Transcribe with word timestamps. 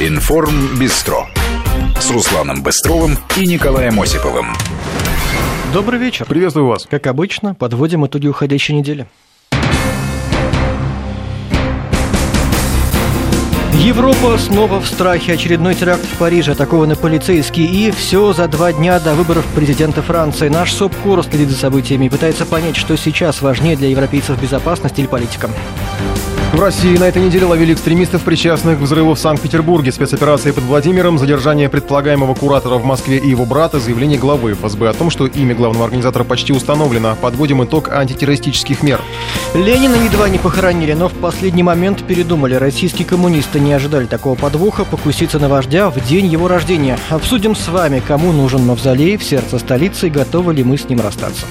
Информ 0.00 0.76
Бистро 0.76 1.28
с 2.00 2.10
Русланом 2.10 2.64
Быстровым 2.64 3.16
и 3.36 3.46
Николаем 3.46 4.00
Осиповым. 4.00 4.48
Добрый 5.72 6.00
вечер. 6.00 6.26
Приветствую 6.26 6.66
вас. 6.66 6.84
Как 6.90 7.06
обычно, 7.06 7.54
подводим 7.54 8.04
итоги 8.04 8.26
уходящей 8.26 8.74
недели. 8.74 9.06
Европа 13.72 14.36
снова 14.36 14.80
в 14.80 14.88
страхе. 14.88 15.34
Очередной 15.34 15.76
теракт 15.76 16.04
в 16.04 16.18
Париже, 16.18 16.52
атакованы 16.52 16.96
полицейские. 16.96 17.68
И 17.68 17.92
все 17.92 18.32
за 18.32 18.48
два 18.48 18.72
дня 18.72 18.98
до 18.98 19.14
выборов 19.14 19.46
президента 19.54 20.02
Франции. 20.02 20.48
Наш 20.48 20.72
СОПКОР 20.72 21.22
следит 21.22 21.50
за 21.50 21.56
событиями 21.56 22.06
и 22.06 22.08
пытается 22.08 22.46
понять, 22.46 22.74
что 22.74 22.96
сейчас 22.96 23.42
важнее 23.42 23.76
для 23.76 23.90
европейцев 23.90 24.42
безопасность 24.42 24.98
или 24.98 25.06
политика. 25.06 25.48
В 26.54 26.60
России 26.60 26.96
на 26.96 27.08
этой 27.08 27.20
неделе 27.20 27.46
ловили 27.46 27.74
экстремистов, 27.74 28.22
причастных 28.22 28.78
к 28.78 28.82
взрыву 28.82 29.14
в 29.14 29.18
Санкт-Петербурге. 29.18 29.90
Спецоперация 29.90 30.52
под 30.52 30.62
Владимиром, 30.62 31.18
задержание 31.18 31.68
предполагаемого 31.68 32.32
куратора 32.36 32.76
в 32.76 32.84
Москве 32.84 33.18
и 33.18 33.28
его 33.28 33.44
брата, 33.44 33.80
заявление 33.80 34.20
главы 34.20 34.52
ФСБ 34.52 34.88
о 34.88 34.92
том, 34.92 35.10
что 35.10 35.26
имя 35.26 35.56
главного 35.56 35.86
организатора 35.86 36.22
почти 36.22 36.52
установлено. 36.52 37.16
Подводим 37.20 37.64
итог 37.64 37.88
антитеррористических 37.88 38.84
мер. 38.84 39.00
Ленина 39.54 39.96
едва 39.96 40.28
не 40.28 40.38
похоронили, 40.38 40.92
но 40.92 41.08
в 41.08 41.14
последний 41.14 41.64
момент 41.64 42.06
передумали. 42.06 42.54
Российские 42.54 43.04
коммунисты 43.04 43.58
не 43.58 43.72
ожидали 43.72 44.06
такого 44.06 44.36
подвоха 44.36 44.84
покуситься 44.84 45.40
на 45.40 45.48
вождя 45.48 45.90
в 45.90 46.06
день 46.06 46.26
его 46.26 46.46
рождения. 46.46 46.96
Обсудим 47.10 47.56
с 47.56 47.66
вами, 47.66 48.00
кому 48.06 48.30
нужен 48.30 48.64
мавзолей 48.64 49.16
в 49.16 49.24
сердце 49.24 49.58
столицы 49.58 50.06
и 50.06 50.10
готовы 50.10 50.54
ли 50.54 50.62
мы 50.62 50.78
с 50.78 50.88
ним 50.88 51.00
расстаться. 51.00 51.46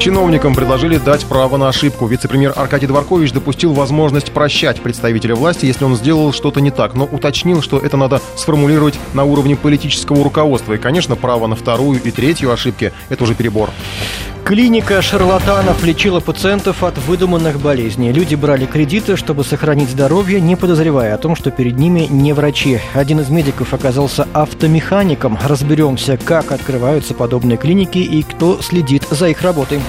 Чиновникам 0.00 0.54
предложили 0.54 0.96
дать 0.96 1.26
право 1.26 1.58
на 1.58 1.68
ошибку. 1.68 2.06
Вице-премьер 2.06 2.54
Аркадий 2.56 2.86
Дворкович 2.86 3.32
допустил 3.32 3.74
возможность 3.74 4.32
прощать 4.32 4.80
представителя 4.80 5.34
власти, 5.34 5.66
если 5.66 5.84
он 5.84 5.94
сделал 5.94 6.32
что-то 6.32 6.62
не 6.62 6.70
так, 6.70 6.94
но 6.94 7.04
уточнил, 7.04 7.60
что 7.60 7.78
это 7.78 7.98
надо 7.98 8.22
сформулировать 8.34 8.98
на 9.12 9.24
уровне 9.24 9.56
политического 9.56 10.24
руководства. 10.24 10.72
И, 10.72 10.78
конечно, 10.78 11.16
право 11.16 11.46
на 11.48 11.54
вторую 11.54 12.02
и 12.02 12.10
третью 12.10 12.50
ошибки– 12.50 12.94
это 13.10 13.24
уже 13.24 13.34
перебор. 13.34 13.68
Клиника 14.44 15.00
шарлатанов 15.00 15.84
лечила 15.84 16.20
пациентов 16.20 16.82
от 16.82 16.98
выдуманных 16.98 17.60
болезней. 17.60 18.12
Люди 18.12 18.34
брали 18.34 18.66
кредиты, 18.66 19.16
чтобы 19.16 19.44
сохранить 19.44 19.90
здоровье, 19.90 20.40
не 20.40 20.56
подозревая 20.56 21.14
о 21.14 21.18
том, 21.18 21.36
что 21.36 21.50
перед 21.50 21.78
ними 21.78 22.06
не 22.10 22.32
врачи. 22.32 22.80
Один 22.94 23.20
из 23.20 23.28
медиков 23.28 23.72
оказался 23.74 24.26
автомехаником. 24.32 25.38
Разберемся, 25.44 26.16
как 26.16 26.52
открываются 26.52 27.14
подобные 27.14 27.58
клиники 27.58 27.98
и 27.98 28.22
кто 28.22 28.60
следит 28.60 29.06
за 29.10 29.28
их 29.28 29.42
работой. 29.42 29.80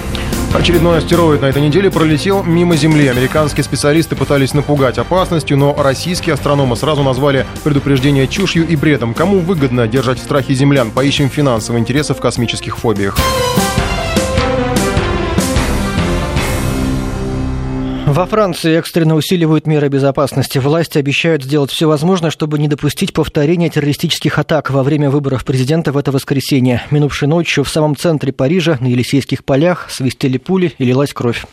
Очередной 0.54 0.98
астероид 0.98 1.40
на 1.40 1.46
этой 1.46 1.62
неделе 1.62 1.90
пролетел 1.90 2.42
мимо 2.42 2.76
Земли. 2.76 3.06
Американские 3.06 3.64
специалисты 3.64 4.16
пытались 4.16 4.52
напугать 4.52 4.98
опасностью, 4.98 5.56
но 5.56 5.74
российские 5.76 6.34
астрономы 6.34 6.76
сразу 6.76 7.02
назвали 7.02 7.46
предупреждение 7.64 8.28
чушью 8.28 8.68
и 8.68 8.76
бредом. 8.76 9.14
Кому 9.14 9.38
выгодно 9.40 9.88
держать 9.88 10.18
в 10.18 10.22
страхе 10.22 10.52
землян? 10.52 10.90
Поищем 10.90 11.30
финансовые 11.30 11.80
интересы 11.80 12.12
в 12.12 12.20
космических 12.20 12.76
фобиях. 12.76 13.16
Во 18.12 18.26
Франции 18.26 18.76
экстренно 18.76 19.14
усиливают 19.14 19.66
меры 19.66 19.88
безопасности. 19.88 20.58
Власти 20.58 20.98
обещают 20.98 21.44
сделать 21.44 21.70
все 21.70 21.86
возможное, 21.86 22.30
чтобы 22.30 22.58
не 22.58 22.68
допустить 22.68 23.14
повторения 23.14 23.70
террористических 23.70 24.38
атак 24.38 24.68
во 24.68 24.82
время 24.82 25.08
выборов 25.08 25.46
президента 25.46 25.92
в 25.92 25.96
это 25.96 26.12
воскресенье. 26.12 26.82
Минувшей 26.90 27.26
ночью 27.26 27.64
в 27.64 27.70
самом 27.70 27.96
центре 27.96 28.30
Парижа 28.34 28.76
на 28.80 28.88
Елисейских 28.88 29.46
полях 29.46 29.90
свистели 29.90 30.36
пули 30.36 30.74
и 30.76 30.84
лилась 30.84 31.14
кровь. 31.14 31.46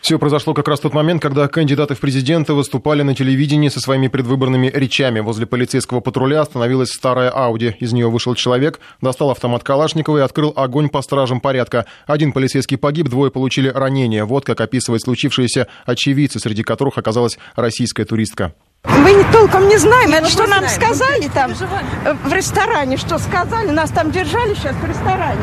Все 0.00 0.18
произошло 0.18 0.54
как 0.54 0.68
раз 0.68 0.78
в 0.78 0.82
тот 0.82 0.94
момент, 0.94 1.20
когда 1.20 1.48
кандидаты 1.48 1.94
в 1.94 2.00
президенты 2.00 2.52
выступали 2.52 3.02
на 3.02 3.14
телевидении 3.14 3.68
со 3.68 3.80
своими 3.80 4.08
предвыборными 4.08 4.70
речами. 4.72 5.20
Возле 5.20 5.46
полицейского 5.46 6.00
патруля 6.00 6.42
остановилась 6.42 6.90
старая 6.90 7.30
Ауди. 7.30 7.74
Из 7.80 7.92
нее 7.92 8.08
вышел 8.08 8.34
человек, 8.34 8.78
достал 9.00 9.30
автомат 9.30 9.64
Калашникова 9.64 10.18
и 10.18 10.20
открыл 10.20 10.52
огонь 10.54 10.88
по 10.88 11.02
стражам 11.02 11.40
порядка. 11.40 11.86
Один 12.06 12.32
полицейский 12.32 12.78
погиб, 12.78 13.08
двое 13.08 13.32
получили 13.32 13.68
ранения. 13.68 14.24
Вот 14.24 14.44
как 14.44 14.60
описывает 14.60 15.02
случившееся 15.02 15.66
очевидцы, 15.84 16.38
среди 16.38 16.62
которых 16.62 16.98
оказалась 16.98 17.38
российская 17.56 18.04
туристка. 18.04 18.54
Мы 18.84 19.12
не 19.12 19.24
толком 19.32 19.66
не 19.66 19.78
знаем. 19.78 20.12
Это 20.12 20.28
что 20.28 20.46
нам 20.46 20.68
сказали 20.68 21.28
там 21.34 21.52
в 21.52 22.32
ресторане, 22.32 22.96
что 22.96 23.18
сказали. 23.18 23.70
Нас 23.70 23.90
там 23.90 24.12
держали 24.12 24.54
сейчас 24.54 24.76
в 24.76 24.84
ресторане. 24.88 25.42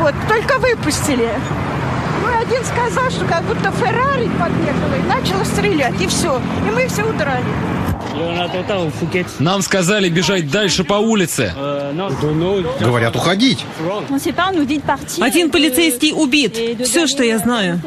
Вот, 0.00 0.14
только 0.28 0.58
выпустили 0.58 1.30
один 2.40 2.64
сказал, 2.64 3.10
что 3.10 3.24
как 3.26 3.42
будто 3.44 3.70
Феррари 3.72 4.28
подъехала 4.38 4.94
и 4.94 5.02
начала 5.08 5.44
стрелять, 5.44 6.00
и 6.00 6.06
все. 6.06 6.40
И 6.66 6.70
мы 6.70 6.86
все 6.88 7.04
удрали. 7.04 7.44
Нам 9.40 9.62
сказали 9.62 10.08
бежать 10.08 10.50
дальше 10.50 10.84
по 10.84 10.94
улице. 10.94 11.52
Говорят, 12.80 13.16
уходить. 13.16 13.64
Один 15.20 15.50
полицейский 15.50 16.12
убит. 16.12 16.56
Все, 16.86 17.06
что 17.06 17.24
я 17.24 17.38
знаю. 17.38 17.80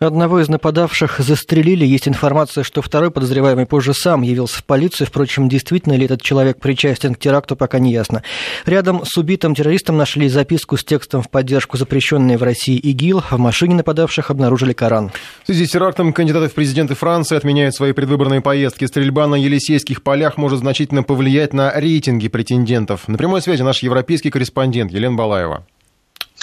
Одного 0.00 0.38
из 0.40 0.48
нападавших 0.48 1.18
застрелили. 1.18 1.84
Есть 1.84 2.06
информация, 2.06 2.62
что 2.62 2.82
второй 2.82 3.10
подозреваемый 3.10 3.66
позже 3.66 3.94
сам 3.94 4.22
явился 4.22 4.58
в 4.58 4.64
полицию. 4.64 5.08
Впрочем, 5.08 5.48
действительно 5.48 5.94
ли 5.94 6.04
этот 6.04 6.22
человек 6.22 6.60
причастен 6.60 7.16
к 7.16 7.18
теракту, 7.18 7.56
пока 7.56 7.80
не 7.80 7.90
ясно. 7.90 8.22
Рядом 8.64 9.04
с 9.04 9.16
убитым 9.16 9.56
террористом 9.56 9.96
нашли 9.96 10.28
записку 10.28 10.76
с 10.76 10.84
текстом 10.84 11.22
в 11.22 11.28
поддержку 11.28 11.76
запрещенной 11.76 12.36
в 12.36 12.44
России 12.44 12.76
ИГИЛ. 12.76 13.24
В 13.30 13.38
машине 13.38 13.74
нападавших 13.74 14.30
обнаружили 14.30 14.72
Коран. 14.72 15.10
В 15.42 15.46
связи 15.46 15.66
с 15.66 15.70
терактом 15.70 16.12
кандидаты 16.12 16.48
в 16.48 16.54
президенты 16.54 16.94
Франции 16.94 17.36
отменяют 17.36 17.74
свои 17.74 17.90
предвыборные 17.90 18.40
поездки. 18.40 18.84
Стрельба 18.84 19.26
на 19.26 19.34
Елисейских 19.34 20.04
полях 20.04 20.36
может 20.36 20.60
значительно 20.60 21.02
повлиять 21.02 21.52
на 21.52 21.72
рейтинги 21.74 22.28
претендентов. 22.28 23.08
На 23.08 23.18
прямой 23.18 23.42
связи 23.42 23.62
наш 23.62 23.82
европейский 23.82 24.30
корреспондент 24.30 24.92
Елена 24.92 25.16
Балаева. 25.16 25.66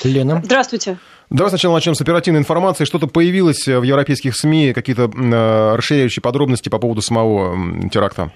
Лена. 0.03 0.41
Здравствуйте. 0.43 0.97
Давай 1.29 1.49
сначала 1.49 1.75
начнем 1.75 1.95
с 1.95 2.01
оперативной 2.01 2.39
информации. 2.39 2.85
Что-то 2.85 3.07
появилось 3.07 3.65
в 3.65 3.81
европейских 3.81 4.35
СМИ, 4.35 4.73
какие-то 4.73 5.09
э, 5.11 5.75
расширяющие 5.75 6.21
подробности 6.21 6.69
по 6.69 6.77
поводу 6.77 7.01
самого 7.01 7.89
теракта? 7.89 8.31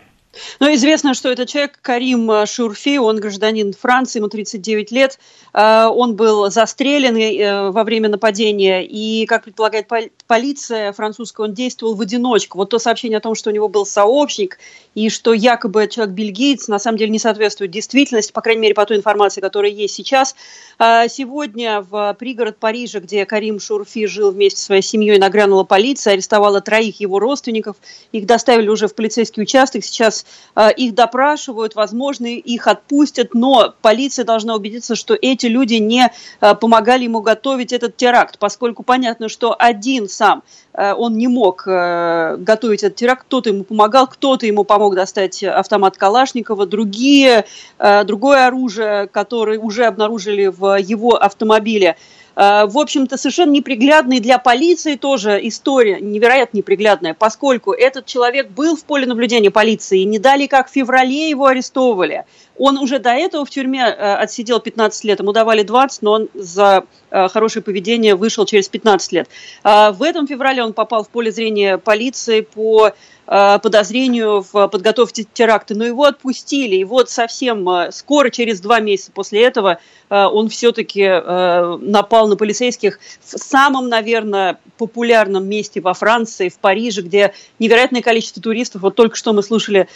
Ну, 0.60 0.72
известно, 0.74 1.16
что 1.16 1.30
это 1.30 1.46
человек 1.46 1.80
Карим 1.82 2.46
Шурфи, 2.46 2.98
он 2.98 3.20
гражданин 3.20 3.74
Франции, 3.74 4.20
ему 4.20 4.30
39 4.30 4.92
лет. 4.92 5.20
Э, 5.54 5.86
он 5.86 6.16
был 6.16 6.52
застрелен 6.52 7.18
э, 7.18 7.72
во 7.72 7.84
время 7.84 8.10
нападения, 8.10 8.86
и, 8.86 9.26
как 9.26 9.44
предполагает 9.44 9.88
полиция 10.28 10.94
французская, 10.94 11.48
он 11.48 11.54
действовал 11.54 11.96
в 11.96 12.02
одиночку. 12.02 12.60
Вот 12.60 12.70
то 12.70 12.80
сообщение 12.80 13.18
о 13.18 13.22
том, 13.22 13.34
что 13.34 13.50
у 13.50 13.54
него 13.54 13.68
был 13.68 13.86
сообщник, 13.86 14.60
и 14.94 15.10
что 15.10 15.34
якобы 15.34 15.88
человек 15.88 16.14
бельгиец, 16.14 16.68
на 16.68 16.78
самом 16.78 16.98
деле 16.98 17.12
не 17.12 17.20
соответствует 17.20 17.72
действительности, 17.72 18.32
по 18.32 18.42
крайней 18.42 18.62
мере, 18.62 18.74
по 18.76 18.86
той 18.86 18.98
информации, 18.98 19.42
которая 19.42 19.72
есть 19.72 19.96
сейчас. 19.96 20.36
Э, 20.78 21.08
сегодня 21.10 21.82
в 21.82 22.16
пригород 22.20 22.58
Парижа, 22.58 23.00
где 23.00 23.26
Карим 23.26 23.60
Шурфи 23.60 24.06
жил 24.06 24.32
вместе 24.32 24.60
со 24.60 24.66
своей 24.66 24.82
семьей, 24.84 25.18
нагрянула 25.18 25.64
полиция, 25.64 26.14
арестовала 26.14 26.62
троих 26.62 27.00
его 27.00 27.20
родственников. 27.20 27.78
Их 28.12 28.26
доставили 28.28 28.68
уже 28.68 28.88
в 28.88 28.94
полицейский 28.94 29.42
участок. 29.42 29.84
Сейчас 29.84 30.19
их 30.78 30.94
допрашивают, 30.94 31.76
возможно, 31.76 32.26
их 32.26 32.68
отпустят, 32.68 33.34
но 33.34 33.74
полиция 33.82 34.26
должна 34.26 34.56
убедиться, 34.56 34.96
что 34.96 35.18
эти 35.20 35.46
люди 35.46 35.76
не 35.76 36.12
э, 36.42 36.56
помогали 36.56 37.04
ему 37.04 37.22
готовить 37.22 37.74
этот 37.74 37.98
теракт, 37.98 38.40
поскольку 38.40 38.84
понятно, 38.84 39.30
что 39.30 39.56
один 39.58 40.10
сам 40.10 40.44
э, 40.74 40.94
он 40.94 41.18
не 41.18 41.28
мог 41.28 41.64
э, 41.66 42.38
готовить 42.38 42.84
этот 42.84 42.98
теракт, 42.98 43.24
кто-то 43.24 43.50
ему 43.50 43.64
помогал, 43.64 44.08
кто-то 44.08 44.46
ему 44.46 44.64
помог 44.64 44.96
достать 44.96 45.44
автомат 45.44 45.98
Калашникова, 45.98 46.66
другие, 46.66 47.46
другое 48.06 48.48
оружие, 48.48 49.08
которое 49.08 49.60
уже 49.60 49.86
обнаружили 49.86 50.48
в 50.48 50.78
его 50.80 51.16
автомобиле. 51.16 51.96
В 52.40 52.80
общем-то, 52.80 53.18
совершенно 53.18 53.52
неприглядная 53.52 54.22
для 54.22 54.38
полиции 54.38 54.96
тоже 54.96 55.46
история, 55.46 56.00
невероятно 56.00 56.56
неприглядная, 56.56 57.14
поскольку 57.14 57.74
этот 57.74 58.06
человек 58.06 58.50
был 58.50 58.78
в 58.78 58.86
поле 58.86 59.06
наблюдения 59.06 59.52
полиции, 59.52 60.04
не 60.04 60.20
дали, 60.20 60.48
как 60.48 60.70
в 60.70 60.72
феврале 60.72 61.30
его 61.30 61.48
арестовывали. 61.48 62.24
Он 62.58 62.78
уже 62.78 63.00
до 63.00 63.10
этого 63.10 63.44
в 63.44 63.50
тюрьме 63.50 63.82
э, 63.82 64.14
отсидел 64.16 64.62
15 64.62 65.04
лет, 65.04 65.20
ему 65.20 65.34
давали 65.34 65.64
20, 65.64 66.02
но 66.02 66.12
он 66.14 66.30
за 66.34 66.86
э, 67.12 67.28
хорошее 67.28 67.62
поведение 67.62 68.16
вышел 68.16 68.46
через 68.46 68.70
15 68.70 69.12
лет. 69.12 69.30
В 69.64 70.02
этом 70.02 70.26
феврале 70.26 70.64
он 70.64 70.72
попал 70.72 71.04
в 71.04 71.10
поле 71.10 71.32
зрения 71.32 71.78
полиции 71.78 72.40
по 72.40 72.94
Э, 72.94 73.19
подозрению 73.30 74.44
в 74.52 74.68
подготовке 74.68 75.26
теракта, 75.32 75.76
но 75.76 75.86
его 75.86 76.06
отпустили. 76.06 76.78
И 76.78 76.84
вот 76.84 77.10
совсем 77.10 77.70
э, 77.70 77.92
скоро, 77.92 78.30
через 78.30 78.60
два 78.60 78.80
месяца 78.80 79.12
после 79.14 79.44
этого, 79.44 79.80
э, 80.10 80.24
он 80.26 80.50
все-таки 80.50 81.08
напал 81.08 82.28
на 82.28 82.36
полицейских 82.36 83.00
в 83.22 83.38
самом, 83.38 83.90
наверное, 83.90 84.58
популярном 84.78 85.48
месте 85.48 85.82
во 85.82 85.94
Франции, 85.94 86.50
в 86.50 86.58
Париже, 86.58 87.02
где 87.02 87.34
невероятное 87.60 88.02
количество 88.02 88.42
туристов. 88.42 88.82
Вот 88.82 88.96
только 88.96 89.16
что 89.16 89.34
мы 89.34 89.44
слушали, 89.44 89.88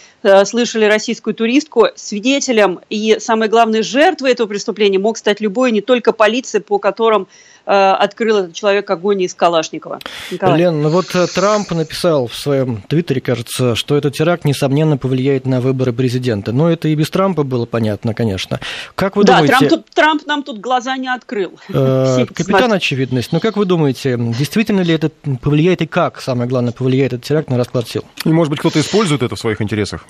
слышали 0.44 0.86
российскую 0.86 1.34
туристку. 1.34 1.88
Свидетелем 1.96 2.82
и, 2.90 3.18
самое 3.20 3.50
главное, 3.50 3.82
жертвой 3.82 4.32
этого 4.32 4.48
преступления 4.48 5.00
мог 5.00 5.18
стать 5.18 5.42
любой, 5.42 5.72
не 5.72 5.82
только 5.82 6.12
полиция, 6.12 6.62
по 6.62 6.80
которым 6.80 7.28
э, 7.66 7.72
открыл 7.72 8.38
этот 8.38 8.54
человек 8.54 8.90
огонь 8.90 9.22
из 9.22 9.34
Калашникова. 9.34 10.00
Николай. 10.32 10.60
Лен, 10.60 10.82
ну 10.82 10.90
вот 10.90 11.16
э, 11.16 11.28
Трамп 11.28 11.72
написал 11.72 12.28
в 12.28 12.36
своем 12.36 12.82
твиттере, 12.82 13.22
кажется, 13.24 13.76
что 13.76 13.98
этот 13.98 14.14
теракт, 14.14 14.46
несомненно, 14.46 14.98
повлияет 14.98 15.48
на 15.48 15.62
выборы 15.62 15.94
президента. 15.94 16.52
Но 16.52 16.70
это 16.70 16.88
и 16.88 16.96
без 16.96 17.10
Трампа 17.10 17.44
было 17.44 17.66
понятно, 17.66 18.14
конечно. 18.14 18.60
Как 18.94 19.16
вы 19.16 19.24
да, 19.24 19.38
думаете... 19.38 19.58
Трамп, 19.58 19.70
тут, 19.70 19.90
Трамп 19.96 20.26
нам 20.28 20.44
тут 20.44 20.60
глаза 20.60 20.96
не 20.98 21.08
открыл. 21.08 21.60
Э, 21.70 22.26
капитан 22.34 22.72
очевидность. 22.72 23.32
Но 23.32 23.40
как 23.40 23.58
вы 23.58 23.66
думаете, 23.66 24.18
действительно 24.18 24.82
ли 24.82 24.94
это 24.94 25.10
повлияет 25.42 25.82
и 25.82 25.88
как, 25.88 26.22
самое 26.22 26.48
главное, 26.48 26.74
повлияет 26.74 27.14
этот 27.14 27.26
теракт 27.26 27.50
на 27.50 27.58
расклад 27.58 27.88
сил? 27.90 28.04
И, 28.26 28.30
может 28.30 28.52
быть, 28.52 28.60
кто-то 28.60 28.80
использует 28.80 29.24
это 29.24 29.36
в 29.36 29.40
своих 29.40 29.62
интересах? 29.62 30.06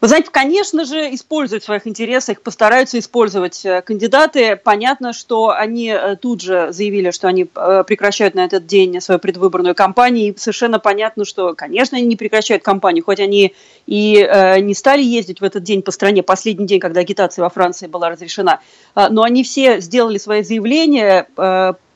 Вы 0.00 0.06
знаете, 0.06 0.28
конечно 0.30 0.84
же, 0.84 1.12
используют 1.12 1.64
в 1.64 1.66
своих 1.66 1.88
интересах, 1.88 2.40
постараются 2.40 3.00
использовать 3.00 3.66
э, 3.66 3.82
кандидаты. 3.82 4.54
Понятно, 4.54 5.12
что 5.12 5.50
они 5.50 5.88
э, 5.88 6.14
тут 6.14 6.40
же 6.40 6.72
заявили, 6.72 7.10
что 7.10 7.26
они 7.26 7.48
э, 7.52 7.84
прекращают 7.84 8.36
на 8.36 8.44
этот 8.44 8.64
день 8.64 9.00
свою 9.00 9.18
предвыборную 9.18 9.74
кампанию. 9.74 10.28
И 10.32 10.38
совершенно 10.38 10.78
понятно, 10.78 11.24
что, 11.24 11.54
конечно, 11.54 11.98
они 11.98 12.06
не 12.06 12.14
прекращают 12.14 12.62
кампанию, 12.62 13.04
хоть 13.04 13.18
они 13.18 13.54
и 13.86 14.14
не 14.60 14.74
стали 14.74 15.02
ездить 15.02 15.40
в 15.40 15.44
этот 15.44 15.62
день 15.62 15.82
по 15.82 15.90
стране, 15.90 16.22
последний 16.22 16.66
день, 16.66 16.78
когда 16.78 17.00
агитация 17.00 17.42
во 17.42 17.50
Франции 17.50 17.86
была 17.88 18.10
разрешена. 18.10 18.60
Но 18.94 19.22
они 19.22 19.42
все 19.42 19.80
сделали 19.80 20.18
свои 20.18 20.42
заявления 20.42 21.26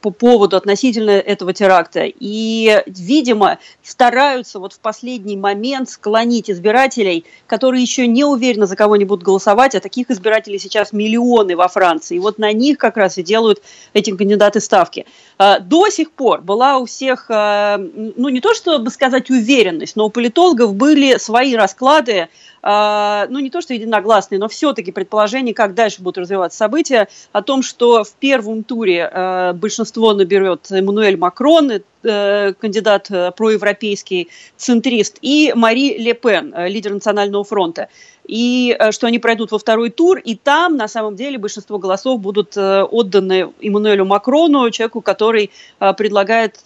по 0.03 0.11
поводу 0.11 0.57
относительно 0.57 1.13
этого 1.13 1.55
теракта. 1.55 2.05
И, 2.05 2.83
видимо, 2.87 3.59
стараются 3.83 4.59
вот 4.59 4.75
в 4.75 4.81
последний 4.81 5.37
момент 5.37 5.89
склонить 5.89 6.51
избирателей, 6.51 7.25
которые 7.47 7.83
еще 7.83 8.07
не 8.07 8.25
уверены, 8.25 8.67
за 8.67 8.77
кого 8.77 8.95
они 8.95 9.05
будут 9.05 9.25
голосовать, 9.25 9.75
а 9.75 9.81
таких 9.81 10.11
избирателей 10.11 10.59
сейчас 10.59 10.93
миллионы 10.93 11.57
во 11.57 11.69
Франции. 11.69 12.17
И 12.17 12.21
вот 12.21 12.39
на 12.39 12.53
них 12.53 12.77
как 12.79 12.97
раз 12.97 13.17
и 13.17 13.23
делают 13.23 13.63
эти 13.95 14.15
кандидаты 14.15 14.61
ставки. 14.61 15.07
А, 15.39 15.61
до 15.61 15.89
сих 15.89 16.11
пор 16.11 16.43
была 16.43 16.79
у 16.79 16.87
всех, 16.87 17.27
а, 17.31 17.79
ну 17.79 18.29
не 18.29 18.41
то 18.41 18.55
чтобы 18.55 18.91
сказать 18.91 19.31
уверенность, 19.31 19.97
но 19.97 20.07
у 20.07 20.11
политологов 20.11 20.75
были 20.75 21.17
свои 21.19 21.55
расклады 21.55 22.29
ну 22.63 23.39
не 23.41 23.51
то 23.51 23.61
что 23.61 23.75
единогласные, 23.75 24.39
но 24.39 24.49
все-таки 24.49 24.93
предположение, 24.93 25.55
как 25.55 25.75
дальше 25.75 26.01
будут 26.01 26.19
развиваться 26.19 26.59
события, 26.59 27.09
о 27.33 27.43
том, 27.43 27.63
что 27.63 28.05
в 28.05 28.13
первом 28.15 28.63
туре 28.63 29.11
а, 29.13 29.53
большинство 29.53 30.13
наберет 30.15 30.71
Эммануэль 30.71 31.17
Макрон, 31.17 31.83
э, 32.05 32.53
кандидат 32.55 33.11
э, 33.11 33.31
проевропейский 33.33 34.29
центрист, 34.57 35.19
и 35.23 35.53
Мари 35.55 35.99
Ле 35.99 36.15
Пен, 36.15 36.53
э, 36.55 36.69
лидер 36.69 36.93
Национального 36.93 37.45
фронта. 37.45 37.89
И 38.27 38.79
что 38.93 39.09
они 39.09 39.19
пройдут 39.19 39.51
во 39.51 39.59
второй 39.59 39.91
тур, 39.91 40.19
и 40.19 40.37
там, 40.37 40.77
на 40.77 40.87
самом 40.87 41.17
деле, 41.17 41.39
большинство 41.39 41.79
голосов 41.79 42.21
будут 42.21 42.57
отданы 42.57 43.53
Эммануэлю 43.61 44.05
Макрону, 44.05 44.71
человеку, 44.71 45.01
который 45.01 45.51
предлагает, 45.81 46.61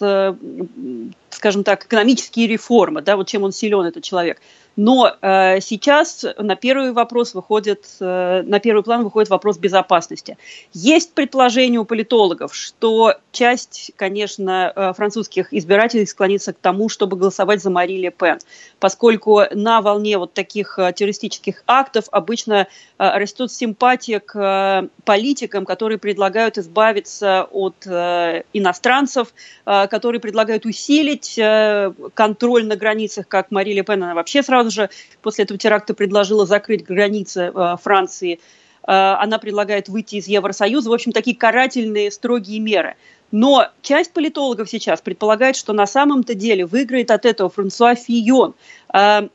скажем 1.36 1.64
так, 1.64 1.84
экономические 1.84 2.46
реформы, 2.46 3.02
да, 3.02 3.16
вот 3.16 3.28
чем 3.28 3.42
он 3.42 3.52
силен, 3.52 3.84
этот 3.84 4.02
человек. 4.02 4.40
Но 4.76 5.16
э, 5.22 5.60
сейчас 5.60 6.24
на 6.38 6.54
первый 6.54 6.92
вопрос 6.92 7.32
выходит, 7.32 7.86
э, 7.98 8.42
на 8.42 8.60
первый 8.60 8.82
план 8.82 9.04
выходит 9.04 9.30
вопрос 9.30 9.56
безопасности. 9.56 10.36
Есть 10.74 11.14
предположение 11.14 11.80
у 11.80 11.86
политологов, 11.86 12.54
что 12.54 13.14
часть, 13.32 13.92
конечно, 13.96 14.72
э, 14.74 14.92
французских 14.94 15.54
избирателей 15.54 16.06
склонится 16.06 16.52
к 16.52 16.58
тому, 16.58 16.90
чтобы 16.90 17.16
голосовать 17.16 17.62
за 17.62 17.70
Мари 17.70 17.94
Ле 17.94 18.10
Пен, 18.10 18.38
поскольку 18.78 19.42
на 19.50 19.80
волне 19.80 20.18
вот 20.18 20.34
таких 20.34 20.78
э, 20.78 20.92
террористических 20.92 21.62
актов 21.66 22.04
обычно 22.10 22.66
э, 22.98 23.18
растет 23.18 23.50
симпатия 23.50 24.20
к 24.20 24.38
э, 24.38 24.88
политикам, 25.04 25.64
которые 25.64 25.98
предлагают 25.98 26.58
избавиться 26.58 27.48
от 27.50 27.86
э, 27.86 28.42
иностранцев, 28.52 29.32
э, 29.64 29.86
которые 29.88 30.20
предлагают 30.20 30.66
усилить 30.66 31.25
э, 31.38 31.92
контроль 32.14 32.66
на 32.66 32.76
границах, 32.76 33.28
как 33.28 33.50
Мари 33.50 33.72
Ле 33.72 33.82
Пен, 33.82 34.02
она 34.02 34.14
вообще 34.14 34.42
сразу 34.42 34.70
же 34.70 34.90
после 35.22 35.44
этого 35.44 35.58
теракта 35.58 35.94
предложила 35.94 36.46
закрыть 36.46 36.84
границы 36.84 37.52
э, 37.54 37.76
Франции. 37.82 38.40
Э, 38.82 39.16
она 39.18 39.38
предлагает 39.38 39.88
выйти 39.88 40.16
из 40.16 40.28
Евросоюза. 40.28 40.90
В 40.90 40.92
общем, 40.92 41.12
такие 41.12 41.36
карательные, 41.36 42.10
строгие 42.10 42.60
меры. 42.60 42.96
Но 43.32 43.68
часть 43.82 44.12
политологов 44.12 44.70
сейчас 44.70 45.00
предполагает, 45.00 45.56
что 45.56 45.72
на 45.72 45.86
самом-то 45.86 46.34
деле 46.34 46.64
выиграет 46.64 47.10
от 47.10 47.26
этого 47.26 47.50
Франсуа 47.50 47.94
Фион, 47.96 48.54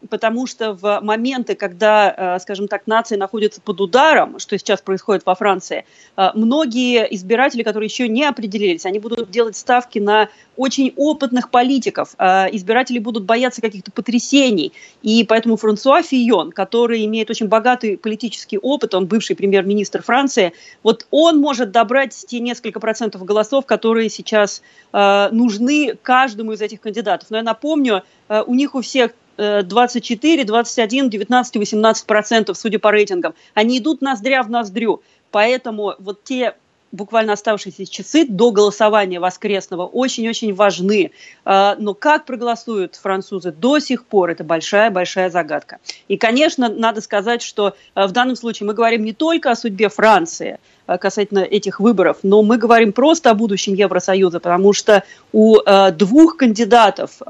потому 0.09 0.47
что 0.47 0.73
в 0.73 1.01
моменты, 1.01 1.53
когда, 1.53 2.09
а, 2.17 2.39
скажем 2.39 2.67
так, 2.67 2.87
нация 2.87 3.17
находится 3.17 3.61
под 3.61 3.79
ударом, 3.79 4.39
что 4.39 4.57
сейчас 4.57 4.81
происходит 4.81 5.23
во 5.25 5.35
Франции, 5.35 5.85
а, 6.15 6.31
многие 6.33 7.05
избиратели, 7.13 7.61
которые 7.61 7.87
еще 7.87 8.07
не 8.07 8.23
определились, 8.23 8.87
они 8.87 8.97
будут 8.97 9.29
делать 9.29 9.55
ставки 9.55 9.99
на 9.99 10.29
очень 10.57 10.93
опытных 10.95 11.49
политиков. 11.49 12.13
Избиратели 12.19 12.99
будут 12.99 13.23
бояться 13.23 13.61
каких-то 13.61 13.91
потрясений. 13.91 14.73
И 15.01 15.23
поэтому 15.23 15.57
Франсуа 15.57 16.03
Фион, 16.03 16.51
который 16.51 17.03
имеет 17.05 17.29
очень 17.31 17.47
богатый 17.47 17.97
политический 17.97 18.59
опыт, 18.59 18.93
он 18.93 19.07
бывший 19.07 19.35
премьер-министр 19.35 20.03
Франции, 20.03 20.53
вот 20.83 21.07
он 21.09 21.39
может 21.39 21.71
добрать 21.71 22.13
те 22.27 22.39
несколько 22.39 22.79
процентов 22.79 23.23
голосов, 23.23 23.65
которые 23.65 24.09
сейчас 24.09 24.61
нужны 24.91 25.97
каждому 26.01 26.51
из 26.51 26.61
этих 26.61 26.81
кандидатов. 26.81 27.31
Но 27.31 27.37
я 27.37 27.43
напомню, 27.43 28.03
у 28.29 28.53
них 28.53 28.75
у 28.75 28.81
всех 28.81 29.13
24, 29.41 30.43
21, 30.43 31.09
19, 31.09 31.55
18 31.57 32.05
процентов, 32.05 32.57
судя 32.57 32.79
по 32.79 32.91
рейтингам. 32.91 33.33
Они 33.53 33.79
идут 33.79 34.01
ноздря 34.01 34.43
в 34.43 34.49
ноздрю. 34.49 35.01
Поэтому 35.31 35.95
вот 35.99 36.23
те 36.23 36.55
буквально 36.91 37.33
оставшиеся 37.33 37.85
часы 37.85 38.25
до 38.27 38.51
голосования 38.51 39.19
воскресного 39.19 39.85
очень-очень 39.85 40.53
важны. 40.53 41.11
А, 41.45 41.75
но 41.79 41.93
как 41.93 42.25
проголосуют 42.25 42.95
французы 42.95 43.51
до 43.51 43.79
сих 43.79 44.05
пор, 44.05 44.31
это 44.31 44.43
большая-большая 44.43 45.29
загадка. 45.29 45.79
И, 46.07 46.17
конечно, 46.17 46.69
надо 46.69 47.01
сказать, 47.01 47.41
что 47.41 47.75
а, 47.93 48.07
в 48.07 48.11
данном 48.11 48.35
случае 48.35 48.67
мы 48.67 48.73
говорим 48.73 49.03
не 49.03 49.13
только 49.13 49.51
о 49.51 49.55
судьбе 49.55 49.89
Франции, 49.89 50.59
а, 50.87 50.97
касательно 50.97 51.39
этих 51.39 51.79
выборов, 51.79 52.17
но 52.23 52.43
мы 52.43 52.57
говорим 52.57 52.91
просто 52.91 53.31
о 53.31 53.33
будущем 53.33 53.73
Евросоюза, 53.73 54.39
потому 54.39 54.73
что 54.73 55.03
у 55.31 55.57
двух 55.93 56.37
кандидатов, 56.37 57.21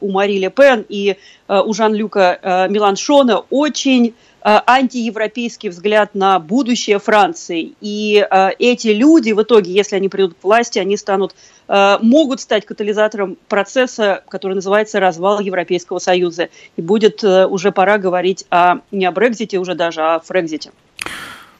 у 0.00 0.10
Мари 0.10 0.38
Ле 0.38 0.50
Пен 0.50 0.84
и 0.88 1.16
у 1.48 1.72
Жан-Люка 1.72 2.68
Меланшона, 2.70 3.38
очень 3.50 4.14
Э, 4.37 4.37
антиевропейский 4.66 5.68
взгляд 5.68 6.14
на 6.14 6.38
будущее 6.38 6.98
Франции. 6.98 7.72
И 7.80 8.26
э, 8.30 8.50
эти 8.58 8.88
люди 8.88 9.32
в 9.32 9.42
итоге, 9.42 9.72
если 9.72 9.96
они 9.96 10.08
придут 10.08 10.34
к 10.40 10.44
власти, 10.44 10.78
они 10.78 10.96
станут, 10.96 11.34
э, 11.68 11.98
могут 12.00 12.40
стать 12.40 12.66
катализатором 12.66 13.36
процесса, 13.48 14.22
который 14.28 14.54
называется 14.54 15.00
развал 15.00 15.40
Европейского 15.40 15.98
Союза. 15.98 16.48
И 16.76 16.82
будет 16.82 17.22
уже 17.24 17.72
пора 17.72 17.98
говорить 17.98 18.44
о, 18.50 18.76
не 18.90 19.06
о 19.06 19.12
Брекзите 19.12 19.58
уже 19.58 19.74
даже, 19.74 20.00
а 20.00 20.16
о 20.16 20.20
Фрекзите. 20.20 20.70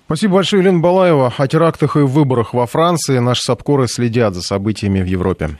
Спасибо 0.07 0.37
большое, 0.37 0.63
Елена 0.63 0.79
Балаева. 0.79 1.35
О 1.37 1.47
терактах 1.47 1.97
и 1.97 2.01
выборах 2.01 2.55
во 2.55 2.67
Франции 2.67 3.19
наши 3.19 3.43
САПКОРы 3.43 3.89
следят 3.89 4.35
за 4.35 4.41
событиями 4.41 5.03
в 5.03 5.07
Европе. 5.07 5.59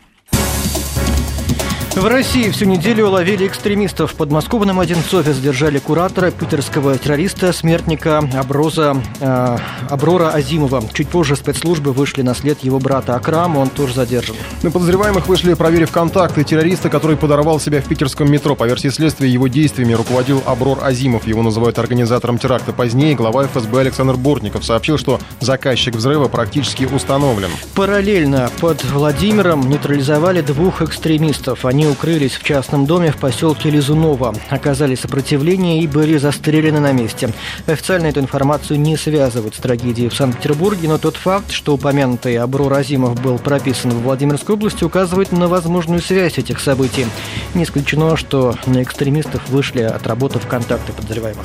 В 1.99 2.07
России 2.07 2.49
всю 2.51 2.65
неделю 2.67 3.09
ловили 3.09 3.45
экстремистов. 3.45 4.13
В 4.13 4.15
подмосковном 4.15 4.79
Одинцове 4.79 5.35
задержали 5.35 5.81
куратора 5.81 6.31
питерского 6.31 6.97
террориста, 6.97 7.53
смертника 7.53 8.19
Аброза, 8.39 9.03
э, 9.19 9.59
Аброра 9.91 10.29
Азимова. 10.29 10.81
Чуть 10.95 11.09
позже 11.09 11.35
спецслужбы 11.35 11.93
вышли 11.93 12.23
на 12.23 12.37
след 12.37 12.63
его 12.63 12.79
брата 12.79 13.17
Акрама, 13.17 13.59
он 13.59 13.69
тоже 13.69 13.95
задержан. 13.95 14.37
На 14.63 14.71
подозреваемых 14.71 15.27
вышли, 15.27 15.55
проверив 15.55 15.91
контакты 15.91 16.45
террориста, 16.45 16.89
который 16.89 17.17
подорвал 17.17 17.59
себя 17.59 17.83
в 17.83 17.87
питерском 17.87 18.31
метро. 18.31 18.55
По 18.55 18.65
версии 18.65 18.89
следствия, 18.89 19.29
его 19.29 19.49
действиями 19.49 19.95
руководил 19.95 20.41
Аброр 20.47 20.79
Азимов. 20.85 21.27
Его 21.27 21.43
называют 21.43 21.81
организатором 21.81 22.39
теракта. 22.39 22.73
Позднее 22.73 23.17
глава 23.17 23.45
ФСБ 23.49 23.81
Александр 23.81 24.15
Бортников 24.15 24.65
сообщил, 24.65 24.99
что 24.99 25.19
заказчик 25.41 25.97
взрыва 25.97 26.29
практически 26.29 26.85
установлен. 26.85 27.51
Параллельно 27.75 28.53
под 28.61 28.85
Владимиром 28.85 29.69
нейтрализовали 29.69 30.43
двух 30.43 30.81
экстремистов. 30.81 31.65
Они 31.65 31.88
укрылись 31.89 32.35
в 32.35 32.43
частном 32.43 32.87
доме 32.87 33.11
в 33.11 33.17
поселке 33.17 33.71
Лизунова, 33.71 34.35
оказали 34.49 34.95
сопротивление 34.95 35.81
и 35.83 35.87
были 35.87 36.17
застрелены 36.19 36.81
на 36.81 36.93
месте. 36.93 37.31
Официально 37.67 38.07
эту 38.07 38.21
информацию 38.21 38.81
не 38.81 38.97
связывают 38.97 39.55
с 39.55 39.59
трагедией 39.59 40.09
в 40.09 40.15
Санкт-Петербурге, 40.15 40.89
но 40.89 40.99
тот 40.99 41.17
факт, 41.17 41.51
что 41.51 41.75
упомянутый 41.75 42.37
Абро 42.39 42.69
Разимов 42.69 43.21
был 43.21 43.39
прописан 43.39 43.91
в 43.91 44.03
Владимирской 44.03 44.55
области, 44.55 44.85
указывает 44.85 45.33
на 45.33 45.49
возможную 45.49 46.01
связь 46.01 46.39
этих 46.39 46.61
событий. 46.61 47.07
Не 47.55 47.65
исключено, 47.65 48.17
что 48.17 48.55
на 48.67 48.83
экстремистов 48.83 49.49
вышли, 49.49 49.83
отработав 49.83 50.47
контакты 50.47 50.93
подозреваемых. 50.93 51.45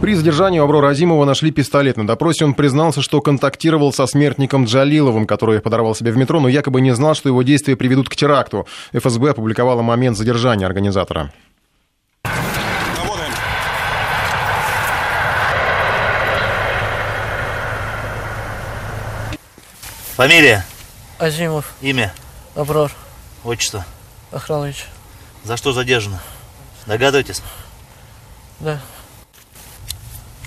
При 0.00 0.14
задержании 0.14 0.60
у 0.60 0.64
Аброра 0.64 0.90
Азимова 0.90 1.24
нашли 1.24 1.50
пистолет. 1.50 1.96
На 1.96 2.06
допросе 2.06 2.44
он 2.44 2.54
признался, 2.54 3.02
что 3.02 3.20
контактировал 3.20 3.92
со 3.92 4.06
смертником 4.06 4.64
Джалиловым, 4.64 5.26
который 5.26 5.60
подорвал 5.60 5.96
себе 5.96 6.12
в 6.12 6.16
метро, 6.16 6.38
но 6.38 6.48
якобы 6.48 6.80
не 6.80 6.94
знал, 6.94 7.14
что 7.14 7.28
его 7.28 7.42
действия 7.42 7.76
приведут 7.76 8.08
к 8.08 8.14
теракту. 8.14 8.66
ФСБ 8.92 9.30
опубликовала 9.30 9.82
момент 9.82 10.16
задержания 10.16 10.66
организатора. 10.66 11.32
Фамилия? 20.14 20.64
Азимов. 21.18 21.74
Имя? 21.80 22.12
Аброр. 22.54 22.92
Отчество? 23.42 23.84
Охранович. 24.30 24.86
За 25.42 25.56
что 25.56 25.72
задержано? 25.72 26.20
Догадываетесь? 26.86 27.42
Да. 28.60 28.80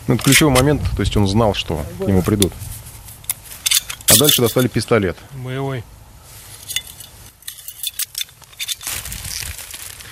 Ну, 0.07 0.15
это 0.15 0.23
ключевой 0.23 0.53
момент, 0.53 0.81
то 0.95 1.01
есть 1.01 1.15
он 1.15 1.27
знал, 1.27 1.53
что 1.53 1.85
к 1.99 2.07
нему 2.07 2.21
придут. 2.21 2.53
А 4.07 4.17
дальше 4.17 4.41
достали 4.41 4.67
пистолет. 4.67 5.17
Боевой. 5.33 5.83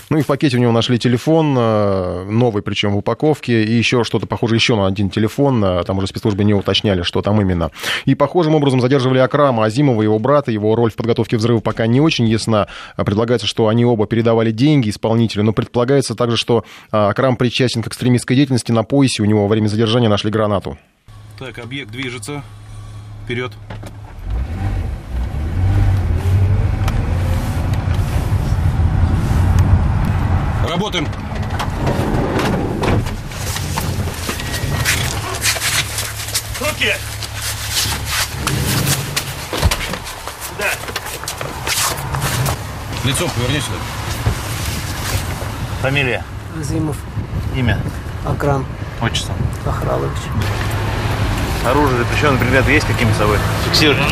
Ну 0.10 0.18
и 0.18 0.22
в 0.22 0.26
пакете 0.28 0.58
у 0.58 0.60
него 0.60 0.72
нашли 0.72 0.98
телефон, 0.98 1.56
э, 1.58 2.24
новый 2.30 2.64
причем 2.64 2.94
в 2.94 2.98
упаковке, 2.98 3.64
и 3.64 3.72
еще 3.74 4.04
что-то 4.04 4.26
похоже 4.26 4.56
еще 4.56 4.76
на 4.76 4.88
один 4.88 5.10
телефон, 5.10 5.64
э, 5.64 5.84
там 5.84 6.00
уже 6.00 6.08
спецслужбы 6.08 6.44
не 6.44 6.54
уточняли, 6.54 7.04
что 7.04 7.22
там 7.22 7.40
именно. 7.40 7.70
И 8.06 8.16
похожим 8.16 8.56
образом 8.56 8.82
задерживали 8.82 9.20
Акрама 9.20 9.66
Азимова, 9.66 10.02
его 10.02 10.18
брата, 10.18 10.52
его 10.52 10.76
роль 10.76 10.92
в 10.92 10.96
подготовке 10.96 11.38
взрыва 11.38 11.60
пока 11.60 11.86
не 11.86 12.02
очень 12.02 12.28
ясна. 12.28 12.68
Предлагается, 12.98 13.46
что 13.46 13.68
они 13.68 13.86
оба 13.86 14.08
передавали 14.08 14.52
деньги 14.52 14.90
исполнителю, 14.90 15.44
но 15.44 15.54
предполагается 15.54 16.16
также, 16.16 16.38
что 16.38 16.64
э, 16.92 16.98
Акрам 16.98 17.36
причастен 17.36 17.84
к 17.84 17.88
экстремистской 17.88 18.36
деятельности, 18.36 18.72
на 18.72 18.84
поясе 18.84 19.22
у 19.22 19.26
него 19.26 19.44
во 19.44 19.48
время 19.48 19.68
задержания 19.68 20.10
нашли 20.10 20.32
гранату. 20.32 20.78
Так, 21.38 21.60
объект 21.60 21.92
движется. 21.92 22.44
Вперед. 23.26 23.52
Работаем. 30.70 31.08
Руки! 36.60 36.94
Сюда! 40.48 40.70
Лицом 43.04 43.32
поверни 43.32 43.60
сюда. 43.60 43.78
Фамилия? 45.82 46.24
Азимов. 46.60 46.98
Имя? 47.56 47.80
Акрам. 48.24 48.64
Отчество? 49.02 49.34
Охранович. 49.66 50.20
Оружие, 51.66 51.98
запрещенные 51.98 52.40
предметы 52.40 52.72
есть 52.74 52.86
какими 52.86 53.12
с 53.12 53.18
собой? 53.18 53.40
Фиксируйте. 53.66 54.04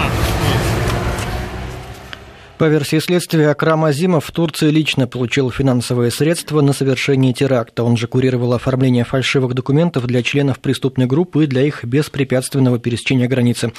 По 2.57 2.65
версии 2.65 2.97
следствия, 2.97 3.51
Акрам 3.51 3.85
Азимов 3.85 4.25
в 4.25 4.31
Турции 4.31 4.71
лично 4.71 5.05
получил 5.05 5.51
финансовые 5.51 6.09
средства 6.09 6.61
на 6.61 6.73
совершение 6.73 7.31
теракта. 7.31 7.83
Он 7.83 7.97
же 7.97 8.07
курировал 8.07 8.53
оформление 8.53 9.03
фальшивых 9.03 9.53
документов 9.53 10.07
для 10.07 10.23
членов 10.23 10.59
преступной 10.59 11.05
группы 11.05 11.43
и 11.43 11.47
для 11.47 11.61
их 11.61 11.83
беспрепятственного 11.83 12.79
пересечения 12.79 13.27
границы. 13.27 13.73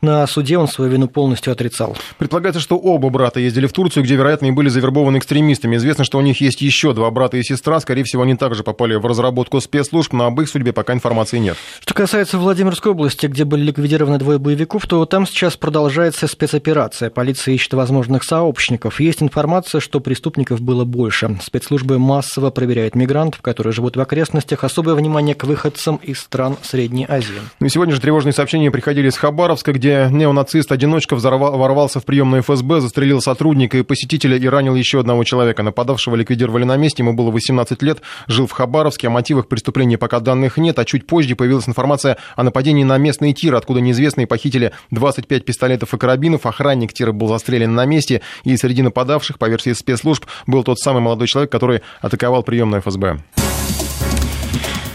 На 0.00 0.26
суде 0.26 0.56
он 0.56 0.66
свою 0.66 0.90
вину 0.90 1.08
полностью 1.08 1.52
отрицал. 1.52 1.94
Предполагается, 2.16 2.62
что 2.62 2.78
оба 2.78 3.10
брата 3.10 3.38
ездили 3.38 3.66
в 3.66 3.72
Турцию, 3.72 4.02
где, 4.02 4.16
вероятно, 4.16 4.46
и 4.46 4.50
были 4.50 4.70
завербованы 4.70 5.18
экстремистами. 5.18 5.76
Известно, 5.76 6.04
что 6.04 6.16
у 6.16 6.22
них 6.22 6.40
есть 6.40 6.62
еще 6.62 6.94
два 6.94 7.10
брата 7.10 7.36
и 7.36 7.42
сестра. 7.42 7.80
Скорее 7.80 8.04
всего, 8.04 8.22
они 8.22 8.34
также 8.36 8.62
попали 8.62 8.94
в 8.94 9.04
разработку 9.04 9.60
спецслужб, 9.60 10.14
но 10.14 10.24
об 10.24 10.40
их 10.40 10.48
судьбе 10.48 10.72
пока 10.72 10.94
информации 10.94 11.36
нет. 11.36 11.58
Что 11.80 11.92
касается 11.92 12.38
Владимирской 12.38 12.92
области, 12.92 13.26
где 13.26 13.44
были 13.44 13.60
ликвидированы 13.60 14.16
двое 14.16 14.38
боевиков, 14.38 14.86
то 14.86 15.04
там 15.04 15.26
сейчас 15.26 15.58
продолжается 15.58 16.26
спецоперация. 16.26 17.10
Полиция 17.10 17.52
ищет 17.52 17.74
возможных 17.74 18.21
сообщников. 18.24 19.00
Есть 19.00 19.22
информация, 19.22 19.80
что 19.80 20.00
преступников 20.00 20.60
было 20.60 20.84
больше. 20.84 21.38
Спецслужбы 21.42 21.98
массово 21.98 22.50
проверяют 22.50 22.94
мигрантов, 22.94 23.40
которые 23.42 23.72
живут 23.72 23.96
в 23.96 24.00
окрестностях. 24.00 24.64
Особое 24.64 24.94
внимание 24.94 25.34
к 25.34 25.44
выходцам 25.44 25.96
из 25.96 26.20
стран 26.20 26.56
Средней 26.62 27.06
Азии. 27.08 27.40
Ну 27.60 27.66
и 27.66 27.68
сегодня 27.68 27.94
же 27.94 28.00
тревожные 28.00 28.32
сообщения 28.32 28.70
приходили 28.70 29.08
из 29.08 29.16
Хабаровска, 29.16 29.72
где 29.72 30.08
неонацист-одиночка 30.10 31.16
ворвался 31.16 32.00
в 32.00 32.04
приемную 32.04 32.42
ФСБ, 32.42 32.80
застрелил 32.80 33.20
сотрудника 33.20 33.78
и 33.78 33.82
посетителя 33.82 34.36
и 34.36 34.46
ранил 34.46 34.74
еще 34.74 35.00
одного 35.00 35.24
человека. 35.24 35.62
Нападавшего 35.62 36.16
ликвидировали 36.16 36.64
на 36.64 36.76
месте, 36.76 37.02
ему 37.02 37.14
было 37.14 37.30
18 37.30 37.82
лет, 37.82 38.02
жил 38.26 38.46
в 38.46 38.52
Хабаровске. 38.52 39.08
О 39.08 39.10
мотивах 39.10 39.48
преступления 39.48 39.98
пока 39.98 40.20
данных 40.20 40.58
нет, 40.58 40.78
а 40.78 40.84
чуть 40.84 41.06
позже 41.06 41.36
появилась 41.36 41.68
информация 41.68 42.18
о 42.36 42.42
нападении 42.42 42.84
на 42.84 42.98
местный 42.98 43.32
тир, 43.32 43.54
откуда 43.54 43.80
неизвестные 43.80 44.26
похитили 44.26 44.72
25 44.90 45.44
пистолетов 45.44 45.94
и 45.94 45.98
карабинов. 45.98 46.44
Охранник 46.44 46.92
тира 46.92 47.12
был 47.12 47.28
застрелен 47.28 47.74
на 47.74 47.86
месте, 47.86 48.11
и 48.44 48.56
среди 48.56 48.82
нападавших, 48.82 49.38
по 49.38 49.48
версии 49.48 49.72
спецслужб, 49.72 50.26
был 50.46 50.64
тот 50.64 50.78
самый 50.78 51.00
молодой 51.00 51.28
человек, 51.28 51.50
который 51.50 51.80
атаковал 52.00 52.42
приемную 52.42 52.82
ФСБ. 52.82 53.20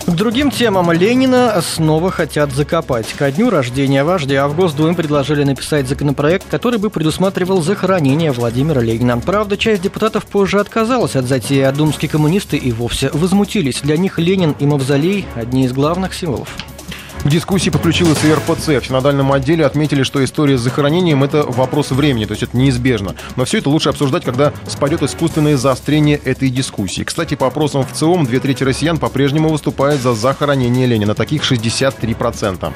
К 0.07 0.12
другим 0.12 0.51
темам 0.51 0.89
Ленина 0.93 1.62
снова 1.62 2.12
хотят 2.12 2.53
закопать. 2.53 3.12
Ко 3.17 3.29
дню 3.29 3.50
рождения 3.50 4.05
вождя 4.05 4.47
в 4.47 4.55
Госдуме 4.55 4.95
предложили 4.95 5.43
написать 5.43 5.86
законопроект, 5.89 6.47
который 6.50 6.79
бы 6.79 6.89
предусматривал 6.89 7.62
захоронение 7.62 8.31
Владимира 8.31 8.79
Ленина. 8.79 9.19
Правда, 9.19 9.57
часть 9.57 9.81
депутатов 9.81 10.25
позже 10.25 10.62
отказалась 10.62 11.17
от 11.17 11.25
затеи, 11.25 11.59
а 11.59 11.74
думские 11.74 12.07
коммунисты 12.07 12.55
и 12.55 12.71
вовсе 12.71 13.09
возмутились. 13.12 13.81
Для 13.81 13.97
них 13.97 14.17
Ленин 14.17 14.55
и 14.57 14.65
Мавзолей– 14.65 15.25
одни 15.36 15.65
из 15.65 15.74
главных 15.74 16.13
символов. 16.13 16.55
К 17.24 17.29
дискуссии 17.29 17.69
подключилась 17.69 18.24
и 18.24 18.31
РПЦ. 18.31 18.67
В 18.81 18.86
синодальном 18.86 19.33
отделе 19.33 19.65
отметили, 19.65 20.03
что 20.03 20.24
история 20.24 20.57
с 20.57 20.62
захоронением– 20.62 21.24
это 21.25 21.43
вопрос 21.43 21.91
времени, 21.91 22.25
то 22.25 22.31
есть 22.31 22.43
это 22.43 22.55
неизбежно. 22.55 23.15
Но 23.36 23.45
все 23.45 23.57
это 23.57 23.69
лучше 23.69 23.89
обсуждать, 23.89 24.24
когда 24.24 24.53
спадет 24.67 25.03
искусственное 25.03 25.57
заострение 25.57 26.17
этой 26.17 26.50
дискуссии. 26.50 27.03
Кстати, 27.03 27.36
по 27.36 27.47
опросам 27.47 27.83
в 27.83 27.91
ЦИОМ, 27.91 28.25
две 28.25 28.39
трети 28.39 28.63
россиян 28.63 28.97
по-прежнему 28.97 29.50
выступают 29.50 30.01
за 30.01 30.13
захоронение 30.13 30.88
Ленина. 30.88 31.15
Таких 31.15 31.43
63%. 31.43 32.74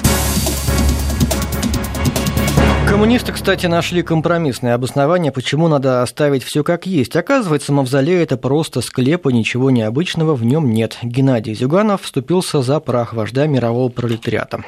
Коммунисты, 2.91 3.31
кстати, 3.31 3.67
нашли 3.67 4.03
компромиссное 4.03 4.73
обоснование, 4.73 5.31
почему 5.31 5.69
надо 5.69 6.01
оставить 6.01 6.43
все 6.43 6.61
как 6.61 6.85
есть. 6.85 7.15
Оказывается, 7.15 7.71
мавзолей– 7.71 8.21
это 8.21 8.35
просто 8.35 8.81
склеп, 8.81 9.27
и 9.27 9.33
ничего 9.33 9.71
необычного 9.71 10.35
в 10.35 10.43
нем 10.43 10.69
нет. 10.69 10.97
Геннадий 11.01 11.53
Зюганов 11.53 12.01
вступился 12.01 12.61
за 12.61 12.81
прах 12.81 13.13
вождя 13.13 13.47
мирового 13.47 13.87
пролетариата. 13.87 14.65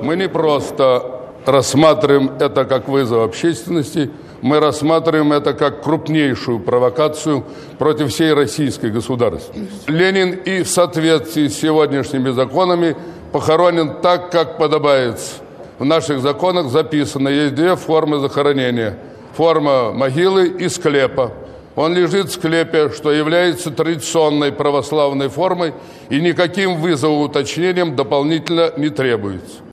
Мы 0.00 0.14
не 0.14 0.28
просто 0.28 1.02
рассматриваем 1.44 2.36
это 2.38 2.64
как 2.64 2.88
вызов 2.88 3.24
общественности, 3.24 4.08
мы 4.40 4.60
рассматриваем 4.60 5.32
это 5.32 5.54
как 5.54 5.82
крупнейшую 5.82 6.60
провокацию 6.60 7.44
против 7.80 8.10
всей 8.10 8.32
российской 8.32 8.92
государственности. 8.92 9.90
Ленин 9.90 10.34
и 10.34 10.62
в 10.62 10.68
соответствии 10.68 11.48
с 11.48 11.58
сегодняшними 11.58 12.30
законами 12.30 12.96
похоронен 13.32 14.00
так, 14.00 14.30
как 14.30 14.56
подобается– 14.56 15.32
в 15.80 15.84
наших 15.86 16.20
законах 16.20 16.66
записано, 16.66 17.30
есть 17.30 17.54
две 17.54 17.74
формы 17.74 18.18
захоронения. 18.18 18.98
Форма 19.32 19.92
могилы 19.92 20.46
и 20.46 20.68
склепа. 20.68 21.32
Он 21.74 21.94
лежит 21.94 22.26
в 22.26 22.32
склепе, 22.32 22.90
что 22.90 23.10
является 23.10 23.70
традиционной 23.70 24.52
православной 24.52 25.30
формой 25.30 25.72
и 26.10 26.20
никаким 26.20 26.76
вызовом 26.76 27.22
уточнением 27.22 27.96
дополнительно 27.96 28.72
не 28.76 28.90
требуется. 28.90 29.69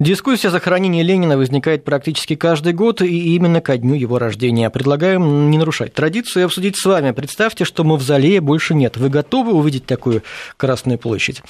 Дискуссия 0.00 0.48
о 0.48 0.50
захоронении 0.50 1.02
Ленина 1.02 1.36
возникает 1.36 1.84
практически 1.84 2.34
каждый 2.34 2.72
год, 2.72 3.00
и 3.00 3.34
именно 3.36 3.60
ко 3.60 3.76
дню 3.76 3.94
его 3.94 4.18
рождения. 4.18 4.68
Предлагаем 4.68 5.50
не 5.50 5.58
нарушать 5.58 5.94
традицию 5.94 6.42
и 6.42 6.44
обсудить 6.46 6.76
с 6.76 6.84
вами. 6.84 7.12
Представьте, 7.12 7.64
что 7.64 7.84
мавзолея 7.84 8.40
больше 8.40 8.74
нет. 8.74 8.96
Вы 8.96 9.08
готовы 9.08 9.52
увидеть 9.52 9.86
такую 9.86 10.22
Красную 10.56 10.98
площадь? 10.98 11.42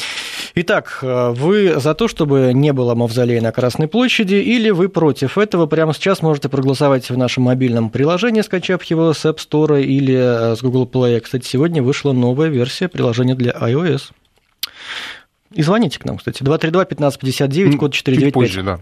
Итак, 0.55 0.99
вы 1.03 1.81
за 1.81 1.95
то, 1.95 2.07
чтобы 2.07 2.53
не 2.53 2.73
было 2.73 2.95
мавзолея 2.95 3.41
на 3.41 3.51
Красной 3.51 3.89
площади, 3.89 4.35
или 4.35 4.71
вы 4.71 4.89
против 4.89 5.39
этого? 5.39 5.67
Прямо 5.67 5.95
сейчас 5.95 6.21
можете 6.21 6.49
проголосовать 6.49 7.09
в 7.09 7.17
нашем 7.17 7.45
мобильном 7.45 7.89
приложении, 7.89 8.43
скачав 8.43 8.83
его 8.85 9.15
с 9.15 9.25
App 9.25 9.39
Store 9.39 9.83
или 9.83 10.55
с 10.55 10.63
Google 10.63 10.87
Play. 10.87 11.21
Кстати, 11.21 11.47
сегодня 11.47 11.83
вышла 11.83 12.13
новая 12.13 12.49
версия 12.49 12.89
приложения 12.89 13.35
для 13.35 13.53
iOS. 13.53 14.11
И 15.55 15.63
звоните 15.63 15.99
к 15.99 16.05
нам, 16.05 16.19
кстати. 16.19 16.43
232-1559, 16.43 17.77
код 17.77 17.95
495. 17.95 18.25
Чуть 18.25 18.35
позже, 18.35 18.63
да. 18.63 18.81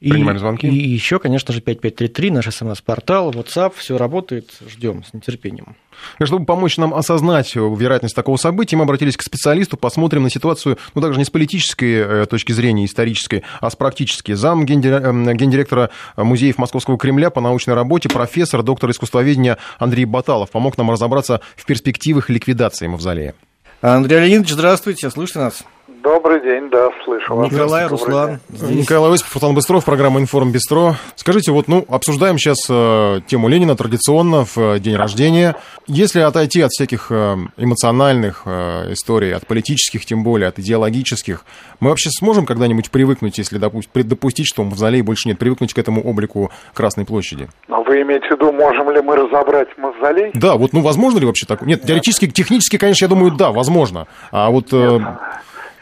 Принимаем 0.00 0.38
звонки. 0.38 0.66
И, 0.66 0.70
и 0.70 0.88
еще, 0.88 1.18
конечно 1.18 1.52
же, 1.52 1.60
5533, 1.60 2.30
наш 2.30 2.46
смс-портал, 2.46 3.30
WhatsApp, 3.30 3.74
все 3.76 3.96
работает, 3.98 4.50
ждем 4.68 5.04
с 5.04 5.12
нетерпением. 5.14 5.76
Чтобы 6.22 6.44
помочь 6.44 6.76
нам 6.76 6.92
осознать 6.92 7.54
вероятность 7.54 8.16
такого 8.16 8.36
события, 8.36 8.76
мы 8.76 8.82
обратились 8.82 9.16
к 9.16 9.22
специалисту, 9.22 9.76
посмотрим 9.76 10.24
на 10.24 10.30
ситуацию, 10.30 10.76
ну, 10.94 11.00
также 11.00 11.18
не 11.18 11.24
с 11.24 11.30
политической 11.30 12.26
точки 12.26 12.52
зрения, 12.52 12.84
исторической, 12.84 13.44
а 13.60 13.70
с 13.70 13.76
практической. 13.76 14.32
Зам 14.34 14.66
гендиректора 14.66 15.90
музеев 16.16 16.58
Московского 16.58 16.98
Кремля 16.98 17.30
по 17.30 17.40
научной 17.40 17.74
работе, 17.74 18.08
профессор, 18.08 18.62
доктор 18.62 18.90
искусствоведения 18.90 19.58
Андрей 19.78 20.04
Баталов 20.04 20.50
помог 20.50 20.76
нам 20.78 20.90
разобраться 20.90 21.40
в 21.54 21.64
перспективах 21.64 22.28
ликвидации 22.28 22.86
мавзолея. 22.88 23.34
Андрей 23.80 24.20
Леонидович, 24.20 24.50
здравствуйте, 24.50 25.10
слышите 25.10 25.38
нас? 25.38 25.62
Добрый 26.04 26.42
день, 26.42 26.68
да, 26.68 26.90
слышу 27.02 27.34
вас. 27.34 27.50
Николай, 27.50 27.86
Руслан. 27.86 28.38
Здесь. 28.50 28.82
Николай 28.82 29.14
Осипов, 29.14 29.32
Руслан 29.36 29.54
Быстров, 29.54 29.86
программа 29.86 30.20
«Информ 30.20 30.52
Бистро». 30.52 30.96
Скажите, 31.16 31.50
вот, 31.50 31.66
ну, 31.66 31.82
обсуждаем 31.88 32.36
сейчас 32.36 32.58
э, 32.68 33.20
тему 33.26 33.48
Ленина 33.48 33.74
традиционно 33.74 34.44
в 34.44 34.58
э, 34.58 34.80
день 34.80 34.96
рождения. 34.96 35.56
Если 35.86 36.20
отойти 36.20 36.60
от 36.60 36.72
всяких 36.72 37.06
э, 37.08 37.36
эмоциональных 37.56 38.42
э, 38.44 38.92
историй, 38.92 39.34
от 39.34 39.46
политических, 39.46 40.04
тем 40.04 40.24
более, 40.24 40.48
от 40.48 40.58
идеологических, 40.58 41.42
мы 41.80 41.88
вообще 41.88 42.10
сможем 42.10 42.44
когда-нибудь 42.44 42.90
привыкнуть, 42.90 43.38
если 43.38 43.58
допу- 43.58 44.02
допустить, 44.02 44.46
что 44.46 44.62
в 44.62 44.66
мавзолее 44.66 45.02
больше 45.02 45.26
нет, 45.28 45.38
привыкнуть 45.38 45.72
к 45.72 45.78
этому 45.78 46.02
облику 46.02 46.50
Красной 46.74 47.06
площади? 47.06 47.48
Но 47.68 47.82
вы 47.82 48.02
имеете 48.02 48.28
в 48.28 48.32
виду, 48.32 48.52
можем 48.52 48.90
ли 48.90 49.00
мы 49.00 49.16
разобрать 49.16 49.68
мавзолей? 49.78 50.32
Да, 50.34 50.56
вот, 50.56 50.74
ну, 50.74 50.82
возможно 50.82 51.18
ли 51.18 51.24
вообще 51.24 51.46
так? 51.46 51.62
Нет, 51.62 51.80
теоретически, 51.86 52.26
технически, 52.26 52.76
конечно, 52.76 53.06
я 53.06 53.08
думаю, 53.08 53.30
да, 53.30 53.52
возможно. 53.52 54.06
А 54.30 54.50
вот... 54.50 54.66
Э, 54.70 55.00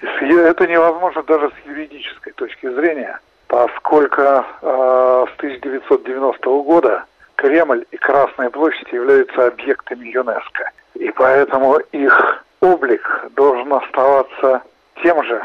это 0.02 0.66
невозможно 0.66 1.23
даже 1.23 1.50
с 1.50 1.66
юридической 1.66 2.32
точки 2.32 2.68
зрения, 2.75 3.18
поскольку 3.47 4.21
э, 4.21 4.42
с 4.62 5.37
1990 5.38 6.47
года 6.62 7.04
Кремль 7.37 7.85
и 7.90 7.97
Красная 7.97 8.50
площадь 8.50 8.92
являются 8.92 9.47
объектами 9.47 10.09
ЮНЕСКО. 10.09 10.71
И 10.94 11.11
поэтому 11.11 11.76
их 11.92 12.44
облик 12.61 13.26
должен 13.35 13.73
оставаться 13.73 14.62
тем 15.02 15.23
же, 15.25 15.42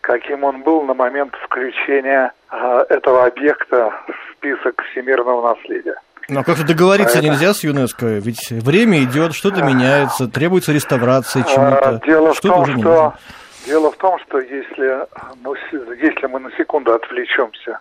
каким 0.00 0.44
он 0.44 0.62
был 0.62 0.82
на 0.82 0.94
момент 0.94 1.34
включения 1.44 2.32
э, 2.50 2.84
этого 2.88 3.26
объекта 3.26 3.92
в 4.06 4.36
список 4.36 4.82
всемирного 4.90 5.54
наследия. 5.54 5.96
Но 6.28 6.44
как-то 6.44 6.64
договориться 6.64 7.14
Поэтому... 7.14 7.32
нельзя 7.32 7.52
с 7.52 7.64
ЮНЕСКО, 7.64 8.06
ведь 8.06 8.50
время 8.50 9.02
идет, 9.02 9.34
что-то 9.34 9.62
меняется, 9.62 10.28
требуется 10.28 10.72
реставрация 10.72 11.42
чему-то. 11.42 12.00
Дело 12.06 12.34
что 12.34 12.48
в 12.48 12.66
том, 12.66 12.78
что 12.78 13.14
Дело 13.64 13.92
в 13.92 13.96
том, 13.96 14.18
что 14.20 14.40
если, 14.40 15.06
ну, 15.42 15.54
если 15.72 16.26
мы 16.26 16.40
на 16.40 16.50
секунду 16.52 16.92
отвлечемся 16.92 17.78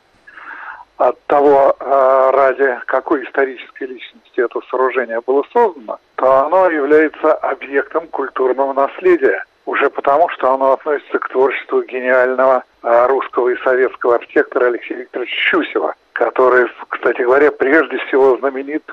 от 0.98 1.20
того, 1.26 1.76
а, 1.80 2.32
ради 2.32 2.80
какой 2.86 3.26
исторической 3.26 3.86
личности 3.86 4.40
это 4.40 4.60
сооружение 4.70 5.20
было 5.26 5.44
создано, 5.52 6.00
то 6.16 6.46
оно 6.46 6.70
является 6.70 7.34
объектом 7.34 8.08
культурного 8.08 8.74
наследия. 8.74 9.44
Уже 9.66 9.90
потому, 9.90 10.30
что 10.30 10.54
оно 10.54 10.74
относится 10.74 11.18
к 11.18 11.30
творчеству 11.30 11.82
гениального 11.82 12.64
а, 12.84 13.08
русского 13.08 13.50
и 13.50 13.58
советского 13.64 14.16
архитектора 14.16 14.68
Алексея 14.68 15.00
Викторовича 15.00 15.36
Щусева, 15.36 15.96
который, 16.14 16.68
кстати 16.90 17.24
говоря, 17.24 17.52
прежде 17.52 17.98
всего 18.06 18.38
знаменит 18.38 18.84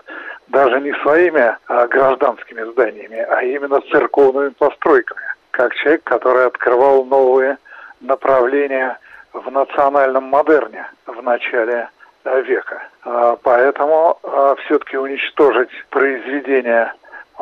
даже 0.47 0.81
не 0.81 0.95
своими 1.03 1.55
а, 1.67 1.87
гражданскими 1.87 2.63
зданиями, 2.73 3.19
а 3.19 3.43
именно 3.43 3.83
церковными 3.91 4.51
постройками 4.51 5.29
как 5.51 5.75
человек, 5.77 6.05
который 6.05 6.47
открывал 6.47 7.05
новые 7.05 7.59
направления 8.01 8.99
в 9.33 9.51
национальном 9.51 10.25
модерне 10.25 10.87
в 11.07 11.23
начале 11.23 11.89
э, 12.25 12.43
века. 12.43 12.83
А, 13.05 13.37
поэтому 13.43 14.19
а, 14.23 14.55
все-таки 14.65 14.97
уничтожить 14.97 15.71
произведение 15.91 16.93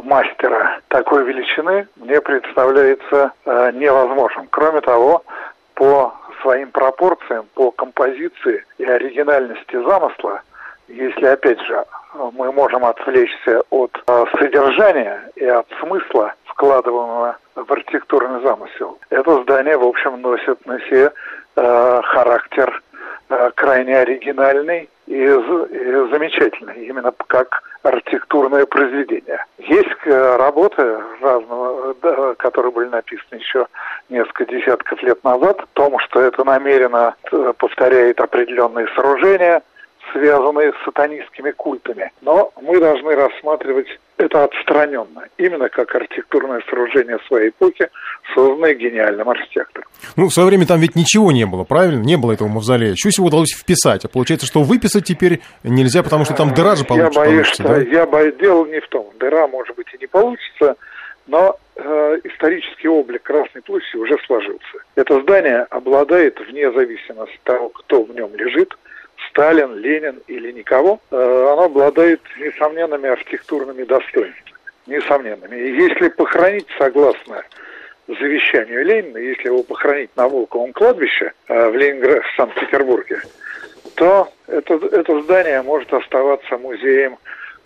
мастера 0.02 0.80
такой 0.88 1.24
величины 1.24 1.88
мне 1.96 2.20
представляется 2.20 3.32
э, 3.44 3.72
невозможным. 3.74 4.46
Кроме 4.50 4.80
того, 4.80 5.24
по 5.74 6.14
своим 6.42 6.70
пропорциям, 6.70 7.46
по 7.54 7.70
композиции 7.70 8.64
и 8.78 8.84
оригинальности 8.84 9.76
замысла, 9.82 10.42
если 10.88 11.26
опять 11.26 11.60
же 11.62 11.84
мы 12.32 12.52
можем 12.52 12.84
отвлечься 12.84 13.62
от 13.70 13.90
э, 14.06 14.24
содержания 14.38 15.30
и 15.34 15.44
от 15.44 15.66
смысла 15.80 16.34
вкладываемого 16.56 17.36
в 17.54 17.72
архитектурный 17.72 18.40
замысел. 18.42 18.98
Это 19.10 19.42
здание, 19.42 19.76
в 19.76 19.84
общем, 19.84 20.20
носит 20.22 20.64
на 20.66 20.80
себе 20.80 21.12
э, 21.56 22.00
характер 22.02 22.82
э, 23.28 23.50
крайне 23.54 23.98
оригинальный 23.98 24.88
и, 25.06 25.14
и 25.14 26.08
замечательный, 26.10 26.86
именно 26.86 27.12
как 27.26 27.62
архитектурное 27.82 28.64
произведение. 28.64 29.44
Есть 29.58 30.06
э, 30.06 30.36
работы 30.36 30.98
разного, 31.20 31.94
да, 32.02 32.34
которые 32.36 32.72
были 32.72 32.88
написаны 32.88 33.38
еще 33.38 33.66
несколько 34.08 34.46
десятков 34.46 35.02
лет 35.02 35.22
назад, 35.24 35.60
о 35.60 35.66
том, 35.74 35.98
что 36.00 36.20
это 36.20 36.42
намеренно 36.42 37.14
э, 37.30 37.52
повторяет 37.58 38.18
определенные 38.20 38.88
сооружения, 38.94 39.62
связанные 40.12 40.72
с 40.72 40.84
сатанистскими 40.84 41.50
культами. 41.50 42.10
Но 42.22 42.52
мы 42.60 42.80
должны 42.80 43.14
рассматривать 43.14 43.86
это 44.18 44.44
отстраненно, 44.44 45.28
именно 45.36 45.68
как 45.68 45.94
архитектурное 45.94 46.62
сооружение 46.68 47.18
своей 47.26 47.50
эпохи, 47.50 47.88
созданное 48.34 48.74
гениальным 48.74 49.28
архитектором. 49.28 49.88
Ну, 50.16 50.28
в 50.28 50.32
свое 50.32 50.48
время 50.48 50.66
там 50.66 50.80
ведь 50.80 50.96
ничего 50.96 51.32
не 51.32 51.44
было, 51.44 51.64
правильно? 51.64 52.02
Не 52.02 52.16
было 52.16 52.32
этого 52.32 52.48
мавзолея. 52.48 52.94
Что 52.96 53.10
всего 53.10 53.26
удалось 53.26 53.52
вписать? 53.52 54.04
А 54.04 54.08
получается, 54.08 54.46
что 54.46 54.62
выписать 54.62 55.04
теперь 55.04 55.40
нельзя, 55.62 56.02
потому 56.02 56.24
что 56.24 56.34
там 56.34 56.54
дыра 56.54 56.76
же 56.76 56.84
получится. 56.84 57.20
Я 57.20 57.26
боюсь, 57.26 57.46
что 57.46 57.62
да? 57.64 57.78
я 57.78 58.06
боюсь, 58.06 58.34
дело 58.36 58.64
не 58.66 58.80
в 58.80 58.88
том. 58.88 59.06
Дыра, 59.18 59.46
может 59.48 59.76
быть, 59.76 59.92
и 59.92 59.98
не 59.98 60.06
получится, 60.06 60.76
но 61.26 61.56
э, 61.74 62.18
исторический 62.24 62.88
облик 62.88 63.22
Красной 63.22 63.62
площади 63.62 63.96
уже 63.96 64.16
сложился. 64.26 64.78
Это 64.94 65.20
здание 65.22 65.66
обладает, 65.70 66.38
вне 66.40 66.70
зависимости 66.72 67.34
от 67.34 67.42
того, 67.42 67.68
кто 67.70 68.02
в 68.02 68.14
нем 68.14 68.34
лежит, 68.34 68.76
Сталин, 69.28 69.74
Ленин 69.76 70.20
или 70.26 70.52
никого, 70.52 71.00
э, 71.10 71.16
оно 71.16 71.64
обладает 71.64 72.20
несомненными 72.38 73.08
архитектурными 73.08 73.84
достоинствами. 73.84 74.56
Несомненными. 74.86 75.56
И 75.56 75.76
если 75.82 76.08
похоронить 76.08 76.66
согласно 76.78 77.42
завещанию 78.06 78.84
Ленина, 78.84 79.18
если 79.18 79.48
его 79.48 79.62
похоронить 79.62 80.14
на 80.16 80.28
Волковом 80.28 80.72
кладбище 80.72 81.32
э, 81.48 81.68
в 81.68 81.76
Ленинграде, 81.76 82.20
в 82.20 82.36
Санкт-Петербурге, 82.36 83.20
то 83.96 84.28
это, 84.46 84.74
это 84.74 85.20
здание 85.22 85.62
может 85.62 85.92
оставаться 85.92 86.56
музеем 86.58 87.18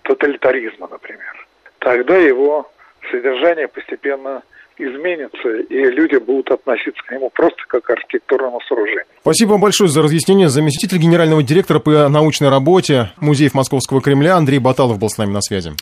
тоталитаризма, 0.03 0.89
например. 0.91 1.47
Тогда 1.79 2.17
его 2.17 2.71
содержание 3.11 3.69
постепенно 3.69 4.43
изменится, 4.81 5.49
и 5.69 5.91
люди 5.91 6.17
будут 6.17 6.51
относиться 6.51 7.03
к 7.07 7.11
нему 7.13 7.31
просто 7.31 7.59
как 7.69 7.85
к 7.85 7.91
архитектурному 7.91 8.61
сооружению. 8.69 9.05
Спасибо 9.21 9.51
вам 9.51 9.61
большое 9.61 9.91
за 9.91 10.03
разъяснение. 10.03 10.49
Заместитель 10.49 10.99
генерального 10.99 11.43
директора 11.43 11.79
по 11.79 12.09
научной 12.09 12.49
работе 12.49 13.11
Музеев 13.21 13.55
Московского 13.55 14.01
Кремля 14.01 14.37
Андрей 14.37 14.59
Баталов 14.59 14.99
был 14.99 15.09
с 15.09 15.19
нами 15.19 15.33
на 15.33 15.43
связи. 15.43 15.73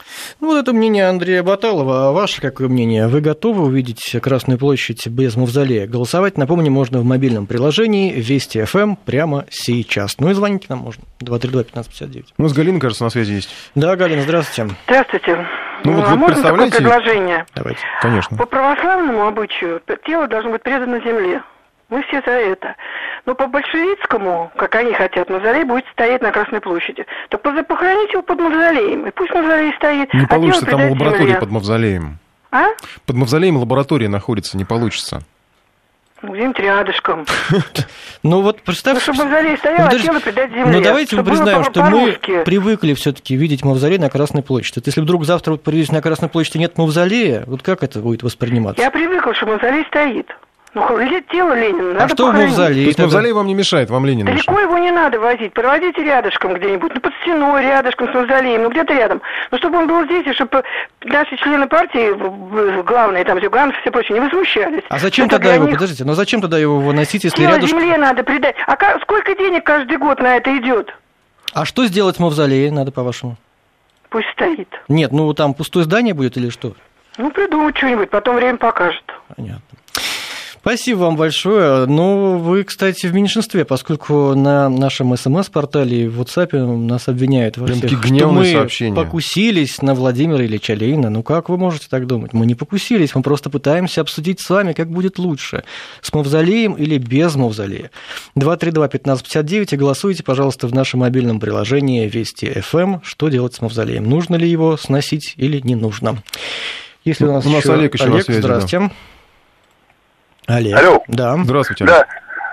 Ну, 0.41 0.49
вот 0.49 0.59
это 0.59 0.73
мнение 0.73 1.09
Андрея 1.09 1.43
Баталова. 1.43 2.09
А 2.09 2.13
ваше 2.13 2.41
какое 2.41 2.69
мнение? 2.69 3.07
Вы 3.07 3.21
готовы 3.21 3.65
увидеть 3.65 4.17
Красную 4.21 4.59
площадь 4.59 5.07
без 5.07 5.37
мавзолея? 5.37 5.87
Голосовать, 5.87 6.37
напомню, 6.37 6.71
можно 6.71 6.99
в 6.99 7.05
мобильном 7.05 7.47
приложении 7.47 8.13
Вести 8.13 8.65
ФМ 8.65 8.79
эм 8.79 8.97
прямо 8.97 9.47
сейчас. 9.51 10.19
Ну 10.19 10.31
и 10.31 10.35
звоните 10.35 10.67
нам 10.69 10.81
можно. 10.81 11.05
232-1559. 11.23 12.25
Ну, 12.39 12.49
с 12.49 12.53
Галиной, 12.53 12.81
кажется, 12.81 13.05
на 13.05 13.11
связи 13.11 13.33
есть. 13.33 13.51
Да, 13.75 13.97
Галина, 13.97 14.23
здравствуйте. 14.23 14.75
Здравствуйте. 14.87 15.47
Ну, 15.85 15.93
вот 15.93 16.05
а 16.05 16.11
вы 16.11 16.17
можно 16.17 16.35
представляете... 16.35 16.77
такое 16.79 16.91
предложение? 16.91 17.47
Давайте, 17.55 17.81
конечно. 18.01 18.37
По 18.37 18.47
православному 18.47 19.27
обычаю 19.27 19.81
тело 20.07 20.27
должно 20.27 20.53
быть 20.53 20.63
предано 20.63 21.01
земле. 21.01 21.43
Мы 21.89 22.03
все 22.03 22.21
за 22.25 22.33
это. 22.33 22.77
Но 23.25 23.35
по 23.35 23.47
большевицкому, 23.47 24.53
как 24.57 24.75
они 24.75 24.93
хотят, 24.93 25.31
мавзолей 25.31 25.65
будет 25.65 25.87
стоять 25.93 26.21
на 26.21 26.33
Красной 26.33 26.61
площади. 26.61 27.07
Так 27.31 27.41
похороните 27.43 28.13
его 28.13 28.23
под 28.23 28.41
мавзолеем, 28.41 29.07
и 29.07 29.11
пусть 29.11 29.33
мавзолей 29.33 29.73
стоит. 29.75 30.13
Не 30.13 30.25
а 30.25 30.29
получится, 30.29 30.67
там 30.67 30.91
лаборатория 30.91 31.27
земле. 31.27 31.41
под 31.41 31.51
мавзолеем. 31.51 32.19
А? 32.51 32.67
Под 33.07 33.17
мавзолеем 33.17 33.57
лаборатория 33.57 34.09
находится, 34.09 34.57
не 34.59 34.65
получится. 34.65 35.23
Ну, 36.23 36.35
где-нибудь 36.35 36.59
рядышком. 36.59 37.27
Ну 38.25 38.43
вот 38.43 38.63
представьте... 38.63 39.01
Ну, 39.07 39.15
чтобы 39.15 39.31
мавзолей 39.31 39.57
стоял, 39.57 39.87
а 39.87 39.97
тело 39.97 40.19
придать 40.19 40.51
земле. 40.51 40.73
Ну 40.73 40.83
давайте 40.83 41.15
мы 41.15 41.23
признаем, 41.25 41.63
что 41.63 41.85
мы 41.85 42.19
привыкли 42.45 42.95
все-таки 42.95 43.37
видеть 43.37 43.65
мавзолей 43.65 43.99
на 43.99 44.11
Красной 44.11 44.43
площади. 44.43 44.83
Если 44.85 45.01
вдруг 45.01 45.25
завтра 45.25 45.53
вот 45.53 45.63
появились 45.63 45.93
на 45.93 46.03
Красной 46.03 46.29
площади 46.29 46.59
нет 46.59 46.77
мавзолея, 46.77 47.45
вот 47.47 47.63
как 47.63 47.85
это 47.85 48.01
будет 48.01 48.25
восприниматься? 48.25 48.83
Я 48.83 48.91
привыкла, 48.91 49.35
что 49.35 49.47
мавзолей 49.47 49.85
стоит. 49.87 50.27
Ну, 50.75 50.99
лежит 50.99 51.27
тело 51.29 51.55
Ленина, 51.59 51.95
надо 51.95 52.05
а 52.05 52.09
что 52.09 52.25
в 52.25 52.27
похоронить. 52.27 52.49
мавзолее? 52.51 52.85
То 52.85 52.89
есть 52.89 52.99
мавзолей 52.99 53.33
вам 53.33 53.47
не 53.47 53.55
мешает, 53.55 53.89
вам 53.91 54.05
Ленин 54.05 54.27
Далеко 54.27 54.53
мешает? 54.53 54.69
его 54.69 54.79
не 54.79 54.91
надо 54.91 55.19
возить, 55.19 55.53
проводите 55.55 56.03
рядышком 56.05 56.55
где-нибудь, 56.55 56.93
ну, 56.95 57.01
под 57.01 57.13
стеной, 57.23 57.63
рядышком 57.63 58.09
с 58.11 58.15
мавзолеем, 58.15 58.63
ну, 58.65 58.71
где-то 58.71 58.93
рядом. 58.93 59.23
Но 59.51 59.59
чтобы 59.59 59.79
он 59.79 59.87
был 59.89 60.05
здесь, 60.05 60.27
и 60.27 60.33
чтобы 60.35 60.63
наши 61.05 61.37
члены 61.39 61.67
партии, 61.69 62.11
в- 62.11 62.81
в- 62.81 62.83
главные, 62.85 63.25
там, 63.25 63.41
Зюганов 63.41 63.77
и 63.79 63.81
все 63.81 63.91
прочие, 63.91 64.19
не 64.19 64.21
возмущались. 64.25 64.83
А 64.91 64.99
зачем 64.99 65.27
Это 65.27 65.37
тогда 65.37 65.55
его, 65.55 65.65
них 65.65 65.75
подождите, 65.75 66.05
но 66.05 66.15
зачем 66.15 66.43
тогда 66.43 66.59
его 66.59 66.79
выносить, 66.81 67.25
если 67.25 67.37
Тело 67.39 67.55
рядышком... 67.55 67.81
земле 67.81 67.97
надо 67.97 68.23
придать. 68.23 68.55
А 68.67 68.77
сколько 69.01 69.35
денег 69.35 69.65
каждый 69.65 69.97
год 69.97 70.21
на 70.21 70.37
это 70.37 70.55
идет? 70.59 70.95
А 71.55 71.65
что 71.65 71.87
сделать 71.87 72.17
в 72.17 72.21
мавзолее 72.21 72.71
надо, 72.71 72.93
по-вашему? 72.93 73.37
Пусть 74.11 74.29
стоит. 74.35 74.69
Нет, 74.89 75.13
ну 75.13 75.33
там 75.33 75.55
пустое 75.55 75.85
здание 75.87 76.13
будет 76.15 76.37
или 76.37 76.51
что? 76.51 76.75
Ну, 77.17 77.31
придумать 77.31 77.77
что-нибудь, 77.77 78.11
потом 78.11 78.37
время 78.37 78.59
покажет. 78.59 79.03
Понятно. 79.35 79.68
Спасибо 80.69 80.99
вам 80.99 81.17
большое. 81.17 81.87
Ну, 81.87 82.37
вы, 82.37 82.63
кстати, 82.63 83.07
в 83.07 83.15
меньшинстве, 83.15 83.65
поскольку 83.65 84.35
на 84.35 84.69
нашем 84.69 85.17
СМС-портале 85.17 86.03
и 86.03 86.09
в 86.09 86.21
WhatsApp 86.21 86.55
нас 86.55 87.09
обвиняют 87.09 87.57
во 87.57 87.65
Прям 87.65 87.79
всех, 87.79 88.05
что 88.05 88.29
мы 88.29 88.53
сообщения. 88.53 88.95
покусились 88.95 89.81
на 89.81 89.95
Владимира 89.95 90.45
Ильича 90.45 90.75
Ленина. 90.75 91.09
Ну, 91.09 91.23
как 91.23 91.49
вы 91.49 91.57
можете 91.57 91.87
так 91.89 92.07
думать? 92.07 92.35
Мы 92.35 92.45
не 92.45 92.55
покусились, 92.55 93.15
мы 93.15 93.23
просто 93.23 93.49
пытаемся 93.49 94.03
обсудить 94.03 94.43
с 94.43 94.51
вами, 94.51 94.75
как 94.75 94.91
будет 94.91 95.19
лучше. 95.19 95.65
С 96.03 96.13
мавзолеем 96.13 96.75
или 96.75 96.99
без 96.99 97.35
мавзолея. 97.35 97.91
232-1559 98.37 99.69
и 99.73 99.77
голосуйте, 99.79 100.23
пожалуйста, 100.23 100.67
в 100.67 100.75
нашем 100.75 101.01
мобильном 101.01 101.41
приложении 101.41 102.07
Вести 102.07 102.45
FM, 102.45 103.01
что 103.05 103.31
делать 103.31 103.55
с 103.55 103.63
мавзолеем. 103.63 104.05
Нужно 104.05 104.37
ли 104.37 104.47
его 104.47 104.77
сносить 104.77 105.33
или 105.39 105.63
не 105.65 105.77
нужно. 105.77 106.23
Если 107.07 107.25
у 107.25 107.33
нас, 107.33 107.47
У 107.47 107.49
нас 107.49 107.65
еще 107.65 107.73
Олег 107.73 107.95
еще 107.95 108.11
на 108.11 108.21
связи, 108.21 108.43
да. 108.43 108.91
Олег. 110.49 110.77
Алло. 110.79 111.03
Да. 111.09 111.37
Здравствуйте. 111.45 111.85
Олег. 111.85 111.97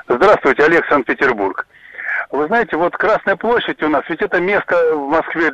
Да. 0.07 0.15
Здравствуйте, 0.15 0.63
Олег, 0.63 0.85
Санкт-Петербург. 0.87 1.65
Вы 2.31 2.47
знаете, 2.47 2.75
вот 2.75 2.95
Красная 2.97 3.35
площадь 3.35 3.81
у 3.81 3.89
нас, 3.89 4.03
ведь 4.09 4.21
это 4.21 4.39
место 4.39 4.75
в 4.95 5.07
Москве 5.09 5.53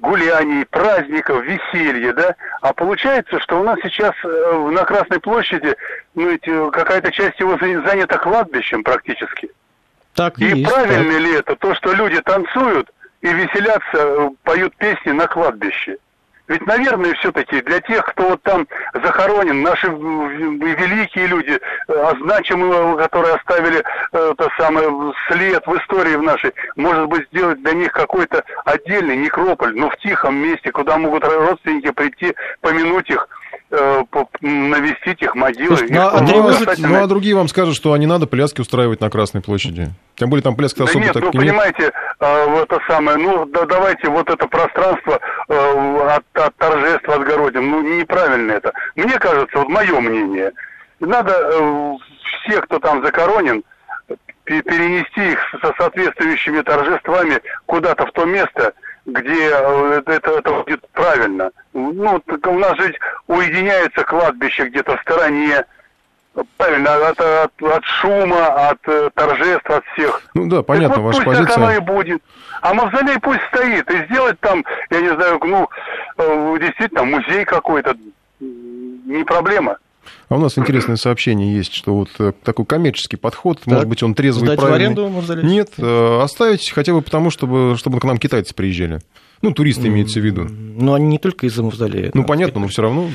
гуляний, 0.00 0.64
праздников, 0.66 1.44
веселья, 1.44 2.12
да? 2.12 2.34
А 2.62 2.72
получается, 2.72 3.38
что 3.40 3.60
у 3.60 3.62
нас 3.62 3.78
сейчас 3.82 4.12
э, 4.24 4.68
на 4.72 4.84
Красной 4.84 5.20
площади, 5.20 5.76
ну, 6.14 6.30
э, 6.30 6.70
какая-то 6.72 7.12
часть 7.12 7.38
его 7.38 7.52
за- 7.58 7.86
занята 7.88 8.18
кладбищем 8.18 8.82
практически. 8.82 9.50
Так 10.14 10.38
И 10.40 10.44
есть, 10.46 10.68
правильно 10.72 11.12
так. 11.12 11.22
ли 11.22 11.34
это, 11.34 11.54
то, 11.56 11.74
что 11.76 11.92
люди 11.92 12.20
танцуют 12.22 12.90
и 13.20 13.28
веселятся, 13.32 13.82
э, 13.94 14.30
поют 14.42 14.74
песни 14.76 15.12
на 15.12 15.26
кладбище? 15.28 15.98
Ведь, 16.50 16.66
наверное, 16.66 17.14
все-таки 17.14 17.60
для 17.60 17.80
тех, 17.80 18.04
кто 18.06 18.30
вот 18.30 18.42
там 18.42 18.66
захоронен, 19.04 19.62
наши 19.62 19.86
великие 19.86 21.28
люди, 21.28 21.52
э, 21.52 21.58
а 21.88 22.12
значимые, 22.20 22.96
которые 22.96 23.34
оставили 23.34 23.78
э, 23.78 24.34
то 24.36 24.50
самое 24.58 24.90
след 25.28 25.64
в 25.64 25.76
истории 25.76 26.16
в 26.16 26.22
нашей, 26.22 26.52
может 26.74 27.06
быть, 27.06 27.28
сделать 27.28 27.62
для 27.62 27.72
них 27.74 27.92
какой-то 27.92 28.42
отдельный 28.64 29.16
некрополь, 29.16 29.76
но 29.76 29.90
в 29.90 29.96
тихом 29.98 30.34
месте, 30.38 30.72
куда 30.72 30.96
могут 30.96 31.22
родственники 31.22 31.92
прийти, 31.92 32.34
помянуть 32.62 33.08
их, 33.08 33.28
навестить 34.40 35.22
их 35.22 35.34
могилы. 35.34 35.68
Слушайте, 35.68 35.94
И 35.94 35.96
ну, 35.96 36.02
а 36.02 36.08
а- 36.18 36.52
касательно- 36.64 36.88
ну, 36.88 37.04
а 37.04 37.06
другие 37.06 37.34
вам 37.36 37.48
скажут, 37.48 37.76
что 37.76 37.96
не 37.96 38.06
надо 38.06 38.26
пляски 38.26 38.60
устраивать 38.60 39.00
на 39.00 39.10
Красной 39.10 39.40
площади. 39.42 39.90
Тем 40.16 40.28
более 40.28 40.42
там 40.42 40.56
пляски 40.56 40.78
Да 40.78 40.84
особо 40.84 41.04
нет, 41.04 41.12
так 41.14 41.22
ну 41.22 41.30
и 41.30 41.32
нет. 41.34 41.42
понимаете, 41.42 41.92
э, 42.20 42.62
это 42.62 42.78
самое, 42.88 43.16
ну 43.16 43.44
да, 43.46 43.64
давайте 43.66 44.08
вот 44.08 44.28
это 44.28 44.46
пространство 44.48 45.20
э, 45.48 45.98
от, 46.16 46.24
от 46.44 46.56
торжеств 46.56 47.08
отгородим. 47.08 47.70
Ну 47.70 47.98
неправильно 47.98 48.52
это. 48.52 48.72
Мне 48.96 49.18
кажется, 49.18 49.58
вот 49.58 49.68
мое 49.68 50.00
мнение, 50.00 50.52
надо 50.98 51.32
э, 51.32 51.92
всех, 52.44 52.64
кто 52.64 52.78
там 52.80 53.04
закоронен, 53.04 53.62
пе- 54.44 54.62
перенести 54.62 55.32
их 55.32 55.38
со 55.62 55.72
соответствующими 55.78 56.60
торжествами 56.62 57.40
куда-то 57.66 58.06
в 58.06 58.12
то 58.12 58.24
место, 58.24 58.72
где 59.06 59.50
э, 59.50 60.02
это, 60.06 60.30
это 60.30 60.52
будет 60.52 60.86
правильно. 60.90 61.50
Ну, 61.72 62.20
так 62.20 62.46
у 62.46 62.58
нас 62.58 62.76
же 62.78 62.94
уединяется 63.26 64.04
кладбище 64.04 64.68
где-то 64.68 64.96
в 64.96 65.00
стороне, 65.02 65.64
правильно, 66.56 67.08
от, 67.08 67.20
от, 67.20 67.62
от 67.62 67.84
шума, 67.84 68.68
от 68.70 68.78
э, 68.86 69.10
торжеств, 69.14 69.70
от 69.70 69.84
всех. 69.92 70.22
Ну 70.34 70.48
да, 70.48 70.62
понятно, 70.62 70.96
Так 70.96 71.04
вот 71.04 71.14
ваша 71.14 71.22
пусть 71.22 71.38
так 71.38 71.56
оно 71.56 71.72
и 71.72 71.74
позиция. 71.76 71.94
будет. 71.94 72.22
А 72.60 72.74
мавзолей 72.74 73.18
пусть 73.20 73.42
стоит. 73.48 73.90
И 73.90 74.04
сделать 74.06 74.38
там, 74.40 74.64
я 74.90 75.00
не 75.00 75.14
знаю, 75.14 75.40
ну, 75.42 75.68
э, 76.18 76.58
действительно, 76.60 77.04
музей 77.04 77.44
какой-то, 77.44 77.94
не 78.40 79.24
проблема. 79.24 79.78
А 80.28 80.36
у 80.36 80.38
нас 80.38 80.56
интересное 80.56 80.96
сообщение 80.96 81.54
есть, 81.54 81.74
что 81.74 81.94
вот 81.94 82.08
э, 82.18 82.32
такой 82.44 82.64
коммерческий 82.64 83.16
подход, 83.16 83.66
может 83.66 83.88
быть, 83.88 84.02
он 84.02 84.14
трезвый 84.14 84.46
Сдать 84.46 84.58
и 84.58 84.60
в 84.60 84.64
правильный. 84.64 84.86
аренду 84.86 85.08
мавзолей? 85.08 85.44
Нет, 85.44 85.72
э, 85.78 86.20
оставить 86.22 86.70
хотя 86.70 86.92
бы 86.92 87.02
потому, 87.02 87.30
чтобы, 87.30 87.76
чтобы 87.76 87.98
к 88.00 88.04
нам 88.04 88.18
китайцы 88.18 88.54
приезжали. 88.54 89.00
Ну, 89.42 89.52
туристы 89.52 89.88
имеется 89.88 90.20
в 90.20 90.22
виду. 90.24 90.46
Но 90.50 90.92
они 90.92 91.06
не 91.06 91.18
только 91.18 91.46
из-за 91.46 91.62
мавзолея. 91.62 92.10
Ну, 92.12 92.24
понятно, 92.24 92.60
но 92.60 92.68
все 92.68 92.82
равно. 92.82 93.08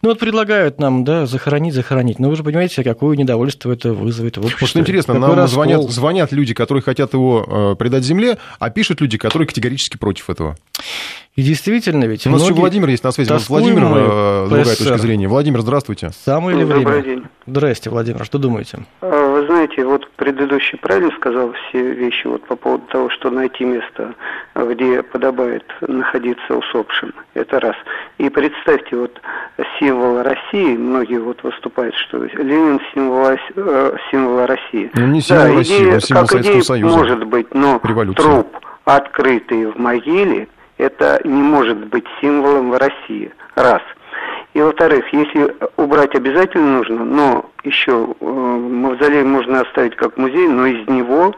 Ну, 0.00 0.08
вот 0.08 0.18
предлагают 0.18 0.80
нам, 0.80 1.04
да, 1.04 1.26
захоронить, 1.26 1.74
захоронить. 1.74 2.18
Но 2.18 2.30
вы 2.30 2.36
же 2.36 2.42
понимаете, 2.42 2.82
какое 2.82 3.14
недовольство 3.14 3.70
это 3.70 3.92
вызовет 3.92 4.38
в 4.38 4.40
обществе. 4.40 4.58
Просто 4.58 4.80
интересно, 4.80 5.12
Какой 5.14 5.28
нам 5.28 5.36
раскол. 5.36 5.54
звонят, 5.54 5.90
звонят 5.90 6.32
люди, 6.32 6.54
которые 6.54 6.82
хотят 6.82 7.12
его 7.12 7.44
э, 7.46 7.76
предать 7.78 8.04
земле, 8.04 8.38
а 8.58 8.70
пишут 8.70 9.02
люди, 9.02 9.18
которые 9.18 9.46
категорически 9.46 9.98
против 9.98 10.30
этого. 10.30 10.56
И 11.36 11.42
действительно 11.42 12.04
ведь 12.04 12.26
У 12.26 12.30
нас 12.30 12.40
еще 12.40 12.46
многие 12.48 12.60
Владимир 12.62 12.88
есть 12.88 13.04
на 13.04 13.12
связи. 13.12 13.30
Вот 13.30 13.38
тоскуем 13.40 13.62
Владимир, 13.62 13.84
мы 13.84 13.98
э, 13.98 14.46
другая 14.48 14.64
СССР. 14.64 14.84
точка 14.84 14.98
зрения. 14.98 15.28
Владимир, 15.28 15.60
здравствуйте. 15.60 16.10
Самое 16.24 16.56
ли 16.56 16.62
Добрый 16.64 16.84
время? 16.84 17.02
день. 17.02 17.24
Здрасте, 17.46 17.90
Владимир, 17.90 18.24
что 18.24 18.38
думаете? 18.38 18.78
А, 19.02 19.32
Вы 19.32 19.46
знаете, 19.46 19.84
вот 19.84 20.08
предыдущий 20.16 20.78
правильно 20.78 21.10
сказал 21.18 21.52
все 21.68 21.92
вещи 21.92 22.26
вот 22.26 22.42
по 22.46 22.56
поводу 22.56 22.84
того, 22.90 23.10
что 23.10 23.28
найти 23.28 23.64
место, 23.64 24.14
где 24.54 25.02
подобает 25.02 25.64
находиться 25.82 26.54
усопшим. 26.56 27.12
Это 27.34 27.60
раз. 27.60 27.76
И 28.16 28.30
представьте, 28.30 28.96
вот 28.96 29.20
символ 29.78 30.22
России, 30.22 30.74
многие 30.74 31.18
вот 31.20 31.42
выступают, 31.42 31.94
что 31.96 32.24
Ленин 32.24 32.80
символ, 32.94 33.36
э, 33.56 33.96
символ 34.10 34.46
России. 34.46 34.90
Ну, 34.94 35.06
не 35.08 35.20
символ 35.20 35.44
да, 35.48 35.54
России, 35.54 35.76
идея, 35.80 35.94
он 35.96 36.00
символ 36.00 36.22
как 36.22 36.30
Советского 36.30 36.52
идея 36.54 36.62
Союза. 36.62 36.96
может 36.96 37.24
быть, 37.24 37.54
но 37.54 37.78
Революции. 37.84 38.22
труп, 38.22 38.56
открытый 38.86 39.66
в 39.66 39.76
могиле, 39.78 40.48
это 40.78 41.20
не 41.24 41.42
может 41.42 41.78
быть 41.86 42.06
символом 42.20 42.74
России. 42.74 43.32
Раз. 43.54 43.82
И 44.54 44.60
во-вторых, 44.60 45.04
если 45.12 45.54
убрать 45.76 46.14
обязательно 46.14 46.78
нужно, 46.78 47.04
но 47.04 47.50
еще 47.62 48.08
э, 48.08 48.24
мавзолей 48.24 49.22
можно 49.22 49.60
оставить 49.60 49.96
как 49.96 50.16
музей, 50.16 50.48
но 50.48 50.66
из 50.66 50.86
него 50.88 51.34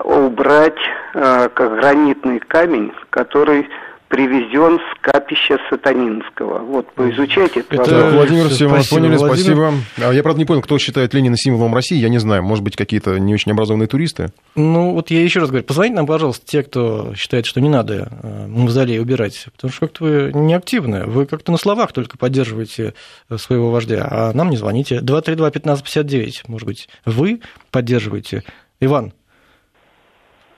убрать 0.00 0.78
э, 1.14 1.48
как 1.54 1.76
гранитный 1.76 2.40
камень, 2.40 2.92
который 3.10 3.68
привезен 4.14 4.78
с 4.78 5.00
капища 5.00 5.58
Сатанинского. 5.68 6.60
Вот, 6.60 6.92
поизучайте 6.94 7.60
это. 7.60 7.78
Пожалуйста. 7.78 8.10
Владимир, 8.10 8.48
все 8.48 8.68
мы 8.68 8.80
поняли, 8.88 9.16
Владимир. 9.16 9.56
спасибо. 9.56 9.72
А 10.08 10.12
я, 10.12 10.22
правда, 10.22 10.38
не 10.38 10.44
понял, 10.44 10.62
кто 10.62 10.78
считает 10.78 11.12
Ленина 11.14 11.36
символом 11.36 11.74
России, 11.74 11.96
я 11.96 12.08
не 12.08 12.18
знаю. 12.18 12.44
Может 12.44 12.62
быть, 12.62 12.76
какие-то 12.76 13.18
не 13.18 13.34
очень 13.34 13.50
образованные 13.50 13.88
туристы? 13.88 14.30
Ну, 14.54 14.92
вот 14.92 15.10
я 15.10 15.20
еще 15.20 15.40
раз 15.40 15.48
говорю, 15.48 15.64
позвоните 15.64 15.96
нам, 15.96 16.06
пожалуйста, 16.06 16.46
те, 16.46 16.62
кто 16.62 17.12
считает, 17.16 17.44
что 17.44 17.60
не 17.60 17.68
надо 17.68 18.08
э, 18.22 18.46
мавзолей 18.46 19.00
убирать, 19.00 19.48
потому 19.52 19.72
что 19.72 19.80
как-то 19.80 20.04
вы 20.04 20.30
неактивны, 20.32 21.06
вы 21.06 21.26
как-то 21.26 21.50
на 21.50 21.58
словах 21.58 21.92
только 21.92 22.16
поддерживаете 22.16 22.94
э, 23.28 23.36
своего 23.36 23.72
вождя, 23.72 24.06
а 24.08 24.32
нам 24.32 24.48
не 24.48 24.56
звоните. 24.56 24.98
232-1559, 24.98 26.42
может 26.46 26.66
быть, 26.68 26.88
вы 27.04 27.40
поддерживаете. 27.72 28.44
Иван. 28.78 29.12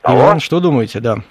Иван, 0.05 0.41
что 0.41 0.61
думаете, 0.61 1.01
да? 1.01 1.23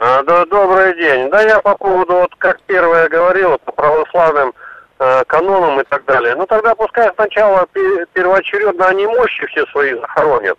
Да, 0.00 0.46
добрый 0.46 0.94
день. 0.94 1.28
Да, 1.28 1.42
я 1.42 1.60
по 1.60 1.76
поводу, 1.76 2.14
вот 2.14 2.34
как 2.38 2.58
первое 2.62 3.06
говорил, 3.10 3.58
по 3.58 3.72
православным 3.72 4.54
э, 4.98 5.24
канонам 5.26 5.78
и 5.78 5.84
так 5.84 6.06
далее. 6.06 6.34
Ну 6.36 6.46
тогда 6.46 6.74
пускай 6.74 7.10
сначала 7.16 7.66
пе- 7.66 8.06
первоочередно 8.14 8.86
они 8.86 9.06
мощи 9.06 9.44
все 9.48 9.66
свои 9.66 9.92
захоронят. 9.92 10.58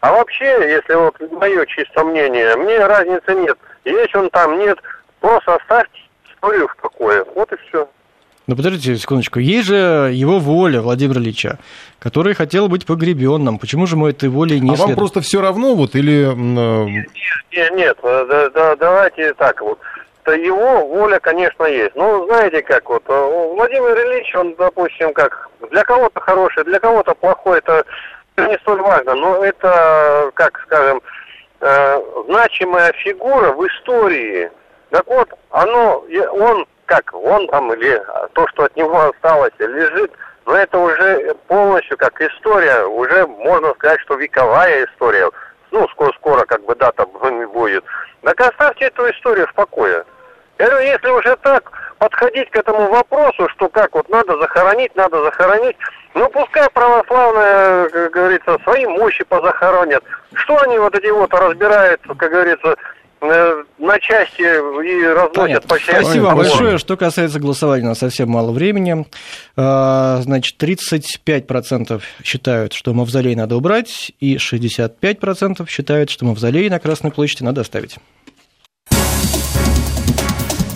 А 0.00 0.12
вообще, 0.12 0.70
если 0.70 0.94
вот 0.94 1.16
мое 1.32 1.66
чисто 1.66 2.04
мнение, 2.04 2.54
мне 2.54 2.78
разницы 2.86 3.34
нет. 3.34 3.58
Есть 3.84 4.14
он 4.14 4.30
там, 4.30 4.56
нет, 4.60 4.78
просто 5.18 5.56
оставьте 5.56 6.00
историю 6.32 6.68
в 6.68 6.76
покое. 6.76 7.24
Вот 7.34 7.52
и 7.52 7.56
все. 7.56 7.88
Ну, 8.48 8.56
подождите 8.56 8.96
секундочку. 8.96 9.40
Есть 9.40 9.68
же 9.68 10.10
его 10.14 10.38
воля, 10.38 10.80
Владимира 10.80 11.20
Ильича, 11.20 11.58
который 11.98 12.32
хотел 12.32 12.68
быть 12.68 12.86
погребенным. 12.86 13.58
Почему 13.58 13.86
же 13.86 13.94
мы 13.96 14.08
этой 14.08 14.30
волей 14.30 14.58
не 14.58 14.68
а 14.68 14.70
вам 14.70 14.76
следуем? 14.76 14.96
просто 14.96 15.20
все 15.20 15.42
равно, 15.42 15.74
вот, 15.74 15.94
или... 15.94 16.22
э, 16.32 17.04
Нет, 17.52 17.72
нет, 17.72 17.98
э, 18.02 18.26
да- 18.26 18.48
да- 18.48 18.76
давайте 18.76 19.34
так 19.34 19.60
вот. 19.60 19.78
Его 20.26 20.86
воля, 20.86 21.18
конечно, 21.20 21.64
есть. 21.64 21.94
Ну, 21.94 22.26
знаете 22.26 22.62
как, 22.62 22.88
вот, 22.88 23.02
э, 23.06 23.52
Владимир 23.54 23.94
Ильич, 23.98 24.34
он, 24.34 24.54
допустим, 24.58 25.12
как, 25.12 25.50
для 25.70 25.84
кого-то 25.84 26.18
хороший, 26.18 26.64
для 26.64 26.80
кого-то 26.80 27.14
плохой, 27.14 27.58
это 27.58 27.84
не 28.38 28.56
столь 28.60 28.80
важно, 28.80 29.14
но 29.14 29.44
это, 29.44 30.30
как 30.34 30.58
скажем, 30.64 31.02
значимая 32.28 32.92
фигура 32.92 33.52
в 33.52 33.66
истории. 33.66 34.50
Так 34.90 35.06
вот, 35.06 35.28
оно, 35.50 36.04
он, 36.32 36.64
как, 36.88 37.14
он 37.14 37.46
там, 37.48 37.72
или 37.72 38.02
то, 38.32 38.48
что 38.48 38.64
от 38.64 38.74
него 38.76 38.98
осталось, 39.00 39.52
лежит, 39.58 40.10
но 40.46 40.56
это 40.56 40.78
уже 40.78 41.34
полностью 41.46 41.96
как 41.98 42.20
история, 42.20 42.84
уже 42.84 43.26
можно 43.26 43.74
сказать, 43.74 44.00
что 44.00 44.14
вековая 44.14 44.86
история. 44.86 45.30
Ну, 45.70 45.86
скоро, 45.88 46.12
скоро 46.14 46.44
как 46.46 46.64
бы 46.64 46.74
дата 46.74 47.04
будет. 47.04 47.84
Так 48.22 48.40
оставьте 48.40 48.86
эту 48.86 49.10
историю 49.10 49.46
в 49.46 49.54
покое. 49.54 50.02
Я 50.58 50.66
говорю, 50.66 50.86
если 50.86 51.08
уже 51.10 51.36
так 51.36 51.70
подходить 51.98 52.50
к 52.50 52.56
этому 52.56 52.88
вопросу, 52.88 53.48
что 53.50 53.68
как 53.68 53.94
вот 53.94 54.08
надо 54.08 54.38
захоронить, 54.38 54.96
надо 54.96 55.22
захоронить, 55.22 55.76
ну 56.14 56.28
пускай 56.30 56.68
православные, 56.70 57.88
как 57.90 58.10
говорится, 58.12 58.58
свои 58.64 58.86
мощи 58.86 59.24
позахоронят. 59.24 60.02
Что 60.34 60.58
они 60.62 60.78
вот 60.78 60.94
эти 60.94 61.10
вот 61.10 61.32
разбирают, 61.34 62.00
как 62.06 62.30
говорится, 62.30 62.76
на 63.20 63.98
части 64.00 64.42
и 64.42 65.06
разносят 65.06 65.34
Понятно. 65.34 65.68
по 65.68 65.78
части. 65.78 66.02
Спасибо 66.02 66.24
вам 66.24 66.36
большое. 66.38 66.78
Что 66.78 66.96
касается 66.96 67.40
голосования, 67.40 67.84
у 67.84 67.88
нас 67.88 67.98
совсем 67.98 68.30
мало 68.30 68.52
времени. 68.52 69.06
А, 69.56 70.20
Значит, 70.22 70.62
35% 70.62 72.02
считают, 72.22 72.72
что 72.72 72.94
мавзолей 72.94 73.34
надо 73.34 73.56
убрать, 73.56 74.12
и 74.20 74.36
65% 74.36 75.68
считают, 75.68 76.10
что 76.10 76.24
мавзолей 76.24 76.68
на 76.68 76.78
Красной 76.78 77.10
площади 77.10 77.42
надо 77.42 77.62
оставить. 77.62 77.96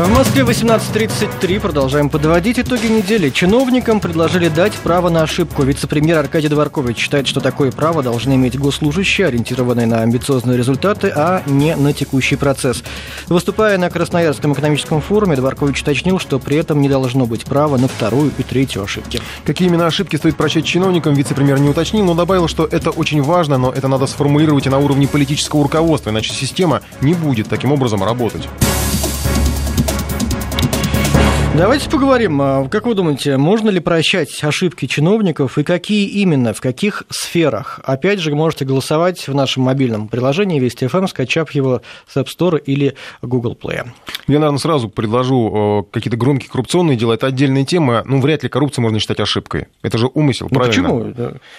В 0.03 0.09
Москве 0.09 0.43
18.33. 0.43 1.61
Продолжаем 1.61 2.11
подводить 2.11 2.59
итоги 2.59 2.87
недели. 2.87 3.31
Чиновникам 3.31 4.01
предложили 4.01 4.49
дать 4.49 4.73
право 4.73 5.11
на 5.11 5.23
ошибку. 5.23 5.63
Вице-премьер 5.63 6.19
Аркадий 6.19 6.49
Дворкович 6.49 6.97
считает, 6.97 7.29
что 7.29 7.41
такое 7.41 7.71
право 7.71 8.03
должны 8.03 8.35
иметь 8.35 8.59
госслужащие, 8.59 9.29
ориентированные 9.29 9.87
на 9.87 10.03
амбициозные 10.03 10.59
результаты, 10.59 11.13
а 11.15 11.45
не 11.47 11.77
на 11.77 11.93
текущий 11.93 12.35
процесс. 12.35 12.83
Выступая 13.29 13.79
на 13.79 13.91
Красноярском 13.91 14.55
экономическом 14.55 15.01
форуме, 15.01 15.37
Дворкович 15.37 15.83
уточнил, 15.83 16.19
что 16.19 16.41
при 16.41 16.57
этом 16.57 16.81
не 16.81 16.89
должно 16.89 17.27
быть 17.27 17.45
права 17.45 17.77
на 17.77 17.87
вторую 17.87 18.33
и 18.37 18.43
третью 18.43 18.83
ошибки. 18.83 19.21
Какие 19.45 19.69
именно 19.69 19.87
ошибки 19.87 20.17
стоит 20.17 20.37
прощать 20.37 20.65
чиновникам, 20.65 21.15
вице-премьер 21.15 21.61
не 21.61 21.69
уточнил, 21.69 22.05
но 22.05 22.15
добавил, 22.15 22.49
что 22.49 22.67
это 22.67 22.91
очень 22.91 23.23
важно, 23.23 23.57
но 23.57 23.71
это 23.71 23.87
надо 23.87 24.09
сформулировать 24.09 24.67
и 24.67 24.69
на 24.69 24.79
уровне 24.79 25.07
политического 25.07 25.63
руководства, 25.63 26.11
иначе 26.11 26.33
система 26.33 26.83
не 27.01 27.15
будет 27.15 27.49
таким 27.49 27.71
образом 27.71 28.03
работать. 28.03 28.49
Давайте 31.57 31.91
поговорим. 31.91 32.41
А, 32.41 32.67
Как 32.69 32.87
вы 32.87 32.95
думаете, 32.95 33.37
можно 33.37 33.69
ли 33.69 33.79
прощать 33.79 34.43
ошибки 34.43 34.87
чиновников 34.87 35.59
и 35.59 35.63
какие 35.65 36.07
именно, 36.09 36.55
в 36.55 36.63
каких 36.63 37.03
сферах? 37.11 37.79
Опять 37.85 38.21
же, 38.21 38.35
можете 38.35 38.65
голосовать 38.65 39.29
в 39.29 39.35
нашем 39.35 39.65
мобильном 39.65 40.09
приложении 40.09 40.59
Вести 40.59 40.87
ФМ, 40.87 41.07
скачав 41.09 41.51
его 41.53 41.83
с 42.09 42.17
App 42.17 42.27
Store 42.27 42.59
или 42.59 42.95
Google 43.21 43.57
Play. 43.63 43.87
Я, 44.29 44.39
наверное, 44.39 44.59
сразу 44.59 44.89
предложу 44.89 45.85
э, 45.91 45.93
какие-то 45.93 46.17
громкие 46.17 46.49
коррупционные 46.49 46.97
дела. 46.97 47.13
Это 47.15 47.27
отдельная 47.27 47.67
тема. 47.67 48.03
Ну, 48.07 48.21
вряд 48.23 48.43
ли 48.45 48.49
коррупцию 48.49 48.83
можно 48.85 48.99
считать 48.99 49.21
ошибкой. 49.21 49.67
Это 49.83 49.99
же 49.99 50.09
умысел, 50.15 50.49
Ну 50.51 50.59
правильно? 50.59 50.89
почему? 50.89 51.15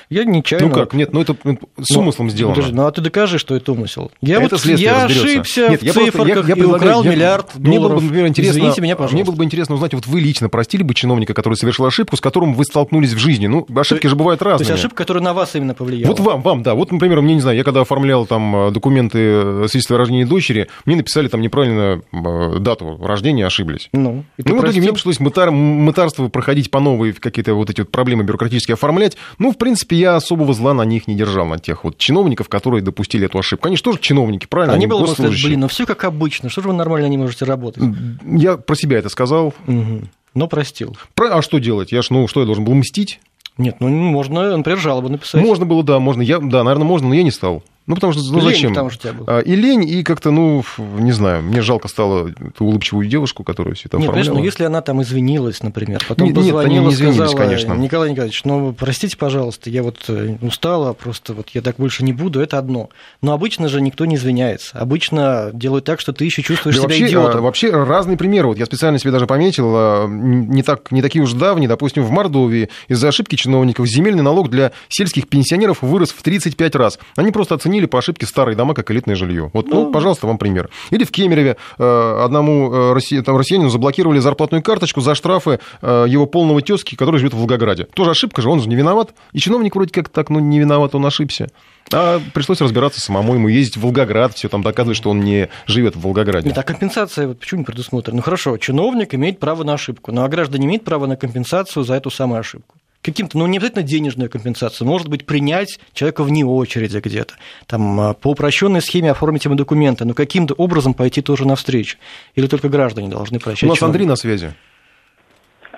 Я 0.09 0.23
нечаянно... 0.23 0.69
Ну 0.69 0.73
как? 0.73 0.93
Нет, 0.93 1.13
ну 1.13 1.21
это 1.21 1.35
ну, 1.43 1.59
с 1.79 1.91
Ну, 1.91 1.99
умыслом 1.99 2.31
сделано. 2.31 2.55
подожди, 2.55 2.75
ну 2.75 2.87
а 2.87 2.91
ты 2.91 3.01
докажи, 3.01 3.37
что 3.37 3.55
это 3.55 3.71
умысел. 3.73 4.11
Я, 4.21 4.41
Это 4.41 4.55
вот, 4.55 4.65
я 4.65 5.03
разберется. 5.05 5.23
ошибся 5.27 5.67
Нет, 5.69 5.81
в 5.81 5.83
я 5.83 5.93
просто- 5.93 6.11
цифрах 6.11 6.27
я- 6.27 6.55
я 6.55 6.63
и 6.63 6.65
украл 6.65 7.03
я- 7.03 7.11
миллиард 7.11 7.55
Мне 7.55 7.77
было 7.77 7.89
долларов. 7.89 7.97
бы, 8.01 8.03
например, 8.05 8.27
интересно, 8.27 8.57
Извините 8.57 8.81
меня, 8.81 8.95
пожалуйста. 8.95 9.15
Мне 9.15 9.23
было 9.25 9.35
бы 9.35 9.43
интересно 9.43 9.75
узнать, 9.83 9.93
вот 9.93 10.07
вы 10.07 10.19
лично 10.21 10.49
простили 10.49 10.83
бы 10.83 10.93
чиновника, 10.93 11.33
который 11.33 11.55
совершил 11.55 11.85
ошибку, 11.85 12.15
с 12.17 12.21
которым 12.21 12.53
вы 12.53 12.63
столкнулись 12.63 13.13
в 13.13 13.17
жизни? 13.17 13.47
Ну, 13.47 13.65
ошибки 13.75 14.07
же 14.07 14.15
бывают 14.15 14.39
То 14.39 14.45
разные. 14.45 14.67
есть 14.67 14.79
ошибка, 14.79 14.97
которая 14.97 15.23
на 15.23 15.33
вас 15.33 15.55
именно 15.55 15.73
повлияла. 15.73 16.09
Вот 16.11 16.19
вам, 16.19 16.41
вам, 16.41 16.63
да. 16.63 16.73
Вот, 16.73 16.91
например, 16.91 17.21
мне 17.21 17.35
не 17.35 17.41
знаю, 17.41 17.57
я 17.57 17.63
когда 17.63 17.81
оформлял 17.81 18.25
там 18.25 18.55
э, 18.55 18.71
документы 18.71 19.19
э, 19.19 19.65
свидетельства 19.67 19.95
о 19.95 19.99
рождении 19.99 20.23
дочери, 20.23 20.67
мне 20.85 20.95
написали 20.95 21.27
там 21.27 21.41
неправильно 21.41 22.01
э, 22.11 22.59
дату 22.59 22.97
рождения, 23.01 23.45
ошиблись. 23.45 23.89
Ну, 23.93 24.23
и 24.37 24.43
Ну, 24.45 24.57
в 24.57 24.63
итоге 24.63 24.79
мне 24.79 24.93
пришлось 24.93 25.19
мытар, 25.19 25.51
мытарство 25.51 26.27
проходить 26.29 26.71
по 26.71 26.79
новой, 26.79 27.13
какие-то 27.13 27.53
вот 27.53 27.69
эти 27.69 27.81
вот 27.81 27.91
проблемы 27.91 28.23
бюрократические 28.23 28.73
оформлять. 28.73 29.17
Ну, 29.37 29.51
в 29.51 29.57
принципе, 29.57 29.95
я 29.97 30.15
особого 30.15 30.53
зла 30.53 30.73
на 30.73 30.83
них 30.83 31.07
не 31.07 31.15
держал, 31.15 31.45
на 31.45 31.59
тех 31.59 31.83
вот 31.83 31.97
чиновников, 31.97 32.49
которые 32.49 32.81
допустили 32.81 33.25
эту 33.25 33.39
ошибку. 33.39 33.67
Они 33.67 33.77
же 33.77 33.83
тоже 33.83 33.99
чиновники, 33.99 34.47
правильно? 34.47 34.71
Не 34.73 34.77
Они 34.77 34.87
было 34.87 35.01
госслужащие. 35.01 35.49
блин, 35.49 35.59
ну 35.61 35.67
все 35.67 35.85
как 35.85 36.03
обычно, 36.05 36.49
что 36.49 36.61
же 36.61 36.69
вы 36.69 36.73
нормально 36.73 37.07
не 37.07 37.17
можете 37.17 37.45
работать? 37.45 37.83
Я 38.25 38.57
про 38.57 38.75
себя 38.75 38.97
это 38.99 39.09
сказал. 39.09 39.53
Мгм. 39.73 40.09
Но 40.33 40.47
простил. 40.47 40.97
Про- 41.15 41.37
А 41.37 41.41
что 41.41 41.59
делать? 41.59 41.91
Я 41.91 42.01
ж, 42.01 42.07
ну, 42.09 42.27
что, 42.27 42.39
я 42.39 42.45
должен 42.45 42.63
был 42.65 42.73
мстить? 42.73 43.19
Нет, 43.57 43.75
ну 43.79 43.87
можно, 43.89 44.57
например, 44.57 44.79
жалобу 44.79 45.09
написать. 45.09 45.43
Можно 45.43 45.65
было, 45.65 45.83
да, 45.83 45.99
можно. 45.99 46.21
Я, 46.23 46.39
да, 46.39 46.63
наверное, 46.63 46.87
можно, 46.87 47.09
но 47.09 47.13
я 47.13 47.21
не 47.23 47.29
стал. 47.31 47.63
Ну, 47.85 47.95
потому 47.95 48.13
что, 48.13 48.23
ну, 48.31 48.39
Лень, 48.39 48.47
зачем? 48.49 48.69
потому 48.71 48.89
что 48.89 49.11
было. 49.13 49.25
А, 49.27 49.39
И 49.39 49.55
лень, 49.55 49.83
и 49.83 50.03
как-то, 50.03 50.31
ну, 50.31 50.63
не 50.77 51.11
знаю, 51.11 51.41
мне 51.43 51.61
жалко 51.61 51.87
стало 51.89 52.29
эту 52.29 52.63
улыбчивую 52.65 53.07
девушку, 53.07 53.43
которая 53.43 53.75
все 53.75 53.89
это 53.89 53.97
Нет, 53.97 54.09
оформляла. 54.09 54.37
ну 54.37 54.43
если 54.43 54.63
она 54.63 54.81
там 54.81 55.01
извинилась, 55.01 55.61
например, 55.63 56.01
потом 56.07 56.27
Нет, 56.27 56.35
нет, 56.37 56.43
они 56.45 56.51
позвонила, 56.53 56.87
не 56.87 56.93
извинились, 56.93 57.15
сказала, 57.17 57.37
конечно. 57.37 57.73
Николай 57.73 58.11
Николаевич, 58.11 58.43
ну 58.45 58.73
простите, 58.73 59.17
пожалуйста, 59.17 59.69
я 59.69 59.83
вот 59.83 59.97
э, 60.07 60.37
устала, 60.41 60.93
просто 60.93 61.33
вот 61.33 61.49
я 61.49 61.61
так 61.61 61.75
больше 61.77 62.03
не 62.05 62.13
буду, 62.13 62.39
это 62.39 62.57
одно. 62.57 62.89
Но 63.21 63.33
обычно 63.33 63.67
же 63.67 63.81
никто 63.81 64.05
не 64.05 64.15
извиняется. 64.15 64.77
Обычно 64.77 65.49
делают 65.53 65.83
так, 65.85 65.99
что 65.99 66.13
ты 66.13 66.23
еще 66.25 66.41
чувствуешь 66.41 66.75
Да 66.75 66.83
себя 66.83 66.89
вообще, 66.89 67.07
идиотом. 67.07 67.39
а, 67.39 67.41
вообще 67.43 67.69
разные 67.71 68.17
примеры. 68.17 68.47
Вот 68.47 68.57
я 68.57 68.65
специально 68.65 68.97
себе 68.97 69.11
даже 69.11 69.27
пометил, 69.27 69.73
а, 69.75 70.07
не, 70.07 70.63
так, 70.63 70.91
не 70.91 71.01
такие 71.01 71.21
уж 71.23 71.33
давние. 71.33 71.67
Допустим, 71.67 72.03
в 72.03 72.11
Мордовии 72.11 72.69
из-за 72.87 73.09
ошибки 73.09 73.35
чиновников 73.35 73.87
земельный 73.87 74.23
налог 74.23 74.49
для 74.49 74.71
сельских 74.87 75.27
пенсионеров 75.27 75.81
вырос 75.81 76.11
в 76.11 76.21
35 76.21 76.75
раз. 76.75 76.97
Они 77.17 77.31
просто 77.31 77.55
оценили 77.73 77.85
по 77.87 77.97
ошибке 77.97 78.25
старые 78.27 78.55
дома 78.55 78.73
как 78.75 78.91
элитное 78.91 79.15
жилье. 79.15 79.49
Вот, 79.53 79.67
ну, 79.67 79.91
пожалуйста, 79.91 80.27
вам 80.27 80.37
пример. 80.37 80.69
Или 80.91 81.03
в 81.05 81.11
Кемерове 81.11 81.57
э, 81.79 82.19
одному 82.23 82.71
э, 82.71 82.93
россия- 82.93 83.23
там, 83.23 83.35
россиянину 83.35 83.69
заблокировали 83.69 84.19
зарплатную 84.19 84.61
карточку 84.61 85.01
за 85.01 85.15
штрафы 85.15 85.59
э, 85.81 86.05
его 86.07 86.27
полного 86.27 86.61
тезки, 86.61 86.95
который 86.95 87.17
живет 87.17 87.33
в 87.33 87.37
Волгограде. 87.37 87.85
Тоже 87.85 88.11
ошибка 88.11 88.41
же, 88.41 88.49
он 88.49 88.61
же 88.61 88.69
не 88.69 88.75
виноват. 88.75 89.15
И 89.31 89.39
чиновник 89.39 89.75
вроде 89.75 89.91
как 89.91 90.09
так, 90.09 90.29
ну, 90.29 90.39
не 90.39 90.59
виноват, 90.59 90.93
он 90.93 91.05
ошибся. 91.05 91.49
А 91.91 92.21
пришлось 92.33 92.61
разбираться 92.61 93.01
самому, 93.01 93.33
ему 93.33 93.47
ездить 93.47 93.77
в 93.77 93.81
Волгоград, 93.81 94.35
все 94.35 94.49
там 94.49 94.61
доказывать, 94.61 94.97
что 94.97 95.09
он 95.09 95.21
не 95.21 95.49
живет 95.65 95.95
в 95.95 96.01
Волгограде. 96.01 96.49
Нет, 96.49 96.57
а 96.57 96.63
компенсация 96.63 97.27
вот 97.27 97.39
почему 97.39 97.59
не 97.59 97.65
предусмотрена? 97.65 98.17
Ну 98.17 98.21
хорошо, 98.21 98.57
чиновник 98.57 99.15
имеет 99.15 99.39
право 99.39 99.63
на 99.63 99.73
ошибку, 99.73 100.11
но 100.11 100.23
а 100.23 100.29
граждане 100.29 100.67
имеют 100.67 100.83
право 100.83 101.07
на 101.07 101.15
компенсацию 101.15 101.83
за 101.83 101.95
эту 101.95 102.11
самую 102.11 102.39
ошибку. 102.39 102.75
Каким-то, 103.03 103.37
ну 103.37 103.45
не 103.47 103.57
обязательно 103.57 103.83
денежную 103.83 104.29
компенсацию, 104.29 104.87
может 104.87 105.09
быть 105.09 105.25
принять 105.25 105.77
человека 105.93 106.23
вне 106.23 106.45
очереди 106.45 106.99
где-то, 106.99 107.33
там 107.67 107.99
а, 107.99 108.13
по 108.13 108.29
упрощенной 108.29 108.81
схеме 108.81 109.11
оформить 109.11 109.43
ему 109.43 109.55
документы, 109.55 110.05
но 110.05 110.13
каким-то 110.13 110.53
образом 110.53 110.93
пойти 110.93 111.21
тоже 111.21 111.45
навстречу. 111.45 111.97
Или 112.35 112.47
только 112.47 112.69
граждане 112.69 113.09
должны 113.09 113.39
прощать 113.39 113.63
У 113.63 113.67
нас 113.67 113.81
Андрей 113.81 114.05
на 114.05 114.15
связи. 114.15 114.53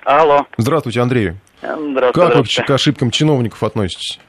Алло. 0.04 0.46
Здравствуйте, 0.56 1.00
Андрей. 1.00 1.32
Здравствуйте. 1.60 2.12
Как 2.12 2.36
вы 2.36 2.64
к 2.64 2.70
ошибкам 2.70 3.10
чиновников 3.10 3.60
относитесь? 3.64 4.20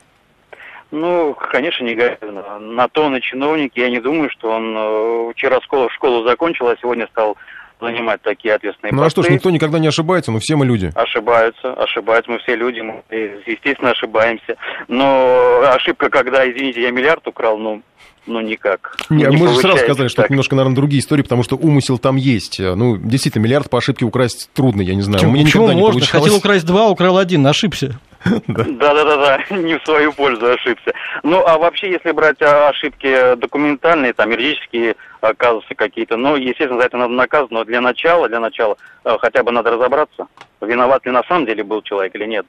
Ну, 0.89 1.35
конечно, 1.51 1.83
негативно. 1.83 2.59
На 2.59 2.87
то 2.87 3.15
и 3.15 3.21
чиновник. 3.21 3.73
Я 3.75 3.91
не 3.91 3.99
думаю, 3.99 4.31
что 4.31 4.49
он 4.49 4.75
э, 4.75 5.33
вчера 5.33 5.61
школу, 5.61 5.89
школу 5.91 6.25
закончил, 6.25 6.67
а 6.67 6.77
сегодня 6.81 7.07
стал 7.11 7.37
занимать 7.79 8.21
такие 8.21 8.53
ответственные 8.55 8.93
Ну 8.93 9.03
а 9.03 9.09
что 9.09 9.21
ж, 9.21 9.25
посты. 9.25 9.33
никто 9.33 9.49
никогда 9.49 9.79
не 9.79 9.87
ошибается, 9.87 10.31
но 10.31 10.39
все 10.39 10.55
мы 10.55 10.65
люди. 10.65 10.91
Ошибаются, 10.95 11.73
ошибаются, 11.73 12.31
мы 12.31 12.39
все 12.39 12.55
люди, 12.55 12.79
мы, 12.81 13.03
естественно, 13.45 13.91
ошибаемся. 13.91 14.55
Но 14.87 15.61
ошибка, 15.65 16.09
когда, 16.09 16.49
извините, 16.49 16.81
я 16.81 16.91
миллиард 16.91 17.27
украл, 17.27 17.57
ну, 17.57 17.81
ну 18.27 18.41
никак. 18.41 18.95
Не, 19.09 19.25
Не 19.25 19.37
мы 19.37 19.47
же 19.49 19.55
сразу 19.55 19.77
сказали, 19.77 20.07
что 20.07 20.17
так. 20.17 20.25
это 20.25 20.33
немножко, 20.33 20.55
наверное, 20.55 20.75
другие 20.75 21.01
истории, 21.01 21.23
потому 21.23 21.43
что 21.43 21.55
умысел 21.55 21.97
там 21.97 22.15
есть. 22.15 22.59
Ну, 22.59 22.97
действительно, 22.97 23.43
миллиард 23.43 23.69
по 23.69 23.77
ошибке 23.77 24.05
украсть 24.05 24.49
трудно, 24.53 24.81
я 24.81 24.95
не 24.95 25.01
знаю. 25.01 25.17
Почему, 25.19 25.31
У 25.31 25.33
меня 25.35 25.45
почему 25.45 25.63
никогда 25.63 25.73
не 25.75 25.81
можно? 25.81 25.99
получалось. 25.99 26.23
Хотел 26.25 26.37
украсть 26.37 26.65
два, 26.65 26.89
украл 26.89 27.17
один, 27.17 27.45
ошибся. 27.47 27.99
Да-да-да, 28.47 29.39
не 29.55 29.77
в 29.77 29.83
свою 29.85 30.11
пользу 30.13 30.45
ошибся. 30.47 30.93
Ну, 31.23 31.45
а 31.45 31.57
вообще, 31.57 31.91
если 31.91 32.11
брать 32.11 32.41
а, 32.41 32.69
ошибки 32.69 33.35
документальные, 33.35 34.13
там, 34.13 34.31
юридические 34.31 34.95
а, 35.21 35.33
казусы 35.33 35.75
какие-то, 35.75 36.17
ну, 36.17 36.35
естественно, 36.35 36.79
за 36.79 36.87
это 36.87 36.97
надо 36.97 37.13
наказывать, 37.13 37.51
но 37.51 37.63
для 37.63 37.81
начала, 37.81 38.27
для 38.27 38.39
начала 38.39 38.75
а, 39.03 39.17
хотя 39.19 39.43
бы 39.43 39.51
надо 39.51 39.71
разобраться, 39.71 40.27
виноват 40.61 41.05
ли 41.05 41.11
на 41.11 41.23
самом 41.23 41.45
деле 41.45 41.63
был 41.63 41.81
человек 41.81 42.15
или 42.15 42.25
нет. 42.25 42.45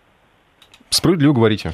Справедливо 0.90 1.32
говорите. 1.32 1.72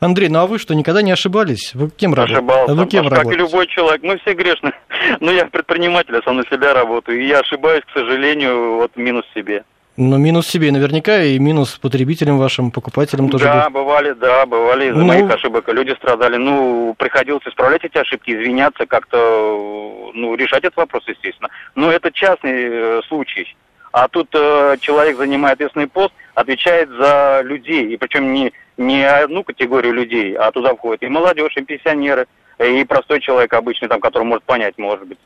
Андрей, 0.00 0.28
ну 0.28 0.38
а 0.40 0.46
вы 0.46 0.58
что, 0.58 0.74
никогда 0.74 1.02
не 1.02 1.10
ошибались? 1.12 1.74
Вы 1.74 1.90
кем 1.90 2.12
работаете? 2.14 2.38
Ошибался, 2.38 2.74
Вы 2.74 2.86
кем 2.86 3.04
как 3.04 3.12
и 3.12 3.16
работаете? 3.16 3.42
любой 3.44 3.66
человек. 3.68 4.02
Мы 4.02 4.18
все 4.18 4.34
грешны. 4.34 4.72
Но 5.20 5.32
я 5.32 5.46
предприниматель, 5.46 6.14
я 6.14 6.22
сам 6.22 6.36
на 6.36 6.44
себя 6.44 6.74
работаю. 6.74 7.20
И 7.22 7.26
я 7.26 7.40
ошибаюсь, 7.40 7.82
к 7.86 7.92
сожалению, 7.98 8.74
вот 8.76 8.96
минус 8.96 9.24
себе. 9.34 9.64
Ну, 9.96 10.16
минус 10.18 10.46
себе 10.46 10.72
наверняка, 10.72 11.22
и 11.24 11.38
минус 11.38 11.76
потребителям 11.78 12.38
вашим, 12.38 12.70
покупателям 12.70 13.28
тоже 13.28 13.44
да, 13.44 13.68
был. 13.68 13.80
бывали, 13.82 14.12
да, 14.12 14.46
бывали 14.46 14.86
из-за 14.88 14.98
Ну- 14.98 15.04
моих 15.06 15.30
ошибок. 15.30 15.68
и 15.68 15.72
Люди 15.72 15.90
страдали. 15.96 16.36
Ну, 16.36 16.94
приходилось 16.96 17.46
исправлять 17.46 17.84
эти 17.84 17.98
ошибки, 17.98 18.30
извиняться, 18.30 18.86
как-то, 18.86 20.10
ну, 20.14 20.34
решать 20.36 20.64
этот 20.64 20.76
вопрос, 20.76 21.02
естественно. 21.06 21.50
Но 21.74 21.90
это 21.90 22.10
частный 22.12 22.52
э, 22.70 23.00
случай. 23.08 23.54
А 23.92 24.08
тут 24.08 24.28
э, 24.34 24.76
человек 24.80 25.16
занимает 25.16 25.54
ответственный 25.54 25.88
пост, 25.88 26.12
отвечает 26.34 26.88
за 26.90 27.40
людей. 27.44 27.92
И 27.92 27.96
причем 27.96 28.32
не, 28.32 28.52
не 28.76 29.02
одну 29.02 29.42
категорию 29.42 29.92
людей, 29.92 30.34
а 30.34 30.52
туда 30.52 30.74
входит 30.74 31.02
и 31.02 31.08
молодежь, 31.08 31.56
и 31.56 31.62
пенсионеры, 31.62 32.26
и 32.58 32.84
простой 32.84 33.20
человек 33.20 33.52
обычный, 33.52 33.88
там, 33.88 34.00
который 34.00 34.24
может 34.24 34.44
понять, 34.44 34.78
может 34.78 35.06
быть. 35.06 35.18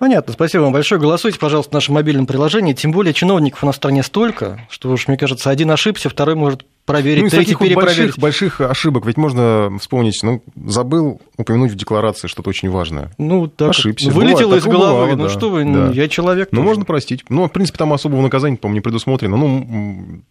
Понятно, 0.00 0.32
спасибо 0.32 0.62
вам 0.62 0.72
большое. 0.72 0.98
Голосуйте, 0.98 1.38
пожалуйста, 1.38 1.72
в 1.72 1.74
нашем 1.74 1.94
мобильном 1.94 2.24
приложении. 2.26 2.72
Тем 2.72 2.90
более 2.90 3.12
чиновников 3.12 3.62
у 3.62 3.66
нас 3.66 3.74
в 3.74 3.76
стране 3.76 4.02
столько, 4.02 4.66
что 4.70 4.90
уж, 4.90 5.06
мне 5.08 5.18
кажется, 5.18 5.50
один 5.50 5.70
ошибся, 5.70 6.08
второй 6.08 6.36
может 6.36 6.64
проверить, 6.86 7.24
Ну, 7.24 7.28
третий 7.28 7.54
перепроверить. 7.54 8.18
больших, 8.18 8.18
больших 8.18 8.60
ошибок 8.62 9.04
ведь 9.04 9.18
можно 9.18 9.70
вспомнить, 9.78 10.18
ну, 10.22 10.42
забыл 10.66 11.20
упомянуть 11.36 11.70
в 11.72 11.74
декларации 11.74 12.28
что-то 12.28 12.48
очень 12.48 12.70
важное. 12.70 13.10
Ну, 13.18 13.46
так 13.46 13.70
Ошибся. 13.70 14.10
вылетело 14.10 14.44
Бывает, 14.54 14.62
из 14.62 14.66
головы. 14.66 14.92
бывало, 14.94 15.16
ну 15.16 15.22
да, 15.24 15.28
что 15.28 15.50
вы, 15.50 15.64
да. 15.64 15.90
я 15.92 16.08
человек. 16.08 16.48
Ну, 16.50 16.56
тоже. 16.60 16.68
можно 16.68 16.84
простить. 16.86 17.24
Ну, 17.28 17.44
в 17.46 17.52
принципе, 17.52 17.76
там 17.76 17.92
особого 17.92 18.22
наказания, 18.22 18.56
по-моему, 18.56 18.76
не 18.76 18.80
предусмотрено. 18.80 19.36
Ну, 19.36 20.22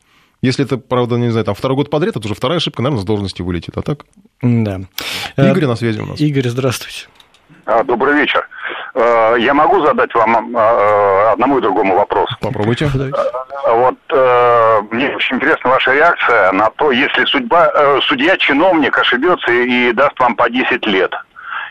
если 0.42 0.66
это, 0.66 0.78
правда, 0.78 1.18
не 1.18 1.30
знаю, 1.30 1.46
там 1.46 1.54
второй 1.54 1.76
год 1.78 1.92
подряд, 1.92 2.16
это 2.18 2.26
уже 2.26 2.34
вторая 2.34 2.58
ошибка, 2.58 2.82
наверное, 2.82 3.04
с 3.04 3.06
должности 3.06 3.44
вылетит. 3.44 3.78
А 3.78 3.84
так? 3.84 4.06
Да. 4.42 4.82
Игорь 5.38 5.68
на 5.68 5.76
связи 5.76 6.00
у 6.00 6.08
нас. 6.08 6.20
Игорь, 6.20 6.50
здравствуйте. 6.50 7.06
А, 7.66 7.84
добрый 7.84 8.16
вечер. 8.20 8.48
Э, 8.94 9.36
я 9.40 9.54
могу 9.54 9.86
задать 9.86 10.14
вам 10.14 10.56
э, 10.56 11.32
одному 11.32 11.58
и 11.58 11.62
другому 11.62 11.96
вопрос? 11.96 12.30
Попробуйте. 12.42 12.90
Вот 13.68 13.98
э, 14.10 14.82
мне 14.92 15.16
очень 15.16 15.36
интересна 15.36 15.70
ваша 15.70 15.94
реакция 15.94 16.52
на 16.52 16.70
то, 16.72 16.92
если 16.92 17.26
судьба, 17.26 17.72
э, 17.74 18.00
судья, 18.04 18.38
чиновник 18.38 18.98
ошибется 18.98 19.52
и 19.52 19.92
даст 19.94 20.20
вам 20.20 20.36
по 20.36 20.50
10 20.50 20.86
лет 20.88 21.14